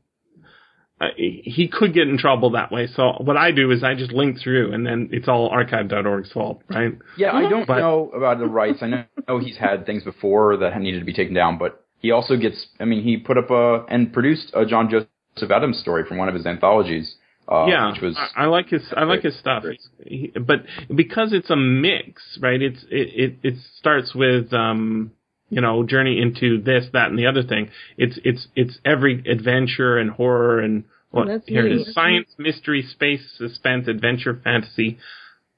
[1.00, 2.86] Uh, he could get in trouble that way.
[2.86, 6.62] So what I do is I just link through, and then it's all archive.org's fault,
[6.70, 6.92] right?
[7.18, 8.78] Yeah, I don't But- know about the rights.
[8.80, 11.84] I know, know he's had things before that had needed to be taken down, but
[11.98, 12.68] he also gets.
[12.78, 16.28] I mean, he put up a and produced a John Joseph Adams story from one
[16.28, 17.16] of his anthologies.
[17.46, 18.82] Uh, yeah, which was I, I like his.
[18.96, 19.64] I like his stuff.
[20.04, 20.64] He, but
[20.94, 22.60] because it's a mix, right?
[22.60, 25.12] It's it, it it starts with um
[25.50, 27.70] you know journey into this, that, and the other thing.
[27.98, 31.88] It's it's it's every adventure and horror and what that's here it neat.
[31.88, 34.98] is: science, mystery, space, suspense, adventure, fantasy,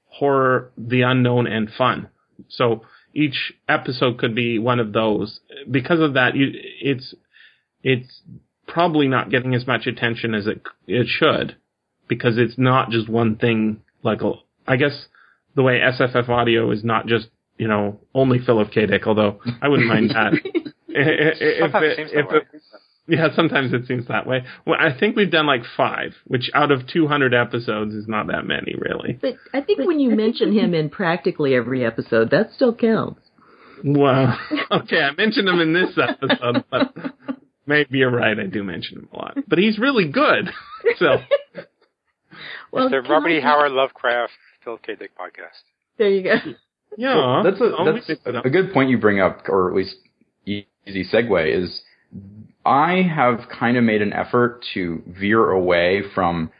[0.06, 2.08] horror, the unknown, and fun.
[2.48, 2.82] So
[3.14, 5.38] each episode could be one of those.
[5.70, 7.14] Because of that, you, it's
[7.84, 8.22] it's
[8.66, 11.56] probably not getting as much attention as it it should
[12.08, 13.82] because it's not just one thing.
[14.02, 15.06] Like oh, I guess
[15.54, 17.28] the way SFF audio is not just
[17.58, 18.86] you know only Philip K.
[18.86, 20.32] Dick, although I wouldn't mind that.
[20.88, 22.60] if Sometimes it- it if it-
[23.08, 24.42] yeah, sometimes it seems that way.
[24.66, 28.44] Well, I think we've done like five, which out of 200 episodes is not that
[28.46, 29.12] many, really.
[29.22, 33.20] But I think when you mention him in practically every episode, that still counts.
[33.84, 34.36] Well,
[34.72, 36.92] okay, I mentioned him in this episode, but
[37.66, 38.36] maybe you're right.
[38.40, 40.50] I do mention him a lot, but he's really good.
[40.98, 41.18] So
[42.72, 43.38] Well, it's the Robert E.
[43.38, 44.32] I- Howard Lovecraft
[44.64, 44.94] Phil K.
[44.96, 45.62] Dick podcast.
[45.98, 46.34] There you go.
[46.96, 48.44] yeah, that's a I'll that's mix it up.
[48.44, 49.96] a good point you bring up, or at least
[50.44, 51.80] easy segue is.
[52.64, 56.50] I have kind of made an effort to veer away from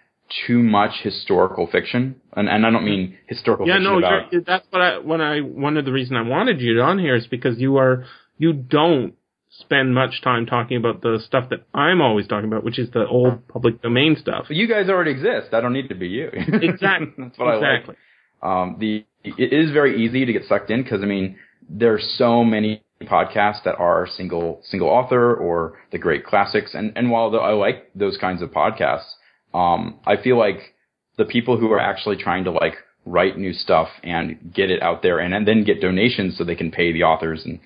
[0.47, 4.43] too much historical fiction, and, and I don't mean historical yeah, fiction no, about you're,
[4.43, 7.27] that's what I when I one of the reason I wanted you on here is
[7.27, 8.05] because you are
[8.39, 9.15] you don't
[9.61, 13.07] spend much time talking about the stuff that I'm always talking about, which is the
[13.07, 14.47] old public domain stuff.
[14.49, 15.53] But you guys already exist.
[15.53, 16.31] I don't need to be you.
[16.33, 17.09] Exactly.
[17.19, 17.97] That's what exactly.
[18.43, 18.62] I like.
[18.62, 21.37] Um, the it is very easy to get sucked in because I mean
[21.69, 27.11] there's so many podcasts that are single single author or the great classics, and and
[27.11, 29.11] while I like those kinds of podcasts,
[29.55, 30.74] um, I feel like
[31.16, 32.74] the people who are actually trying to like
[33.07, 36.57] write new stuff and get it out there and, and then get donations so they
[36.57, 37.61] can pay the authors and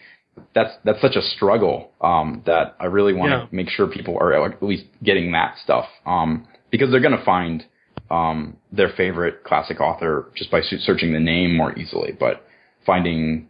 [0.54, 3.46] that's that's such a struggle um, that I really want to Yeah.
[3.50, 7.64] make sure people are at least getting that stuff um, because they're going to find
[8.10, 12.12] um, their favorite classic author just by searching the name more easily.
[12.18, 12.44] But
[12.84, 13.48] finding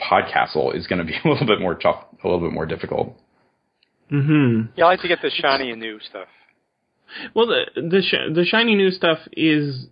[0.00, 3.16] Podcastle is going to be a little bit more tough, a little bit more difficult.
[4.08, 6.28] hmm Yeah, I like to get the shiny and new stuff.
[7.34, 9.86] Well, the the sh- the shiny new stuff is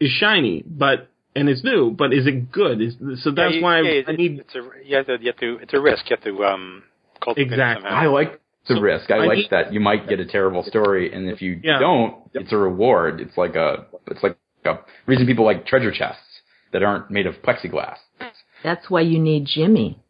[0.00, 2.80] is shiny, but and it's new, but is it good?
[2.80, 5.18] Is so that's yeah, you- why yeah, I it- need It's a you have to
[5.20, 6.08] you have to it's a risk.
[6.10, 6.82] You have to um
[7.22, 7.82] cultivate Exactly.
[7.88, 8.02] somehow.
[8.02, 9.10] I like the So, risk.
[9.10, 11.78] I, I like need- that you might get a terrible story, and if you Yeah.
[11.78, 13.20] don't, it's a reward.
[13.20, 16.22] It's like a it's like a reason people like treasure chests
[16.72, 17.98] that aren't made of plexiglass.
[18.64, 20.00] That's why you need Jimmy.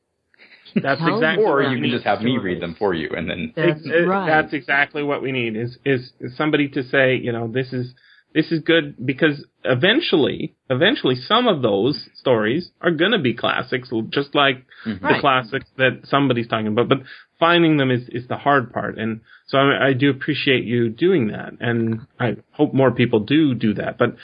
[0.82, 1.90] that's Tell exactly Or what you we can need.
[1.92, 4.26] just have me read them for you, and then That's Ex- uh, right.
[4.26, 7.94] That's exactly what we need is, is is somebody to say, you know, this is
[8.36, 13.90] this is good because eventually, eventually, some of those stories are going to be classics,
[14.10, 15.20] just like the Right.
[15.22, 16.88] classics that somebody's talking about.
[16.90, 16.98] But
[17.40, 21.28] finding them is is the hard part, and so I, I do appreciate you doing
[21.28, 23.96] that, and I hope more people do do that.
[23.96, 24.16] But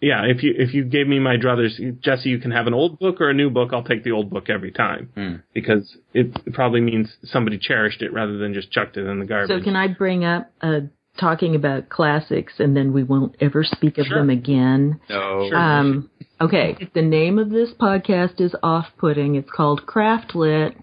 [0.00, 3.00] yeah, if you if you gave me my druthers, Jesse, you can have an old
[3.00, 3.70] book or a new book.
[3.72, 5.34] I'll take the old book every time Hmm.
[5.52, 9.58] because it probably means somebody cherished it rather than just chucked it in the garbage.
[9.58, 10.82] So can I bring up uh,
[11.18, 14.18] talking about classics and then we won't ever speak of Sure.
[14.18, 15.00] them again?
[15.08, 15.50] no.
[15.52, 16.10] Um,
[16.40, 19.34] okay, the name of this podcast is off-putting.
[19.34, 20.74] It's called CraftLit.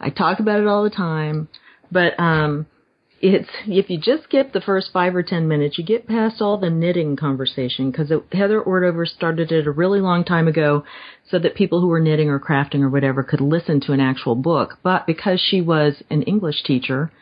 [0.00, 1.48] I talk about it all the time,
[1.90, 2.66] but um,
[3.20, 6.58] it's if you just skip the first five or ten minutes, you get past all
[6.58, 10.84] the knitting conversation because Heather Ordover started it a really long time ago,
[11.30, 14.34] so that people who were knitting or crafting or whatever could listen to an actual
[14.34, 14.78] book.
[14.82, 17.12] But because she was an English teacher,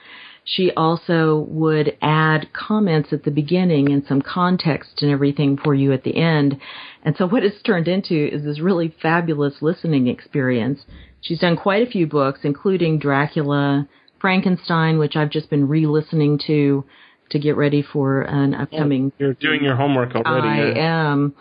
[0.44, 5.92] she also would add comments at the beginning and some context and everything for you
[5.92, 6.58] at the end.
[7.04, 10.80] And so what it's turned into is this really fabulous listening experience.
[11.20, 13.88] She's done quite a few books, including Dracula,
[14.20, 16.84] Frankenstein, which I've just been re-listening to
[17.30, 20.48] to get ready for an upcoming You're doing your homework already.
[20.48, 21.12] I yeah.
[21.12, 21.34] am.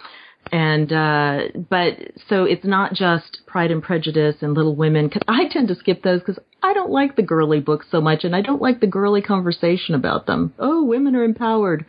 [0.52, 1.40] And, uh,
[1.70, 1.94] but,
[2.28, 6.02] so it's not just Pride and Prejudice and Little Women, cause I tend to skip
[6.02, 8.88] those because I don't like the girly books so much and I don't like the
[8.88, 10.54] girly conversation about them.
[10.58, 11.86] Oh, women are empowered.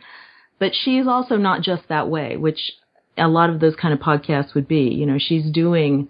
[0.59, 2.73] But she's also not just that way, which
[3.17, 4.93] a lot of those kind of podcasts would be.
[4.93, 6.09] You know, she's doing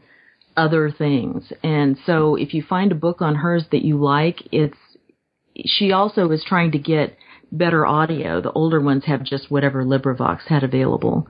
[0.57, 1.53] other things.
[1.63, 4.77] And so if you find a book on hers that you like, it's,
[5.65, 7.15] she also is trying to get
[7.51, 8.41] better audio.
[8.41, 11.29] The older ones have just whatever LibriVox had available.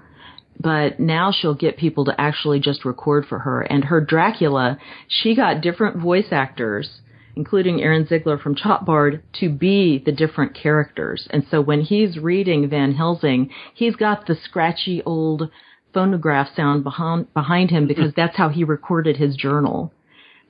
[0.62, 3.62] But now she'll get people to actually just record for her.
[3.62, 4.78] And her Dracula,
[5.08, 7.02] she got different voice actors,
[7.36, 11.28] including Ehren Ziegler from Chop Bard, to be the different characters.
[11.32, 15.50] And so when he's reading Van Helsing, he's got the scratchy old
[15.94, 18.22] phonograph sound behind, behind him because mm-hmm.
[18.22, 19.92] that's how he recorded his journal.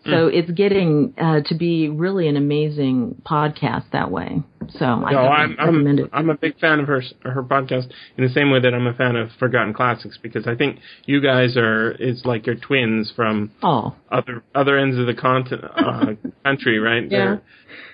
[0.04, 4.42] So it's getting uh, to be really an amazing podcast that way.
[4.80, 6.10] So I No, I'm recommend I'm, it.
[6.14, 8.94] I'm a big fan of her her podcast in the same way that I'm a
[8.94, 13.52] fan of Forgotten Classics because I think you guys are it's like your twins from
[13.62, 16.14] Oh, other other ends of the continent uh,
[16.44, 17.04] country, right?
[17.04, 17.18] Yeah.
[17.18, 17.42] They're,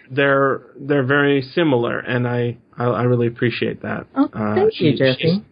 [0.10, 4.08] they're they're very similar, and I I, I really appreciate that.
[4.16, 5.44] oh, Uh, thank she- you, Jesse.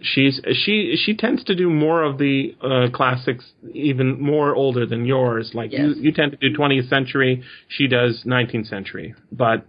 [0.00, 5.04] She's she she tends to do more of the uh, classics, even more older than
[5.04, 5.52] yours.
[5.54, 5.96] Like you Yes.
[5.98, 9.66] you tend to do 20th century, she does 19th century, but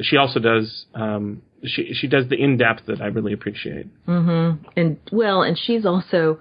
[0.00, 3.86] she also does um, she she does the in depth that I really appreciate.
[4.06, 4.64] Mm-hmm.
[4.76, 6.38] And well, and she's also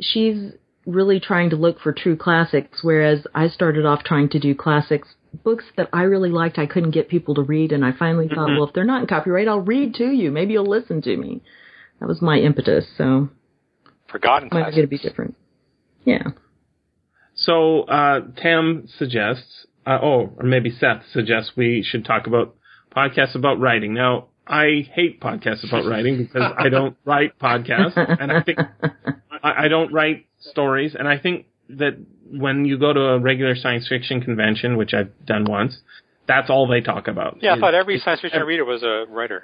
[0.00, 0.52] she's
[0.86, 5.08] really trying to look for true classics, whereas I started off trying to do classics
[5.44, 6.58] books that I really liked.
[6.58, 9.06] I couldn't get people to read, and I finally thought, well, if they're not in
[9.06, 10.30] copyright, I'll read to you.
[10.30, 11.42] Maybe you'll listen to me.
[12.00, 12.86] That was my impetus.
[12.96, 13.28] So
[14.10, 15.34] Forgotten might going to be different.
[16.04, 16.22] Yeah.
[17.34, 22.54] So uh, Tam suggests, uh, oh, or maybe Seth suggests we should talk about
[22.94, 23.94] podcasts about writing.
[23.94, 28.58] Now, I hate podcasts about writing because I don't write podcasts, and I think
[29.42, 31.98] I, I don't write stories, and I think that
[32.30, 35.76] when you go to a regular science fiction convention, which I've done once,
[36.26, 37.38] that's all they talk about.
[37.42, 39.42] Yeah, I thought every science fiction reader was a writer.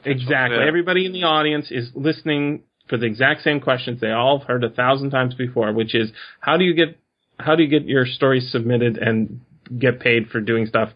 [0.00, 0.22] Potential.
[0.22, 0.58] Exactly.
[0.58, 0.66] Yeah.
[0.66, 4.64] Everybody in the audience is listening for the exact same questions they all have heard
[4.64, 6.98] a thousand times before, which is how do you get
[7.38, 9.40] how do you get your stories submitted and
[9.78, 10.90] get paid for doing stuff?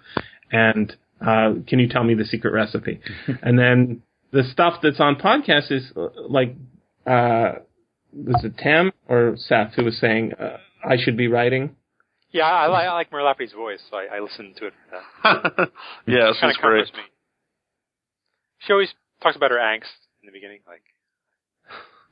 [0.53, 3.01] And uh, can you tell me the secret recipe?
[3.43, 4.03] and then
[4.33, 6.55] the stuff that's on podcast is uh, like
[7.07, 7.53] uh,
[8.15, 11.77] was it Tam or Seth who was saying uh, I should be writing?
[12.33, 14.73] Yeah, I, like I like Mur Lafferty's voice, so I, I listen to it
[15.23, 15.71] for that.
[16.07, 16.85] yeah, Kind she's great.
[16.95, 17.01] me.
[18.61, 18.89] She always
[19.23, 19.91] talks about her angst
[20.23, 20.61] in the beginning.
[20.67, 20.83] Like,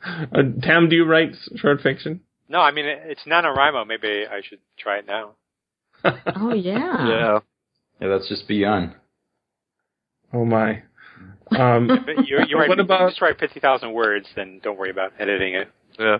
[0.33, 2.20] Uh, Tam, do you write short fiction?
[2.49, 3.87] no, I mean it, it's NaNoWriMo.
[3.87, 5.33] Maybe I should try it now.
[6.37, 7.09] Oh yeah.
[7.09, 7.39] Yeah.
[8.01, 8.95] Yeah, that's just beyond.
[10.33, 10.83] Oh my.
[11.51, 11.89] Um,
[12.27, 15.55] you, you write, What about- just write fifty thousand words, then don't worry about editing
[15.55, 15.69] it.
[15.99, 16.19] Yeah.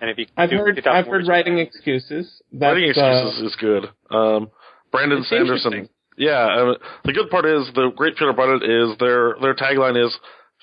[0.00, 2.42] And if you I've do heard 2,000 I've heard words- writing excuses.
[2.52, 3.84] That's, Writing uh, excuses is good.
[4.10, 4.50] Um,
[4.92, 5.88] Brandon Sanderson.
[6.16, 6.74] Yeah,
[7.04, 10.16] the good part is the great part about it is their their tagline is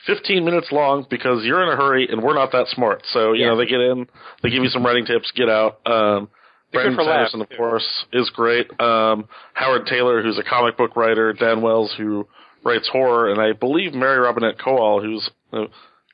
[0.07, 3.03] 15 minutes long because you're in a hurry and we're not that smart.
[3.13, 3.49] So you Yeah.
[3.49, 4.07] know they get in,
[4.41, 5.79] they give you some writing tips, get out.
[5.85, 6.29] Um,
[6.71, 8.67] Brandon good for laughs, Sanderson, of course, is great.
[8.81, 12.27] Um, Howard Tayler, who's a comic book writer, Dan Wells, who
[12.65, 15.65] writes horror, and I believe Mary Robinette Kowal, who's a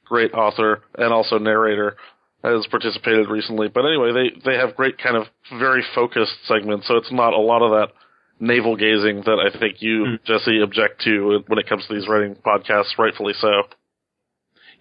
[0.05, 1.95] great author and also narrator,
[2.43, 3.69] has participated recently.
[3.69, 7.37] But anyway, they they have great kind of very focused segments, so it's not a
[7.37, 7.93] lot of that
[8.39, 10.15] navel gazing that I think you, Hmm.
[10.25, 13.63] Jesse, object to when it comes to these writing podcasts, rightfully so.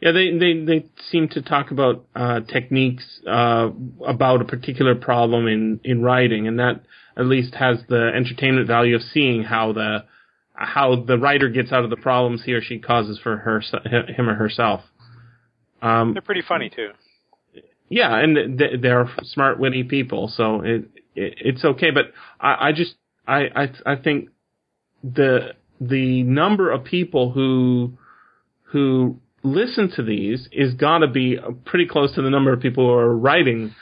[0.00, 3.70] Yeah, they, they, they seem to talk about uh, techniques uh,
[4.06, 6.82] about a particular problem in, in writing, and that
[7.16, 10.04] at least has the entertainment value of seeing how the
[10.54, 13.60] how the writer gets out of the problems he or she causes for her
[14.08, 14.82] him or herself.
[15.82, 16.90] Um, They're pretty funny too.
[17.88, 20.84] yeah, and they're smart, witty people, so it,
[21.16, 21.90] it it's okay.
[21.90, 22.94] But I, I just
[23.28, 24.30] I, I I think
[25.04, 27.92] the the number of people who
[28.64, 32.86] who listen to these is got to be pretty close to the number of people
[32.86, 33.74] who are writing,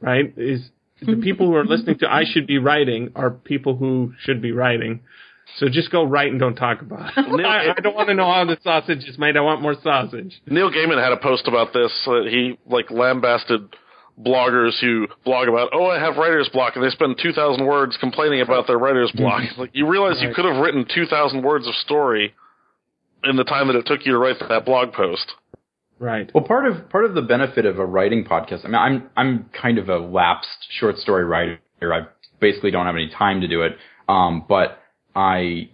[0.00, 0.32] right?
[0.36, 0.70] Is
[1.00, 4.52] the people who are listening to I should be writing are people who should be
[4.52, 5.00] writing.
[5.56, 7.46] So just go write and don't talk about it.
[7.46, 9.36] I, I don't want to know how the sausage is made.
[9.36, 10.38] I want more sausage.
[10.46, 11.90] Neil Gaiman had a post about this.
[12.06, 13.74] Uh, he like lambasted
[14.18, 17.96] bloggers who blog about, oh, I have writer's block, and they spend two thousand words
[18.00, 19.42] complaining about their writer's block.
[19.56, 22.34] like you realize you could have written two thousand words of story
[23.24, 25.32] in the time that it took you to write that blog post.
[25.98, 26.30] Right.
[26.32, 28.64] Well, part of part of the benefit of a writing podcast.
[28.64, 31.58] I mean, I'm I'm kind of a lapsed short story writer.
[31.82, 32.06] I
[32.40, 33.76] basically don't have any time to do it.
[34.08, 34.78] Um, but
[35.14, 35.70] I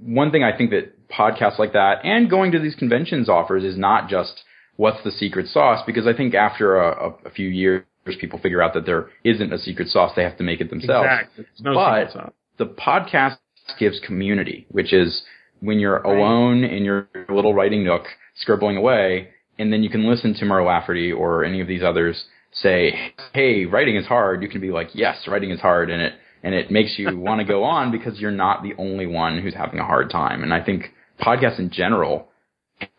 [0.00, 3.76] one thing I think that podcasts like that and going to these conventions offers is
[3.76, 4.42] not just
[4.76, 7.84] what's the secret sauce because I think after a, a, few years
[8.18, 10.12] people figure out that there isn't a secret sauce.
[10.16, 11.08] They have to make it themselves.
[11.08, 11.44] Exactly.
[11.60, 13.38] No But- the podcast
[13.78, 15.22] gives community, which is
[15.60, 18.02] when you're alone in your little writing nook
[18.36, 19.28] scribbling away,
[19.58, 23.64] and then you can listen to Mur Lafferty or any of these others say, "Hey,
[23.64, 26.70] writing is hard." You can be like, "Yes, writing is hard," and it and it
[26.70, 29.84] makes you want to go on because you're not the only one who's having a
[29.84, 30.42] hard time.
[30.42, 32.28] And I think podcasts in general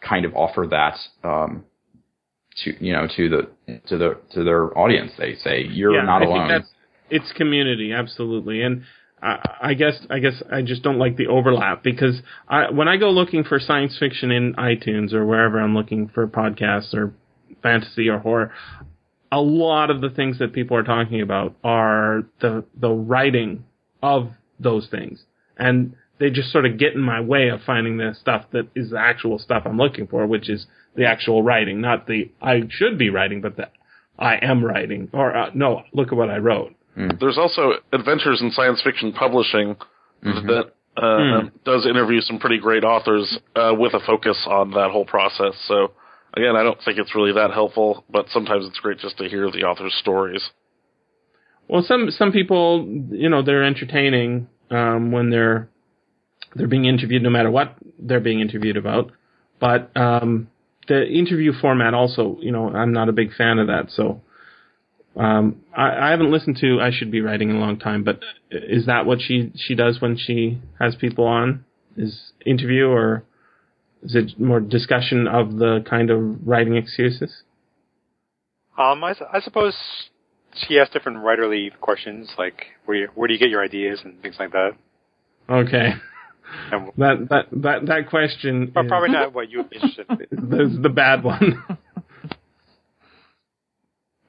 [0.01, 1.65] kind of offer that um,
[2.63, 5.11] to you know to the to the to their audience.
[5.17, 6.63] They say you're yeah, not I alone.
[7.09, 8.83] It's community, absolutely, and
[9.21, 12.97] I, I guess I guess I just don't like the overlap because I, when I
[12.97, 17.13] go looking for science fiction in iTunes or wherever I'm looking for podcasts or
[17.61, 18.51] fantasy or horror,
[19.31, 23.63] a lot of the things that people are talking about are the the writing
[24.01, 25.23] of those things,
[25.57, 28.91] and they just sort of get in my way of finding the stuff that is
[28.91, 32.97] the actual stuff I'm looking for, which is the actual writing, not the I should
[32.97, 33.67] be writing, but the
[34.17, 36.73] I am writing, or uh, no, look at what I wrote.
[37.19, 39.75] There's also Adventures in Science Fiction Publishing
[40.47, 45.03] that uh, does interview some pretty great authors uh, with a focus on that whole
[45.03, 45.55] process.
[45.67, 45.91] So
[46.37, 49.51] again, I don't think it's really that helpful, but sometimes it's great just to hear
[49.51, 50.51] the author's stories.
[51.67, 55.69] Well, some some people, you know, they're entertaining um, when they're
[56.55, 59.11] they're being interviewed, no matter what they're being interviewed about.
[59.59, 60.49] But um,
[60.87, 63.89] the interview format also, you know, I'm not a big fan of that.
[63.89, 64.21] So
[65.15, 68.03] um, I, I haven't listened to I should be writing in a long time.
[68.03, 68.19] But
[68.51, 71.65] is that what she she does when she has people on?
[71.95, 73.23] Is interview or
[74.01, 77.43] is it more discussion of the kind of writing excuses?
[78.77, 79.75] Um, I, I suppose
[80.67, 84.21] she asks different writerly questions, like where you, where do you get your ideas and
[84.21, 84.71] things like that.
[85.49, 85.93] Okay,
[86.97, 88.71] that that that that question.
[88.73, 90.61] but is- probably not what you would interested in.
[90.61, 91.63] Is the bad one.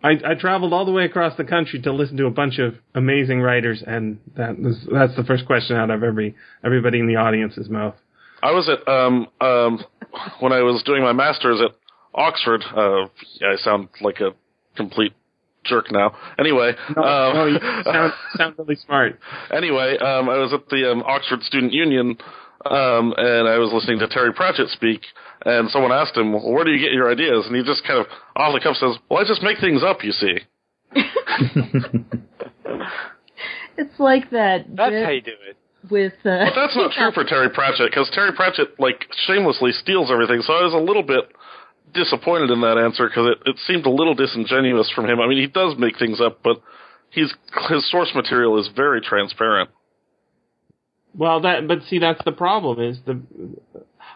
[0.02, 2.74] I, I traveled all the way across the country to listen to a bunch of
[2.94, 7.16] amazing writers, and that was, that's the first question out of every everybody in the
[7.16, 7.94] audience's mouth.
[8.42, 9.82] I was at um um
[10.40, 11.70] when I was doing my masters at
[12.14, 12.62] Oxford.
[12.76, 13.06] Uh,
[13.48, 14.32] I sound like a
[14.76, 15.14] complete
[15.64, 16.14] jerk now.
[16.38, 19.18] Anyway, No, um, no, you sound sound really smart.
[19.52, 22.16] anyway, um, I was at the um, Oxford Student Union,
[22.66, 25.02] um, and I was listening to Terry Pratchett speak,
[25.44, 27.98] and someone asked him, well, "Where do you get your ideas?" And he just kind
[28.00, 30.38] of off the cuff says, "Well, I just make things up, you see."
[33.76, 35.56] It's like that That's bit how you do it.
[35.90, 36.12] with.
[36.24, 40.42] Uh, But that's not true for Terry Pratchett because Terry Pratchett like shamelessly steals everything.
[40.42, 41.24] So I was a little bit
[41.94, 45.20] disappointed in that answer because it, it seemed a little disingenuous from him.
[45.20, 46.60] I mean, he does make things up, but
[47.10, 47.32] he's
[47.68, 49.70] his source material is very transparent.
[51.16, 53.22] Well, that but see, that's the problem is the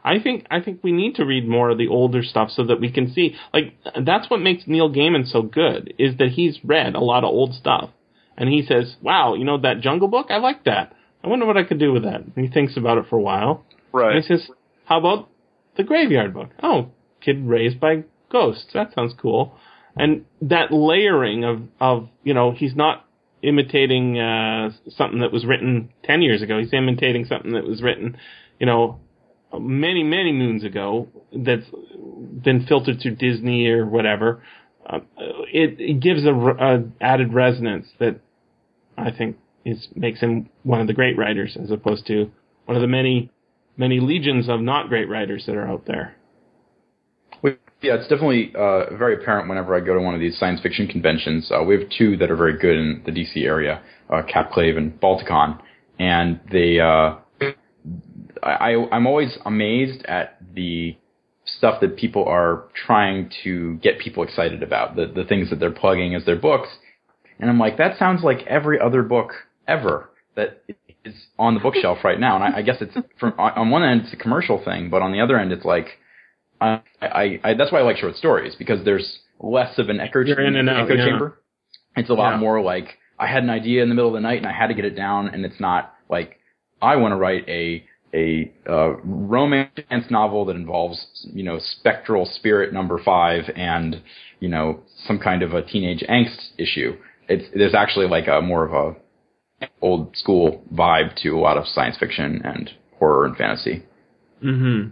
[0.05, 2.81] I think I think we need to read more of the older stuff so that
[2.81, 3.37] we can see.
[3.53, 3.75] Like
[4.05, 7.55] that's what makes Neil Gaiman so good is that he's read a lot of old
[7.55, 7.91] stuff,
[8.37, 10.27] and he says, "Wow, you know that Jungle Book?
[10.31, 10.95] I like that.
[11.23, 13.23] I wonder what I could do with that." And he thinks about it for a
[13.23, 13.65] while.
[13.93, 14.17] Right.
[14.17, 14.51] And he says,
[14.85, 15.29] "How about
[15.77, 16.51] the Graveyard Book?
[16.63, 18.73] Oh, kid raised by ghosts.
[18.75, 19.57] That sounds cool."
[19.97, 23.05] And that layering of of you know he's not
[23.43, 26.59] imitating uh, something that was written ten years ago.
[26.59, 28.17] He's imitating something that was written,
[28.59, 29.01] you know,
[29.59, 31.09] many many moons ago.
[31.33, 31.67] That's
[32.43, 34.43] been filtered through Disney or whatever.
[34.89, 35.01] Uh,
[35.53, 38.21] it, it gives a, a added resonance that
[38.97, 42.31] I think is makes him one of the great writers, as opposed to
[42.65, 43.31] one of the many
[43.77, 46.17] many legions of not great writers that are out there.
[47.81, 50.89] Yeah, it's definitely uh, very apparent whenever I go to one of these science fiction
[50.89, 51.51] conventions.
[51.53, 53.81] Uh, we have two that are very good in the DC area,
[54.11, 55.61] uh, Capclave and Balticon,
[55.99, 56.81] and they.
[56.81, 57.17] Uh,
[58.43, 60.97] I, I'm always amazed at the
[61.45, 65.71] stuff that people are trying to get people excited about, the the things that they're
[65.71, 66.69] plugging as their books,
[67.39, 69.31] and I'm like, that sounds like every other book
[69.69, 70.65] ever that
[71.05, 72.37] is on the bookshelf right now.
[72.37, 75.13] And I, I guess it's from on one end it's a commercial thing, but on
[75.13, 75.99] the other end it's like
[76.61, 80.21] I, I, I that's why I like short stories because there's less of an echo,
[80.21, 81.07] You're in and out, echo yeah.
[81.07, 81.41] chamber.
[81.97, 82.41] It's a lot Yeah.
[82.41, 84.69] more like I had an idea in the middle of the night and I had
[84.69, 86.39] to get it down, and it's not like
[86.81, 92.73] I want to write a a uh, romance novel that involves you know spectral spirit
[92.73, 94.03] number five and
[94.41, 96.97] you know some kind of a teenage angst issue.
[97.29, 101.67] It's there's actually like a more of a old school vibe to a lot of
[101.67, 103.85] science fiction and horror and fantasy.
[104.43, 104.91] Mm-hmm.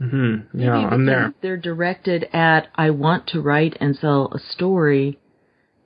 [0.00, 0.60] Mm-hmm.
[0.60, 1.34] Yeah, I'm there.
[1.40, 5.18] They're directed at I want to write and sell a story.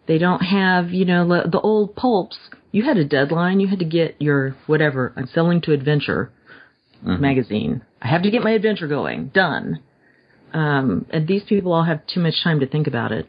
[0.07, 2.39] They don't have, you know, the old pulps.
[2.73, 3.61] You had a deadline.
[3.61, 5.13] You had to get your whatever.
[5.17, 6.33] I'm selling to Adventure
[7.03, 7.83] magazine.
[8.03, 9.29] I have to get my adventure going.
[9.29, 9.81] Done.
[10.53, 13.27] Um, and these people all have too much time to think about it.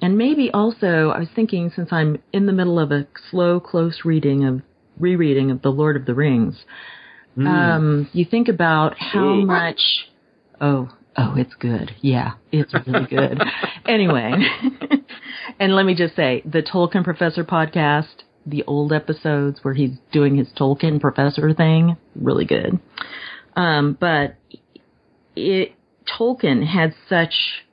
[0.00, 4.00] And maybe also, I was thinking since I'm in the middle of a slow, close
[4.04, 4.62] reading of
[4.98, 6.64] rereading of The Lord of the Rings,
[7.38, 9.46] um, you think about how Ooh.
[9.46, 9.80] much.
[10.60, 11.94] Oh, oh, it's good.
[12.00, 13.40] Yeah, it's really good.
[13.86, 14.32] anyway,
[15.58, 20.36] and let me just say, the Tolkien Professor podcast, the old episodes where he's doing
[20.36, 22.78] his Tolkien Professor thing, really good.
[23.56, 24.36] Um, but
[25.36, 25.72] it
[26.06, 27.64] Tolkien had such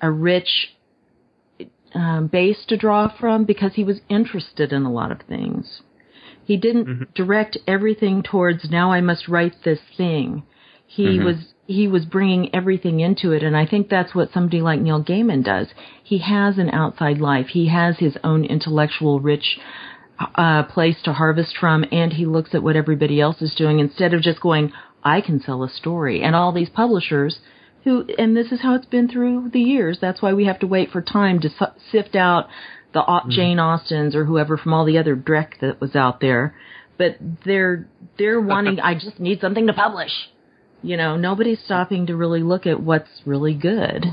[0.00, 0.76] a rich
[1.94, 5.82] um, base to draw from because he was interested in a lot of things.
[6.46, 10.44] He didn't direct everything towards now I must write this thing.
[10.86, 14.80] He was he was bringing everything into it, and I think that's what somebody like
[14.80, 15.66] Neil Gaiman does.
[16.04, 17.48] He has an outside life.
[17.48, 19.58] He has his own intellectual, rich
[20.36, 24.14] uh, place to harvest from, and he looks at what everybody else is doing instead
[24.14, 26.22] of just going, I can sell a story.
[26.22, 27.40] And all these publishers
[27.82, 29.98] who, and this is how it's been through the years.
[30.00, 31.50] That's why we have to wait for time to
[31.90, 32.48] sift out
[32.96, 33.30] the Au- mm.
[33.30, 36.54] Jane Austens or whoever from all the other Dreck that was out there.
[36.96, 37.86] But they're
[38.18, 38.80] they're wanting.
[38.80, 40.10] I just need something to publish.
[40.82, 44.06] You know, nobody's stopping to really look at what's really good.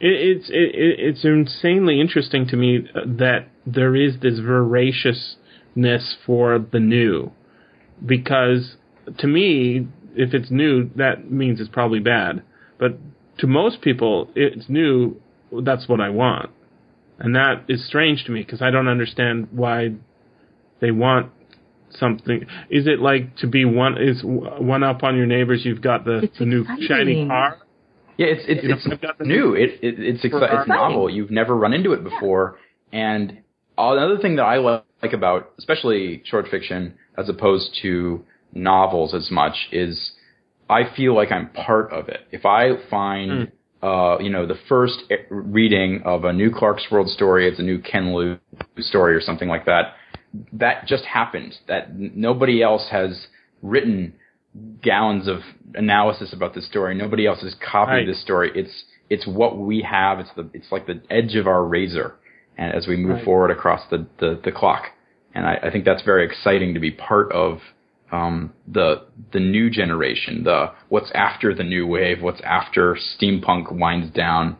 [0.00, 6.16] It, it's it, it, it's insanely interesting to me uh, that there is this voraciousness
[6.26, 7.32] for the new,
[8.04, 8.76] because
[9.18, 12.42] to me, if it's new, that means it's probably bad.
[12.78, 12.98] But
[13.38, 15.20] to most people, it's new.
[15.62, 16.50] That's what I want,
[17.18, 19.92] and that is strange to me because I don't understand why
[20.80, 21.32] they want
[21.90, 22.46] something.
[22.70, 25.62] Is it like to be one is one up on your neighbors?
[25.64, 26.86] You've got the It's the new exciting.
[26.88, 27.58] shiny car.
[28.16, 29.54] Yeah, it's it's, You know, it's I've got new.
[29.54, 31.08] It, it it's exci- it's novel.
[31.08, 32.58] You've never run into it before.
[32.92, 33.38] And
[33.76, 39.54] another thing that I like about, especially short fiction, as opposed to novels as much,
[39.72, 40.12] is
[40.68, 42.20] I feel like I'm part of it.
[42.32, 43.44] If I find, hmm.
[43.82, 48.12] Uh, you know, the first reading of a new Clarkesworld story, it's a new Ken
[48.14, 48.38] Liu
[48.78, 49.94] story or something like that.
[50.52, 51.54] That just happened.
[51.68, 53.28] That nobody else has
[53.62, 54.14] written
[54.82, 55.38] gallons of
[55.74, 56.94] analysis about this story.
[56.94, 58.06] Nobody else has copied Right.
[58.06, 58.50] this story.
[58.54, 60.18] It's it's what we have.
[60.18, 62.14] It's the it's like the edge of our razor,
[62.56, 63.24] and as we move Right.
[63.24, 64.86] forward across the, the, the clock,
[65.34, 67.60] and I, I think that's very exciting to be part of
[68.12, 69.02] um, the
[69.32, 74.56] the new generation, the what's after the new wave, what's after steampunk winds down.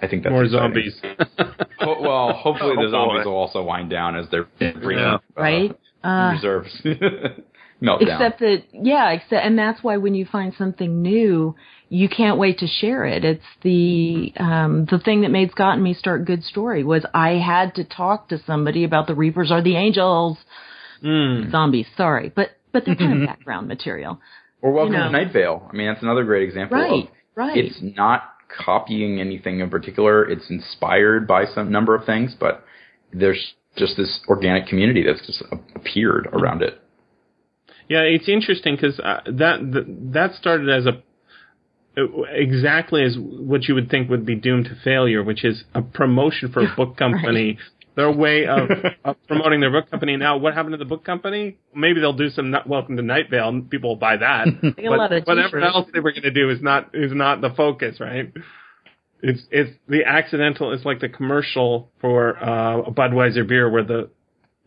[0.00, 0.90] I think that's More exciting.
[0.92, 1.00] zombies.
[1.80, 3.30] Ho- well, hopefully Oh, the zombies boy.
[3.30, 5.14] will also wind down as their bringing Yeah.
[5.14, 5.78] uh, Right?
[6.04, 6.80] Uh, reserves
[7.82, 8.02] Meltdown.
[8.02, 11.54] Except that, yeah, except, and that's why when you find something new,
[11.88, 13.24] you can't wait to share it.
[13.24, 17.30] It's the, um, the thing that made Scott and me start Good Story was I
[17.34, 20.38] had to talk to somebody about the Reapers are the Angels.
[21.04, 21.50] Mm.
[21.52, 24.20] Zombies, sorry, but, but they're kind of background material.
[24.60, 25.06] Or Welcome You know.
[25.06, 25.68] to Night Vale.
[25.72, 26.78] I mean, that's another great example.
[26.78, 27.56] Right, Of, right.
[27.56, 28.24] It's not
[28.64, 30.28] copying anything in particular.
[30.28, 32.64] It's inspired by some number of things, but
[33.12, 35.42] there's just this organic community that's just
[35.74, 36.80] appeared around it.
[37.88, 41.02] Yeah, it's interesting because uh, that th- that started as a
[42.30, 46.52] exactly as what you would think would be doomed to failure, which is a promotion
[46.52, 47.58] for a book company.
[47.98, 48.70] Their way of,
[49.04, 50.16] of promoting their book company.
[50.16, 51.58] Now, what happened to the book company?
[51.74, 54.46] Maybe they'll do some not Welcome to Night Vale, and people will buy that.
[54.76, 55.74] They got a lot of but whatever t-shirts.
[55.74, 58.32] else they were going to do is not is not the focus, right?
[59.20, 60.72] It's it's the accidental.
[60.72, 64.10] It's like the commercial for uh, a Budweiser beer where the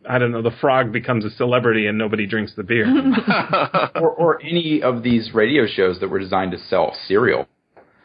[0.06, 2.84] I don't know the frog becomes a celebrity and nobody drinks the beer.
[3.94, 7.48] or, or any of these radio shows that were designed to sell cereal.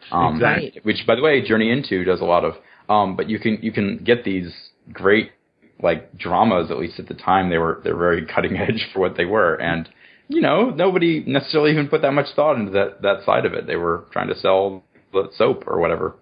[0.10, 0.80] Um, Exactly.
[0.84, 2.54] Which, by the way, Journey Into does a lot of.
[2.88, 4.54] Um, but you can you can get these
[4.92, 5.32] great
[5.82, 6.72] like dramas.
[6.72, 9.56] At least at the time, they were they're very cutting edge for what they were,
[9.56, 9.88] and
[10.28, 13.68] you know nobody necessarily even put that much thought into that that side of it.
[13.68, 14.84] They were trying to sell
[15.14, 16.16] the soap or whatever.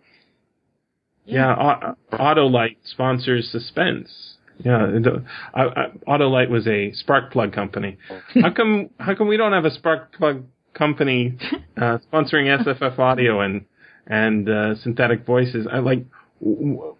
[1.25, 4.35] Yeah, Autolite sponsors Suspense.
[4.63, 5.19] Yeah, uh,
[5.53, 7.97] I, I, Autolite was a spark plug company.
[8.41, 8.89] How come?
[8.99, 11.37] How come we don't have a spark plug company
[11.77, 13.65] uh, sponsoring SFF Audio and
[14.07, 15.67] and uh, Synthetic Voices?
[15.69, 16.05] I like.
[16.39, 16.95] w- w-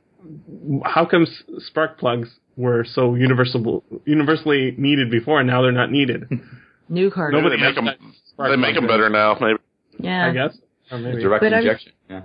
[0.83, 1.25] How come
[1.59, 6.25] spark plugs were so universal, universally needed before, and now they're not needed?
[6.89, 7.33] New card.
[7.33, 8.13] Maybe Nobody they make them.
[8.31, 9.37] spark They make them better now.
[9.39, 9.59] Maybe.
[9.99, 10.27] Yeah.
[10.27, 10.57] I guess.
[10.91, 11.21] Or maybe.
[11.21, 11.91] Direct But I was- injection.
[12.09, 12.21] Yeah.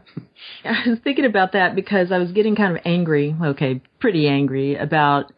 [0.65, 4.77] I was thinking about that because I was getting kind of angry, okay, pretty angry
[4.77, 5.33] about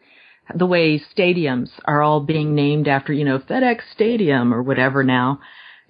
[0.53, 5.39] the way stadiums are all being named after, you know, FedEx Stadium or whatever now.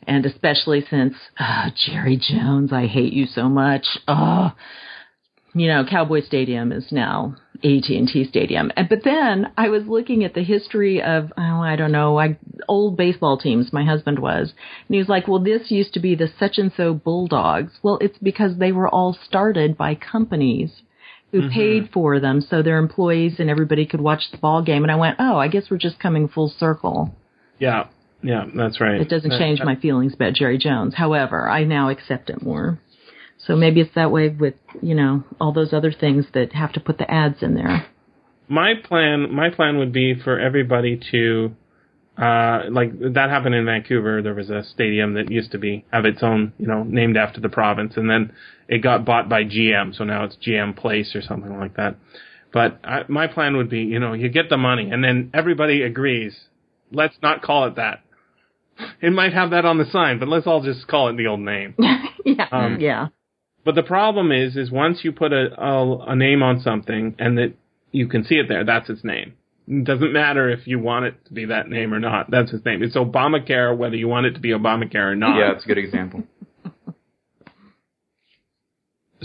[0.06, 3.86] And especially since, uh, Jerry Jones, I hate you so much.
[4.08, 4.52] Oh,
[5.54, 8.72] you know, Cowboy Stadium is now AT&T Stadium.
[8.76, 12.38] And, but then I was looking at the history of, oh, I don't know, I,
[12.68, 13.72] old baseball teams.
[13.72, 14.50] My husband was.
[14.88, 17.72] And he was like, well, this used to be the such and so Bulldogs.
[17.82, 20.82] Well, it's because they were all started by companies
[21.32, 21.54] who mm-hmm.
[21.54, 24.84] paid for them so their employees and everybody could watch the ball game.
[24.84, 27.16] And I went, oh, I guess we're just coming full circle.
[27.60, 27.88] Yeah,
[28.22, 29.00] yeah, that's right.
[29.00, 30.96] It doesn't That- change that- my feelings about Jerry Jones.
[30.96, 32.80] However, I now accept it more.
[33.38, 36.80] So maybe it's that way with, you know, all those other things that have to
[36.80, 37.86] put the ads in there.
[38.48, 41.56] my plan my plan would be for everybody to
[42.18, 46.06] uh like that happened in Vancouver there was a stadium that used to be have
[46.06, 48.32] its own you know named after the province and then
[48.68, 51.96] it got bought by GM so now it's GM Place or something like that
[52.52, 55.82] but I, my plan would be you know you get the money and then everybody
[55.82, 56.36] agrees
[56.92, 58.02] let's not call it that
[59.02, 61.40] it might have that on the sign but let's all just call it the old
[61.40, 61.74] name
[62.26, 62.48] yeah.
[62.52, 63.08] Um, yeah.
[63.65, 67.38] But the problem is, is once you put a, a a name on something and
[67.38, 67.53] that
[67.91, 69.34] you can see it there, that's its name.
[69.68, 72.30] It doesn't matter if you want it to be that name or not.
[72.30, 72.84] That's its name.
[72.84, 75.38] It's Obamacare, whether you want it to be Obamacare or not.
[75.38, 76.23] Yeah, it's a good example.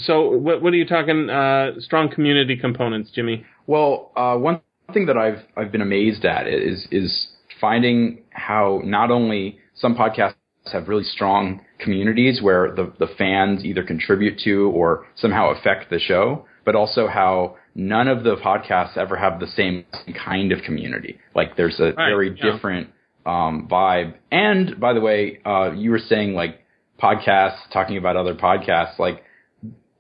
[0.00, 1.28] So, what what are you talking?
[1.28, 3.44] Uh, strong community components, Jimmy.
[3.66, 4.60] Well, uh, one
[4.92, 7.26] thing that I've I've been amazed at is is
[7.60, 10.34] finding how not only some podcasts
[10.72, 15.98] have really strong communities where the the fans either contribute to or somehow affect the
[15.98, 19.84] show, but also how none of the podcasts ever have the same
[20.26, 21.18] kind of community.
[21.34, 22.52] Like there's a Right, very yeah.
[22.52, 22.90] different
[23.24, 24.14] um, vibe.
[24.30, 26.60] And by the way, uh, you were saying like
[27.00, 29.22] podcasts talking about other podcasts, like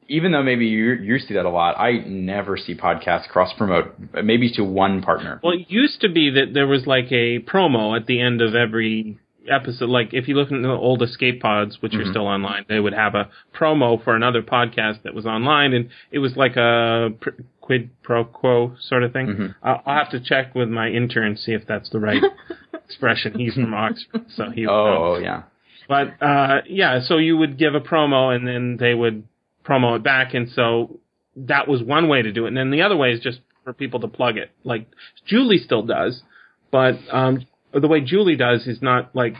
[0.08, 3.94] even though maybe you you see that a lot, I never see podcasts cross promote,
[4.24, 5.40] maybe to one partner.
[5.42, 8.54] Well, it used to be that there was like a promo at the end of
[8.54, 9.18] every
[9.50, 9.88] episode.
[9.88, 12.92] Like if you look at the old escape pods, which are still online, they would
[12.94, 17.30] have a promo for another podcast that was online, and it was like a pr-
[17.60, 19.54] quid pro quo sort of thing.
[19.62, 22.22] I'll, I'll have to check with my intern see if that's the right
[22.84, 23.38] expression.
[23.38, 24.66] He's from Oxford, so he.
[24.66, 25.42] Oh yeah,
[25.88, 29.24] But uh, yeah, so you would give a promo, and then they would
[29.64, 30.98] promo it back, and so
[31.36, 32.48] that was one way to do it.
[32.48, 34.86] And then the other way is just for people to plug it, like
[35.26, 36.22] Julie still does,
[36.70, 39.34] but um, the way Julie does is not like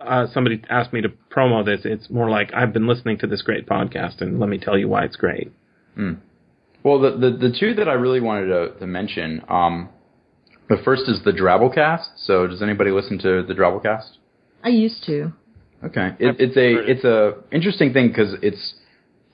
[0.00, 1.80] uh, somebody asked me to promo this.
[1.84, 4.88] It's more like I've been listening to this great podcast, and let me tell you
[4.88, 5.52] why it's great.
[6.82, 9.88] Well, the, the the two that I really wanted to, to mention, um,
[10.68, 12.06] the first is the Drabblecast.
[12.16, 14.18] So, does anybody listen to the Drabblecast?
[14.62, 15.32] I used to.
[15.84, 18.74] Okay, it, it's a it's a interesting thing because it's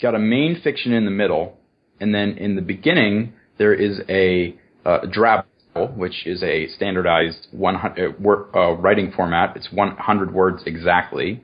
[0.01, 1.59] got a main fiction in the middle,
[2.01, 5.44] and then in the beginning there is a uh, drabble,
[5.75, 8.17] which is a standardized one hundred
[8.55, 9.57] uh, writing format.
[9.57, 11.43] It's one hundred words exactly,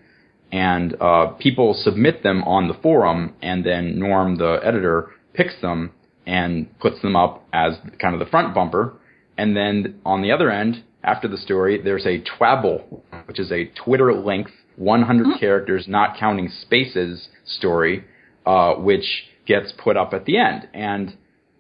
[0.53, 5.93] and uh, people submit them on the forum, and then Norm, the editor, picks them
[6.27, 8.95] and puts them up as kind of the front bumper.
[9.39, 13.67] And then on the other end, after the story, there's a twabble, which is a
[13.85, 18.05] Twitter length 100 characters, not counting spaces story,
[18.45, 20.69] uh, which gets put up at the end.
[20.75, 21.17] And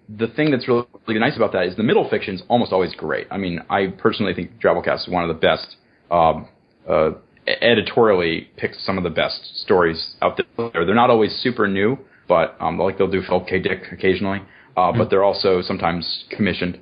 [0.08, 2.94] the thing that's really, really nice about that is the middle fiction is almost always
[2.94, 3.26] great.
[3.30, 5.76] I mean, I personally think Drabblecast is one of the best,
[6.10, 6.48] um,
[6.88, 7.10] uh,
[7.46, 10.84] editorially picks some of the best stories out there.
[10.84, 13.60] They're not always super new, but um, like they'll do Philip K.
[13.60, 14.42] Dick occasionally,
[14.76, 16.80] uh, but they're also sometimes commissioned.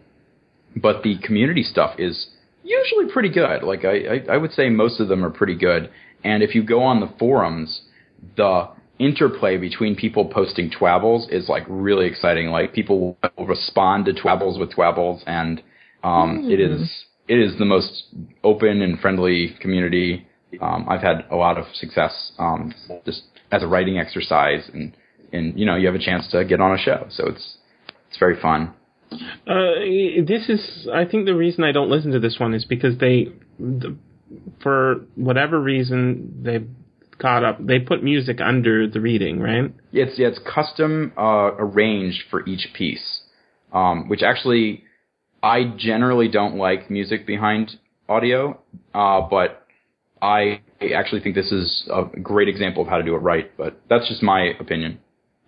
[0.75, 2.29] But the community stuff is
[2.63, 3.63] usually pretty good.
[3.63, 3.91] Like I,
[4.29, 5.91] I, I would say most of them are pretty good.
[6.25, 7.83] And if you go on the forums,
[8.37, 12.49] the interplay between people posting twabbles is like really exciting.
[12.49, 15.63] Like people will respond to twabbles with twabbles, and
[16.03, 18.05] um, it is it is the most
[18.43, 20.27] open and friendly community.
[20.61, 22.73] Um, I've had a lot of success um,
[23.05, 24.97] just as a writing exercise, and
[25.33, 27.57] and you know you have a chance to get on a show, so it's
[28.09, 28.75] it's very fun.
[29.47, 29.79] Uh,
[30.27, 33.29] this is, I think, the reason I don't listen to this one is because they,
[33.59, 33.97] the,
[34.61, 36.65] for whatever reason, they
[37.19, 37.65] caught up.
[37.65, 39.73] They put music under the reading, right?
[39.93, 43.23] It's yeah, it's custom uh, arranged for each piece,
[43.73, 44.85] um, which actually
[45.43, 47.79] I generally don't like music behind
[48.09, 48.61] audio,
[48.95, 49.67] uh, but
[50.21, 50.63] I
[50.95, 53.51] actually think this is a great example of how to do it right.
[53.57, 55.01] But that's just my opinion.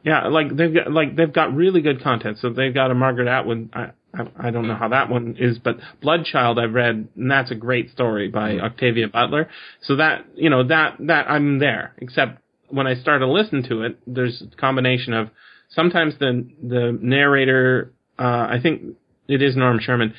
[0.02, 2.38] Yeah, like they've got like they've got really good content.
[2.40, 3.70] So they've got a Margaret Atwood.
[3.72, 7.51] I I, I don't know how that one is, but Bloodchild I've read, and that's
[7.51, 9.48] a great story by Octavia Butler.
[9.82, 11.94] So that you know that that I'm there.
[11.98, 15.30] Except when I start to listen to it, there's a combination of
[15.68, 17.93] sometimes the the narrator.
[18.18, 18.97] Uh, I think
[19.28, 20.14] it is Norm Sherman.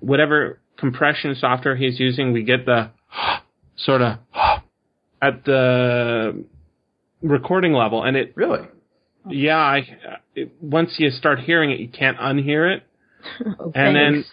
[0.00, 2.90] Whatever compression software he's using, we get the
[3.76, 4.18] sort of
[5.22, 6.44] at the
[7.22, 8.66] recording level, and it Really?
[9.28, 9.82] yeah, I
[10.34, 12.82] it, once you start hearing it, you can't unhear it.
[13.60, 14.24] Oh, And then-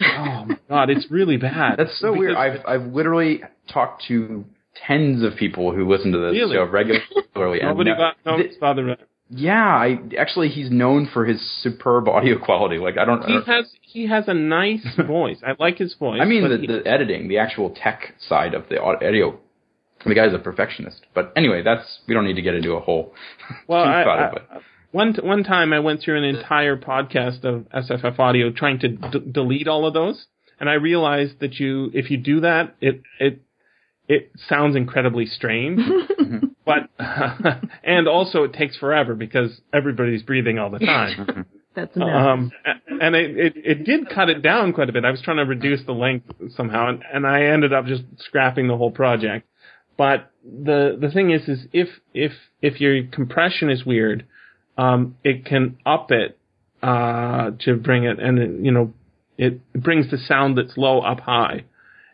[0.00, 1.76] Oh my god, it's really bad.
[1.78, 2.36] That's so weird.
[2.36, 3.42] I've I've literally
[3.72, 4.44] talked to
[4.86, 6.54] tens of people who listen to this Really?
[6.54, 7.04] show regularly.
[7.62, 8.86] nobody no- got no th- bothered.
[8.86, 8.98] with
[9.30, 12.78] yeah, I actually he's known for his superb audio quality.
[12.78, 13.24] Like I don't.
[13.24, 15.38] He has he has a nice voice.
[15.44, 16.20] I like his voice.
[16.22, 19.36] I mean the, he- the editing, the actual tech side of the audio.
[20.06, 21.00] The guy's a perfectionist.
[21.12, 23.12] But anyway, that's we don't need to get into a whole
[23.66, 24.32] well, I, about I- it.
[24.52, 28.78] But one t- one time I went through an entire podcast of SFF audio trying
[28.80, 30.26] to d- delete all of those,
[30.58, 33.42] and I realized that you if you do that, it it
[34.08, 35.80] it sounds incredibly strange.
[36.64, 36.88] but
[37.84, 41.46] and also it takes forever because everybody's breathing all the time.
[41.74, 41.96] That's.
[41.96, 42.50] Um,
[43.00, 45.04] and it, it, it did cut it down quite a bit.
[45.04, 48.66] I was trying to reduce the length somehow, and, and I ended up just scrapping
[48.66, 49.46] the whole project.
[49.96, 52.32] But the the thing is, is if if
[52.62, 54.26] if your compression is weird,
[54.78, 56.38] um, it can up it
[56.82, 58.94] uh, to bring it, and it, you know,
[59.36, 61.64] it brings the sound that's low up high,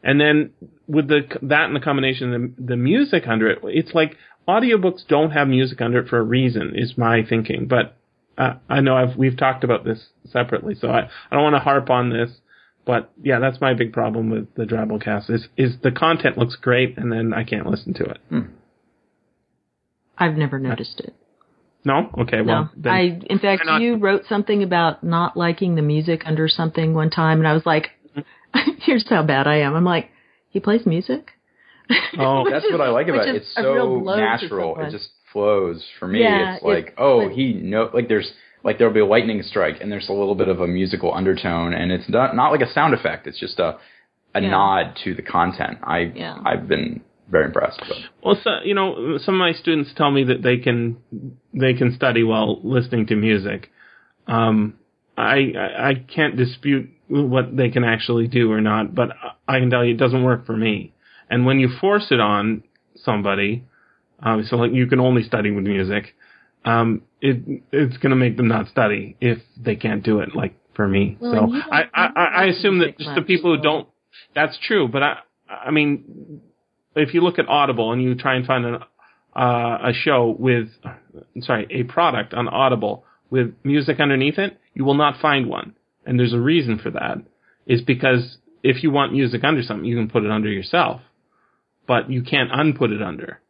[0.03, 0.51] and then
[0.89, 4.17] with the that and the combination of the, the music under it, it's like
[4.49, 7.67] audiobooks don't have music under it for a reason, is my thinking.
[7.69, 7.97] But
[8.37, 11.61] uh, I know I've we've talked about this separately, so I, I don't want to
[11.61, 12.31] harp on this.
[12.87, 16.97] But yeah, that's my big problem with the Drabblecast is is the content looks great
[16.99, 18.19] and then I can't listen to it.
[20.19, 21.15] I've never noticed it.
[21.85, 23.21] No, okay, well No, then, I.
[23.29, 23.81] In fact, not?
[23.83, 27.67] you wrote something about not liking the music under something one time, and I was
[27.67, 27.91] like,
[28.81, 30.11] "Here's how bad I am." I'm like,
[30.51, 31.31] "He plays music."
[32.19, 33.37] Oh, that's is- what I like about it.
[33.37, 34.81] It's so natural.
[34.81, 36.21] It just flows for me.
[36.23, 38.33] Yeah, it's like, it's oh, like- he know like there's
[38.63, 41.75] like there'll be a lightning strike and there's a little bit of a musical undertone
[41.75, 43.27] and it's not not like a sound effect.
[43.27, 43.77] It's just a
[44.35, 44.51] a Yeah.
[44.51, 45.79] nod to the content.
[45.83, 46.39] I Yeah.
[46.45, 47.81] I've been very impressed.
[47.87, 47.97] But.
[48.23, 50.97] Well, so, you know, some of my students tell me that they can
[51.55, 53.71] they can study while listening to music.
[54.27, 54.75] Um,
[55.17, 59.11] I I can't dispute what they can actually do or not, but
[59.47, 60.93] I can tell you it doesn't work for me.
[61.31, 62.65] And when you force it on
[62.97, 63.65] somebody,
[64.21, 66.15] um, so like you can only study with music,
[66.65, 70.35] um, it it's going to make them not study if they can't do it.
[70.35, 73.15] Like for me, Well, so and you don't- I, I I I assume that just
[73.15, 73.89] the people who don't.
[74.35, 75.19] That's true, but I
[75.49, 76.41] I mean
[76.97, 78.79] if you look at Audible and you try and find an,
[79.37, 80.69] uh, a show with,
[81.41, 85.75] sorry, a product on Audible with music underneath it, you will not find one.
[86.07, 87.19] And there's a reason for that.
[87.67, 91.01] Is because if you want music under something, you can put it under yourself,
[91.87, 93.41] but you can't unput it under.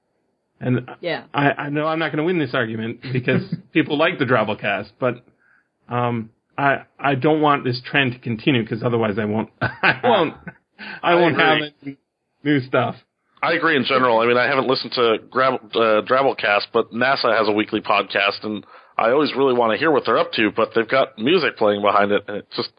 [0.61, 1.24] And Yeah.
[1.35, 3.43] I, I know I'm not going to win this argument because
[3.73, 5.24] people like the Drabblecast, but
[5.89, 10.35] um, I I don't want this trend to continue because otherwise I won't I won't
[11.02, 11.98] I, I won't have agree.
[12.44, 12.94] new stuff.
[13.44, 14.20] I agree in general.
[14.20, 18.42] I mean, I haven't listened to Grab, uh, Drabblecast, but NASA has a weekly podcast,
[18.42, 18.64] and
[18.96, 21.82] I always really want to hear what they're up to, but they've got music playing
[21.82, 22.70] behind it, and it just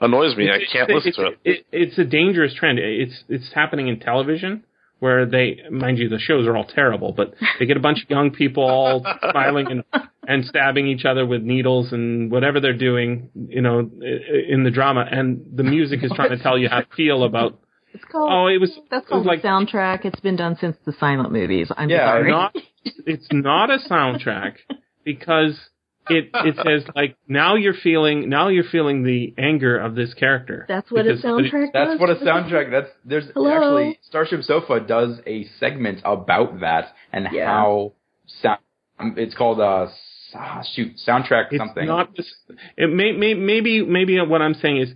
[0.00, 0.50] annoys me.
[0.50, 1.38] I can't it's, listen to it.
[1.44, 1.66] it.
[1.72, 2.78] It's a dangerous trend.
[2.78, 4.64] It's it's happening in television
[5.00, 8.08] where they, mind you, the shows are all terrible, but they get a bunch of
[8.08, 13.28] young people all smiling and and stabbing each other with needles and whatever they're doing,
[13.48, 16.86] you know, in the drama, and the music is trying to tell you how to
[16.96, 17.58] feel about.
[17.94, 18.28] It's called.
[18.32, 20.04] Oh, it was that's it was called like soundtrack.
[20.04, 21.70] It's been done since the silent movies.
[21.76, 22.30] I'm Yeah, sorry.
[22.30, 24.56] not it's not a soundtrack
[25.04, 25.58] because
[26.10, 30.66] it it says like now you're feeling now you're feeling the anger of this character.
[30.68, 32.00] That's what a Because- soundtrack That's does.
[32.00, 32.70] what a soundtrack.
[32.70, 33.50] That's there's Hello?
[33.50, 37.46] actually StarShipSofa does a segment about that and Yeah.
[37.46, 37.92] how
[38.42, 38.58] sound.
[39.16, 39.86] It's called uh
[40.34, 41.86] ah, shoot soundtrack It's something.
[41.86, 42.16] not.
[42.16, 42.32] This,
[42.76, 44.88] it may, may maybe maybe what I'm saying is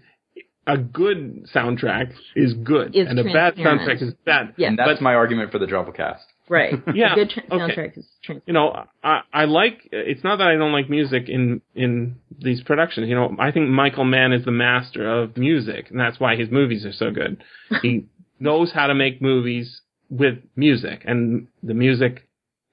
[0.69, 4.55] a good soundtrack is good Is and a bad soundtrack is bad.
[4.57, 4.69] Yeah.
[4.69, 6.21] and that's but- my argument for the Drabblecast.
[6.51, 6.75] Right.
[6.95, 7.75] Yeah, A good tra- okay.
[7.77, 9.87] soundtrack is trans- you know, I, I like.
[9.93, 13.09] It's not that I don't like music in in these productions.
[13.09, 16.51] You know, I think Michael Mann is the master of music, and that's why his
[16.51, 17.43] movies are so good.
[17.83, 18.07] He
[18.41, 22.27] knows how to make movies with music, and the music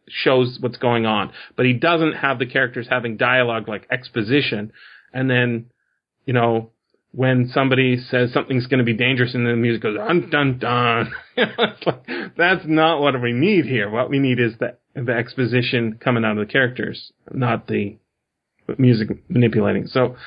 [0.08, 1.34] shows what's going on.
[1.58, 4.72] But he doesn't have the characters having dialogue like exposition,
[5.14, 5.66] and then,
[6.26, 6.70] you know.
[7.16, 11.14] When somebody says something's going to be dangerous and the music goes dun dun dun,
[11.38, 12.06] like,
[12.38, 13.90] that's not what we need here.
[13.90, 17.98] What we need is the the exposition coming out of the characters, not the
[18.78, 19.88] music manipulating.
[19.88, 20.18] So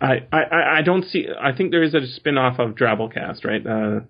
[0.00, 1.26] I, I, I don't see.
[1.40, 3.66] I think there is a spin off of Drabblecast, right?
[3.66, 4.00] Uh,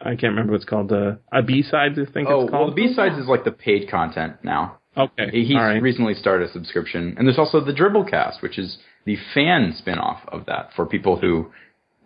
[0.00, 0.92] I can't remember what it's called.
[0.92, 2.70] Uh, a B sides, I think Oh, it's well, called.
[2.72, 4.78] the B sides is like the paid content now.
[4.96, 5.82] okay, He's right.
[5.82, 8.78] recently started a subscription, and there's also the Dribblecast, which is
[9.08, 11.50] the fan spin-off of that for people who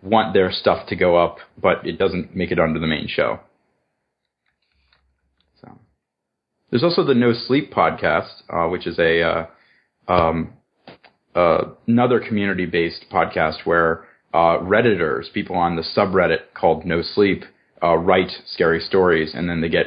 [0.04, 3.40] want their stuff to go up, but it doesn't make it onto the main show.
[5.60, 5.80] So
[6.70, 9.46] there's also the No Sleep podcast, uh, which is a uh,
[10.06, 10.52] um,
[11.34, 17.42] uh, another community-based podcast where uh, redditors, people on the subreddit called No Sleep,
[17.82, 19.86] uh, write scary stories, and then they get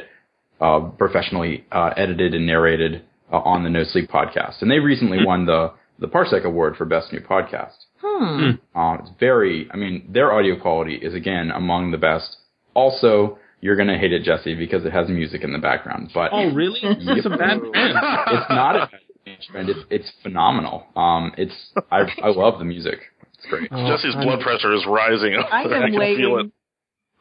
[0.60, 4.60] uh, professionally uh, edited and narrated uh, on the No Sleep podcast.
[4.60, 7.74] And they recently won the the Parsec Award for Best New Podcast.
[8.02, 8.50] Hmm.
[8.74, 12.36] Uh, it's very, I mean, their audio quality is again among the best.
[12.74, 16.10] Also, you're gonna hate it, Jesse, because it has music in the background.
[16.14, 16.80] But Oh, really?
[16.82, 17.72] That's a bad trend.
[17.74, 18.90] it's not a
[19.24, 19.70] bad trend.
[19.70, 20.86] It's it's phenomenal.
[20.94, 21.54] Um, it's
[21.90, 22.98] I I love the music.
[23.34, 23.68] It's great.
[23.72, 25.36] Oh, Jesse's blood pressure is rising.
[25.50, 26.46] I I am can feel it.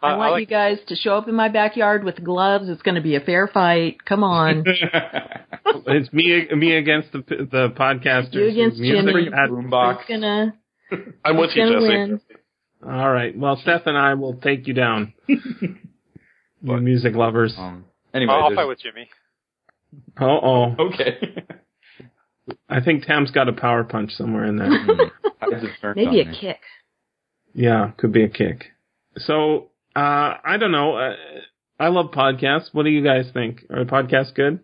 [0.01, 0.13] Waiting.
[0.13, 2.69] I, I want like- you guys to show up in my backyard with gloves.
[2.69, 4.03] It's going to be a fair fight.
[4.05, 4.63] Come on.
[5.87, 8.33] It's me me against the the podcasters.
[8.35, 9.25] You against Music Jimmy.
[9.25, 10.07] had- Boombox.
[10.07, 10.53] Gonna,
[11.23, 11.87] I'm with you, gonna Jesse.
[11.87, 12.21] win.
[12.85, 13.37] All right.
[13.37, 15.13] Well, Steph and I will take you down.
[15.27, 15.75] you
[16.61, 17.55] music lovers.
[17.57, 19.09] Um, anyway, I'll, I'll there's- fight with Jimmy.
[20.19, 20.75] Uh oh.
[20.91, 21.43] okay.
[22.69, 24.69] I think Tam's got a power punch somewhere in there.
[24.69, 26.37] Tides have turned Maybe a me.
[26.39, 26.59] kick.
[27.53, 28.65] yeah, could be a kick.
[29.17, 30.95] So, uh, I don't know.
[30.95, 31.15] Uh,
[31.79, 32.69] I love podcasts.
[32.73, 33.65] What do you guys think?
[33.69, 34.59] Are podcasts good?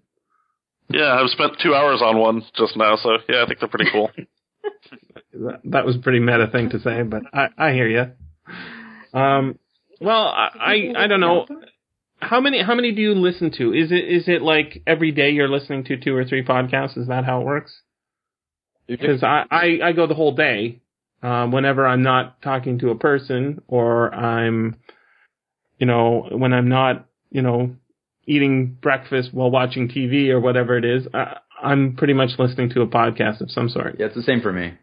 [0.90, 3.90] Yeah, I've spent two hours on one just now, so yeah, I think they're pretty
[3.92, 4.12] cool.
[5.34, 9.18] That, that was a pretty meta thing to say, but I, I hear you.
[9.18, 9.58] Um,
[10.02, 11.48] well, I, I, I don't know.
[12.20, 13.74] How many, how many do you listen to?
[13.74, 16.98] Is it, is it like every day you're listening to two or three podcasts?
[16.98, 17.72] Is that how it works?
[18.88, 20.82] Because I, I, I go the whole day,
[21.24, 24.76] um, whenever I'm not talking to a person or I'm,
[25.82, 27.76] you know, when I'm not, you know,
[28.28, 32.82] eating breakfast while watching TV or whatever it is, I, I'm pretty much listening to
[32.82, 33.96] a podcast of some sort.
[34.00, 34.74] Yeah, it's the same for me.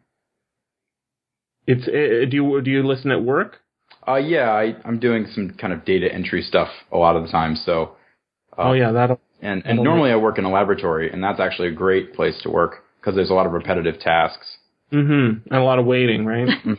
[1.69, 3.59] It's uh, do you do you listen at work?
[4.09, 7.29] Uh, yeah, I, I'm doing some kind of data entry stuff a lot of the
[7.31, 7.55] time.
[7.55, 7.93] So,
[8.59, 11.69] uh, oh yeah, that'll and, and normally I work in a laboratory, and that's actually
[11.69, 14.57] a great place to work because there's a lot of repetitive tasks.
[14.93, 15.47] mm-hmm.
[15.49, 16.49] And a lot of waiting, right?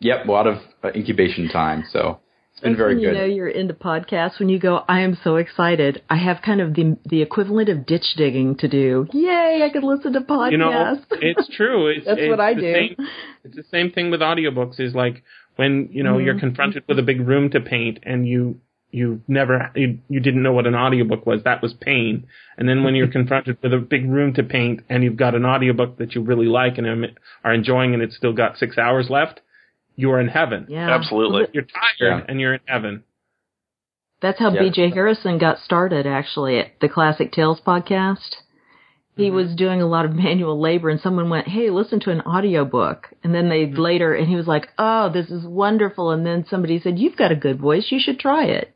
[0.00, 1.82] Yep, a lot of uh, incubation time.
[1.92, 2.20] So
[2.58, 3.12] it's been very when good.
[3.14, 4.84] You know you're into podcasts when you go.
[4.88, 6.02] I am so excited.
[6.10, 9.06] I have kind of the the equivalent of ditch digging to do.
[9.12, 9.62] Yay!
[9.64, 10.52] I can listen to podcasts.
[10.52, 11.88] you know, it's true.
[11.96, 12.72] It's, That's it's what I do.
[12.72, 12.96] Same,
[13.44, 14.78] it's the same thing with audiobooks.
[14.80, 15.22] Is like
[15.56, 16.24] when you know Mm-hmm.
[16.26, 18.60] you're confronted with a big room to paint, and you
[18.90, 21.42] you never you, you didn't know what an audiobook was.
[21.44, 22.26] That was pain.
[22.56, 25.44] And then when you're confronted with a big room to paint, and you've got an
[25.44, 27.06] audiobook that you really like and
[27.44, 29.40] are enjoying, and it's still got six hours left,
[29.98, 30.66] you are in heaven.
[30.68, 31.46] yeah, Absolutely.
[31.52, 32.24] You're tired, Yeah.
[32.28, 33.02] and you're in heaven.
[34.22, 34.62] That's how Yeah.
[34.62, 38.36] BJ Harrison got started, actually, at the Classic Tales podcast.
[39.16, 39.34] He Mm-hmm.
[39.34, 43.08] was doing a lot of manual labor, and someone went, Hey, listen to an audiobook.
[43.24, 43.80] And then they Mm-hmm.
[43.80, 46.12] later, and he was like, Oh, this is wonderful.
[46.12, 47.88] And then somebody said, You've got a good voice.
[47.90, 48.72] You should try it.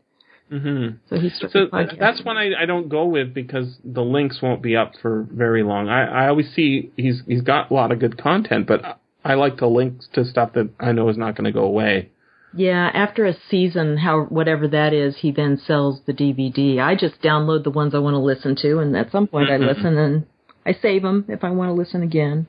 [0.51, 1.99] hmm So he started So podcasting.
[2.01, 5.63] that's one I, I don't go with because the links won't be up for very
[5.63, 5.89] long.
[5.89, 9.59] I, I always see he's he's got a lot of good content, but I like
[9.59, 12.11] to link to stuff that I know is not going to go away.
[12.55, 16.79] Yeah, after a season, how whatever that is, he then sells the DVD.
[16.81, 19.57] I just download the ones I want to listen to, and at some point I
[19.59, 19.67] Mhm.
[19.67, 20.27] listen and
[20.67, 22.47] I save them if I want to listen again.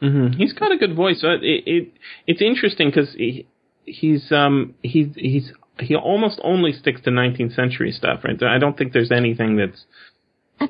[0.00, 1.22] hmm He's got a good voice.
[1.22, 1.92] Uh, It, it
[2.26, 3.46] it's interesting because he,
[3.84, 8.42] he's um he's he's he almost only sticks to 19th century stuff, right?
[8.42, 9.84] I don't think there's anything that's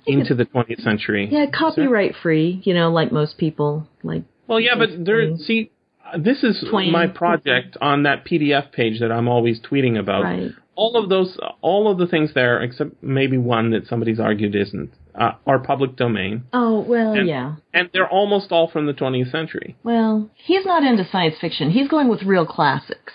[0.06, 1.26] into the 20th century.
[1.32, 2.60] yeah, copyright free.
[2.64, 3.88] You know, like most people.
[4.02, 5.36] Like Well, yeah, but there.
[5.36, 5.70] See,
[6.04, 10.24] uh, this is my project on that PDF page that I'm always tweeting about.
[10.24, 10.50] right.
[10.74, 14.92] All of those, all of the things there, except maybe one that somebody's argued isn't,
[15.12, 17.56] uh, are public domain, Oh well, And- yeah.
[17.74, 19.74] and they're almost all from the 20th century.
[19.82, 21.72] Well, he's not into science fiction.
[21.72, 23.12] He's going with real classics.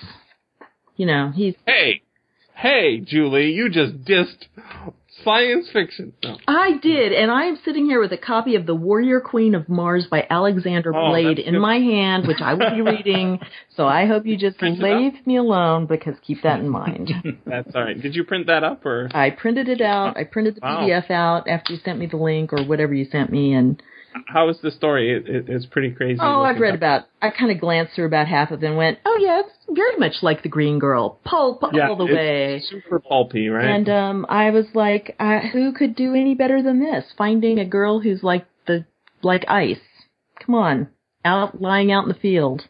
[0.97, 1.55] You know, he's.
[1.65, 2.01] Hey,
[2.53, 4.47] hey, Julie, you just dissed
[5.23, 6.13] science fiction.
[6.23, 6.37] No.
[6.47, 9.67] I did, and I am sitting here with a copy of The Warrior Queen of
[9.69, 11.59] Mars by Alexander Oh, Blade in good.
[11.59, 13.39] my hand, which I will be reading.
[13.75, 17.09] So I hope you just Print leave me alone because keep that in mind.
[17.47, 17.99] That's all right.
[17.99, 19.09] Did you print that up or?
[19.15, 20.15] I printed it out.
[20.15, 20.81] I printed the Wow.
[20.87, 23.81] PDF out after you sent me the link or whatever you sent me, and
[24.27, 25.11] How is the story?
[25.15, 26.19] It, it, it's pretty crazy.
[26.22, 26.77] oh, I've read up.
[26.77, 27.02] about.
[27.22, 29.98] I kind of glanced through about half of it and went, oh yeah, it's very
[29.98, 32.61] much like the Green Girl, pulp Yeah, all the way.
[32.68, 33.65] Super pulpy, right?
[33.65, 37.06] And um, I was like, uh, who could do any better than this?
[37.18, 38.85] Finding a girl who's like the
[39.22, 39.80] like ice.
[40.45, 40.90] Come on,
[41.23, 42.64] out lying out in the field.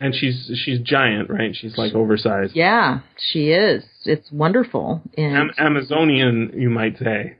[0.00, 1.54] and she's she's giant, right?
[1.54, 2.56] She's like oversized.
[2.56, 3.84] Yeah, she is.
[4.04, 5.00] It's wonderful.
[5.16, 7.36] And Am- Amazonian, you might say.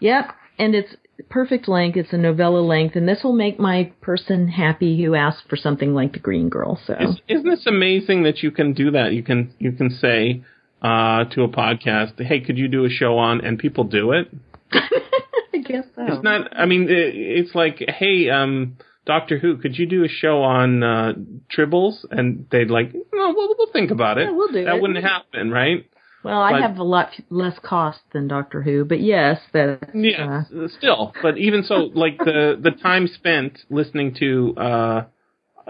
[0.00, 0.94] yep, and it's
[1.28, 1.96] perfect length.
[1.96, 5.94] It's a novella length, and this will make my person happy who asked for something
[5.94, 6.78] like the Green Girl.
[6.86, 9.12] So Is, isn't this amazing that you can do that?
[9.12, 10.42] You can you can say
[10.80, 14.28] uh, to a podcast, "Hey, could you do a show on?" and people do it.
[14.72, 16.04] I guess so.
[16.06, 16.56] It's not.
[16.56, 20.82] I mean, it, it's like, "Hey, um, Doctor Who, could you do a show on
[20.82, 21.12] uh,
[21.54, 24.82] tribbles?" And they'd like, "No, we'll, we'll think about it." Yeah, we'll do that it.
[24.82, 25.86] wouldn't happen, right?
[26.24, 30.42] Well, I but- have a lot less cost than Doctor Who, but yes, that's Yeah,
[30.56, 35.04] uh, still, but even so, like the the time spent listening to uh,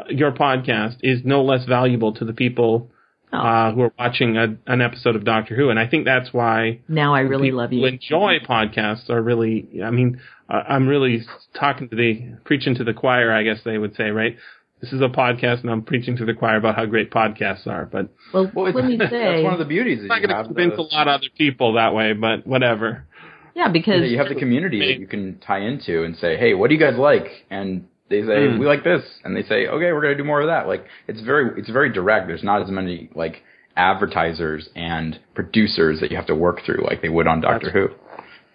[0.09, 2.91] your podcast is no less valuable to the people
[3.35, 3.39] Oh.
[3.39, 6.81] uh, who are watching a, an episode of Doctor Who, and I think that's why
[6.87, 7.87] now I really love you.
[7.87, 9.81] enjoy podcasts are really.
[9.83, 10.21] I mean,
[10.51, 11.23] uh, I'm really
[11.59, 14.37] talking to the preaching to the choir, I guess they would say, right?
[14.83, 17.87] This is a podcast, and I'm preaching to the choir about how great podcasts are.
[17.87, 19.13] But Well, Well, it's, let me that's
[19.45, 20.01] one of the beauties.
[20.03, 22.13] I'm not going to convince the, a lot of other people that way.
[22.15, 23.07] But whatever.
[23.55, 26.69] yeah, because you have the community that you can tie into and say, "Hey, what
[26.69, 28.59] do you guys like?" And they say, Mm.
[28.59, 31.21] "We like this," and they say, "Okay, we're gonna do more of that." Like it's
[31.21, 32.27] very, it's very direct.
[32.27, 33.43] There's not as many like
[33.77, 37.89] advertisers and producers that you have to work through like they would on Doctor Who.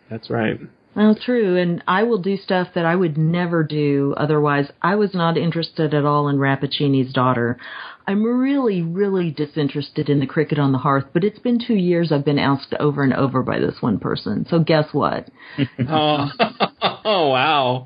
[0.09, 0.59] That's right.
[0.97, 4.71] Well, true, and I will do stuff that I would never do otherwise.
[4.81, 7.59] I was not interested at all in Rappaccini's daughter.
[8.07, 12.11] I'm really, really disinterested in the cricket on the hearth, but it's been two years
[12.11, 14.47] I've been asked over and over by this one person.
[14.49, 15.29] So guess what?
[15.87, 16.29] Oh,
[17.05, 17.85] oh wow.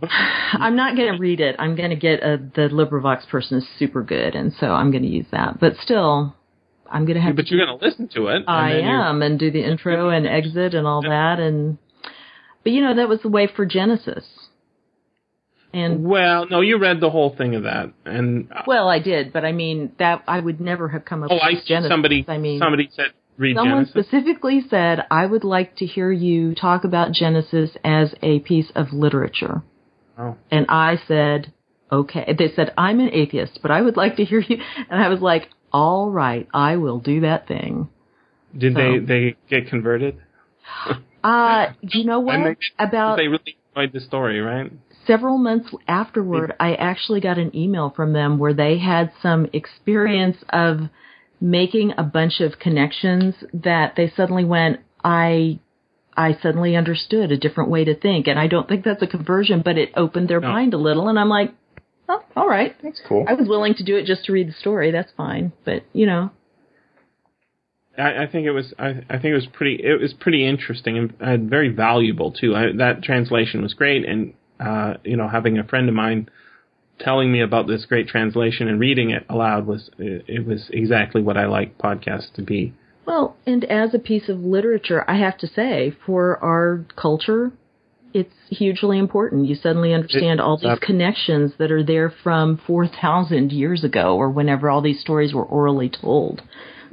[0.53, 1.57] I'm not going to read it.
[1.59, 5.03] I'm going to get a, the LibriVox person is super good, and so I'm going
[5.03, 5.59] to use that.
[5.59, 6.33] But still,
[6.89, 8.43] I'm going to have but to you're going to listen to it.
[8.47, 11.77] I you're- am, and do the intro and exit and all that, and
[12.63, 14.25] but you know that was the way for Genesis.
[15.73, 19.31] And Well, no, you read the whole thing of that, and uh, well, I did,
[19.31, 21.53] but I mean that I would never have come up oh, with I.
[21.65, 21.89] Genesis.
[21.89, 23.07] Somebody, I mean, somebody said
[23.37, 24.07] read someone Genesis.
[24.07, 28.91] specifically said I would like to hear you talk about Genesis as a piece of
[28.91, 29.63] literature,
[30.17, 30.35] Oh.
[30.51, 31.53] and I said
[31.89, 32.35] okay.
[32.37, 34.57] They said I'm an atheist, but I would like to hear you,
[34.89, 37.87] and I was like, all right, I will do that thing.
[38.57, 40.17] Did they they get converted?
[41.23, 42.35] Uh, you know what?
[42.35, 44.71] And they- About they really enjoyed the story, right?
[45.07, 50.37] several months afterward, I actually got an email from them where they had some experience
[50.49, 50.79] of
[51.41, 55.59] making a bunch of connections that they suddenly went, I,
[56.15, 58.27] I suddenly understood a different way to think.
[58.27, 60.49] And I don't think that's a conversion, but it opened their No.
[60.49, 61.07] mind a little.
[61.09, 61.51] And I'm like,
[62.07, 62.75] oh, all right.
[62.83, 63.25] That's cool.
[63.27, 64.91] I was willing to do it just to read the story.
[64.91, 65.51] That's fine.
[65.65, 66.29] But, you know,
[68.01, 68.73] I, I think it was.
[68.79, 69.75] I, I think it was pretty.
[69.83, 72.55] It was pretty interesting and, and very valuable too.
[72.55, 76.29] I, that translation was great, and uh, you know, having a friend of mine
[76.99, 81.21] telling me about this great translation and reading it aloud was it, it was exactly
[81.21, 82.73] what I like podcasts to be.
[83.05, 87.51] Well, and as a piece of literature, I have to say, for our culture,
[88.13, 89.47] it's hugely important.
[89.47, 94.69] You suddenly understand all these connections that are there from 4,000 years ago or whenever
[94.69, 96.41] all these stories were orally told.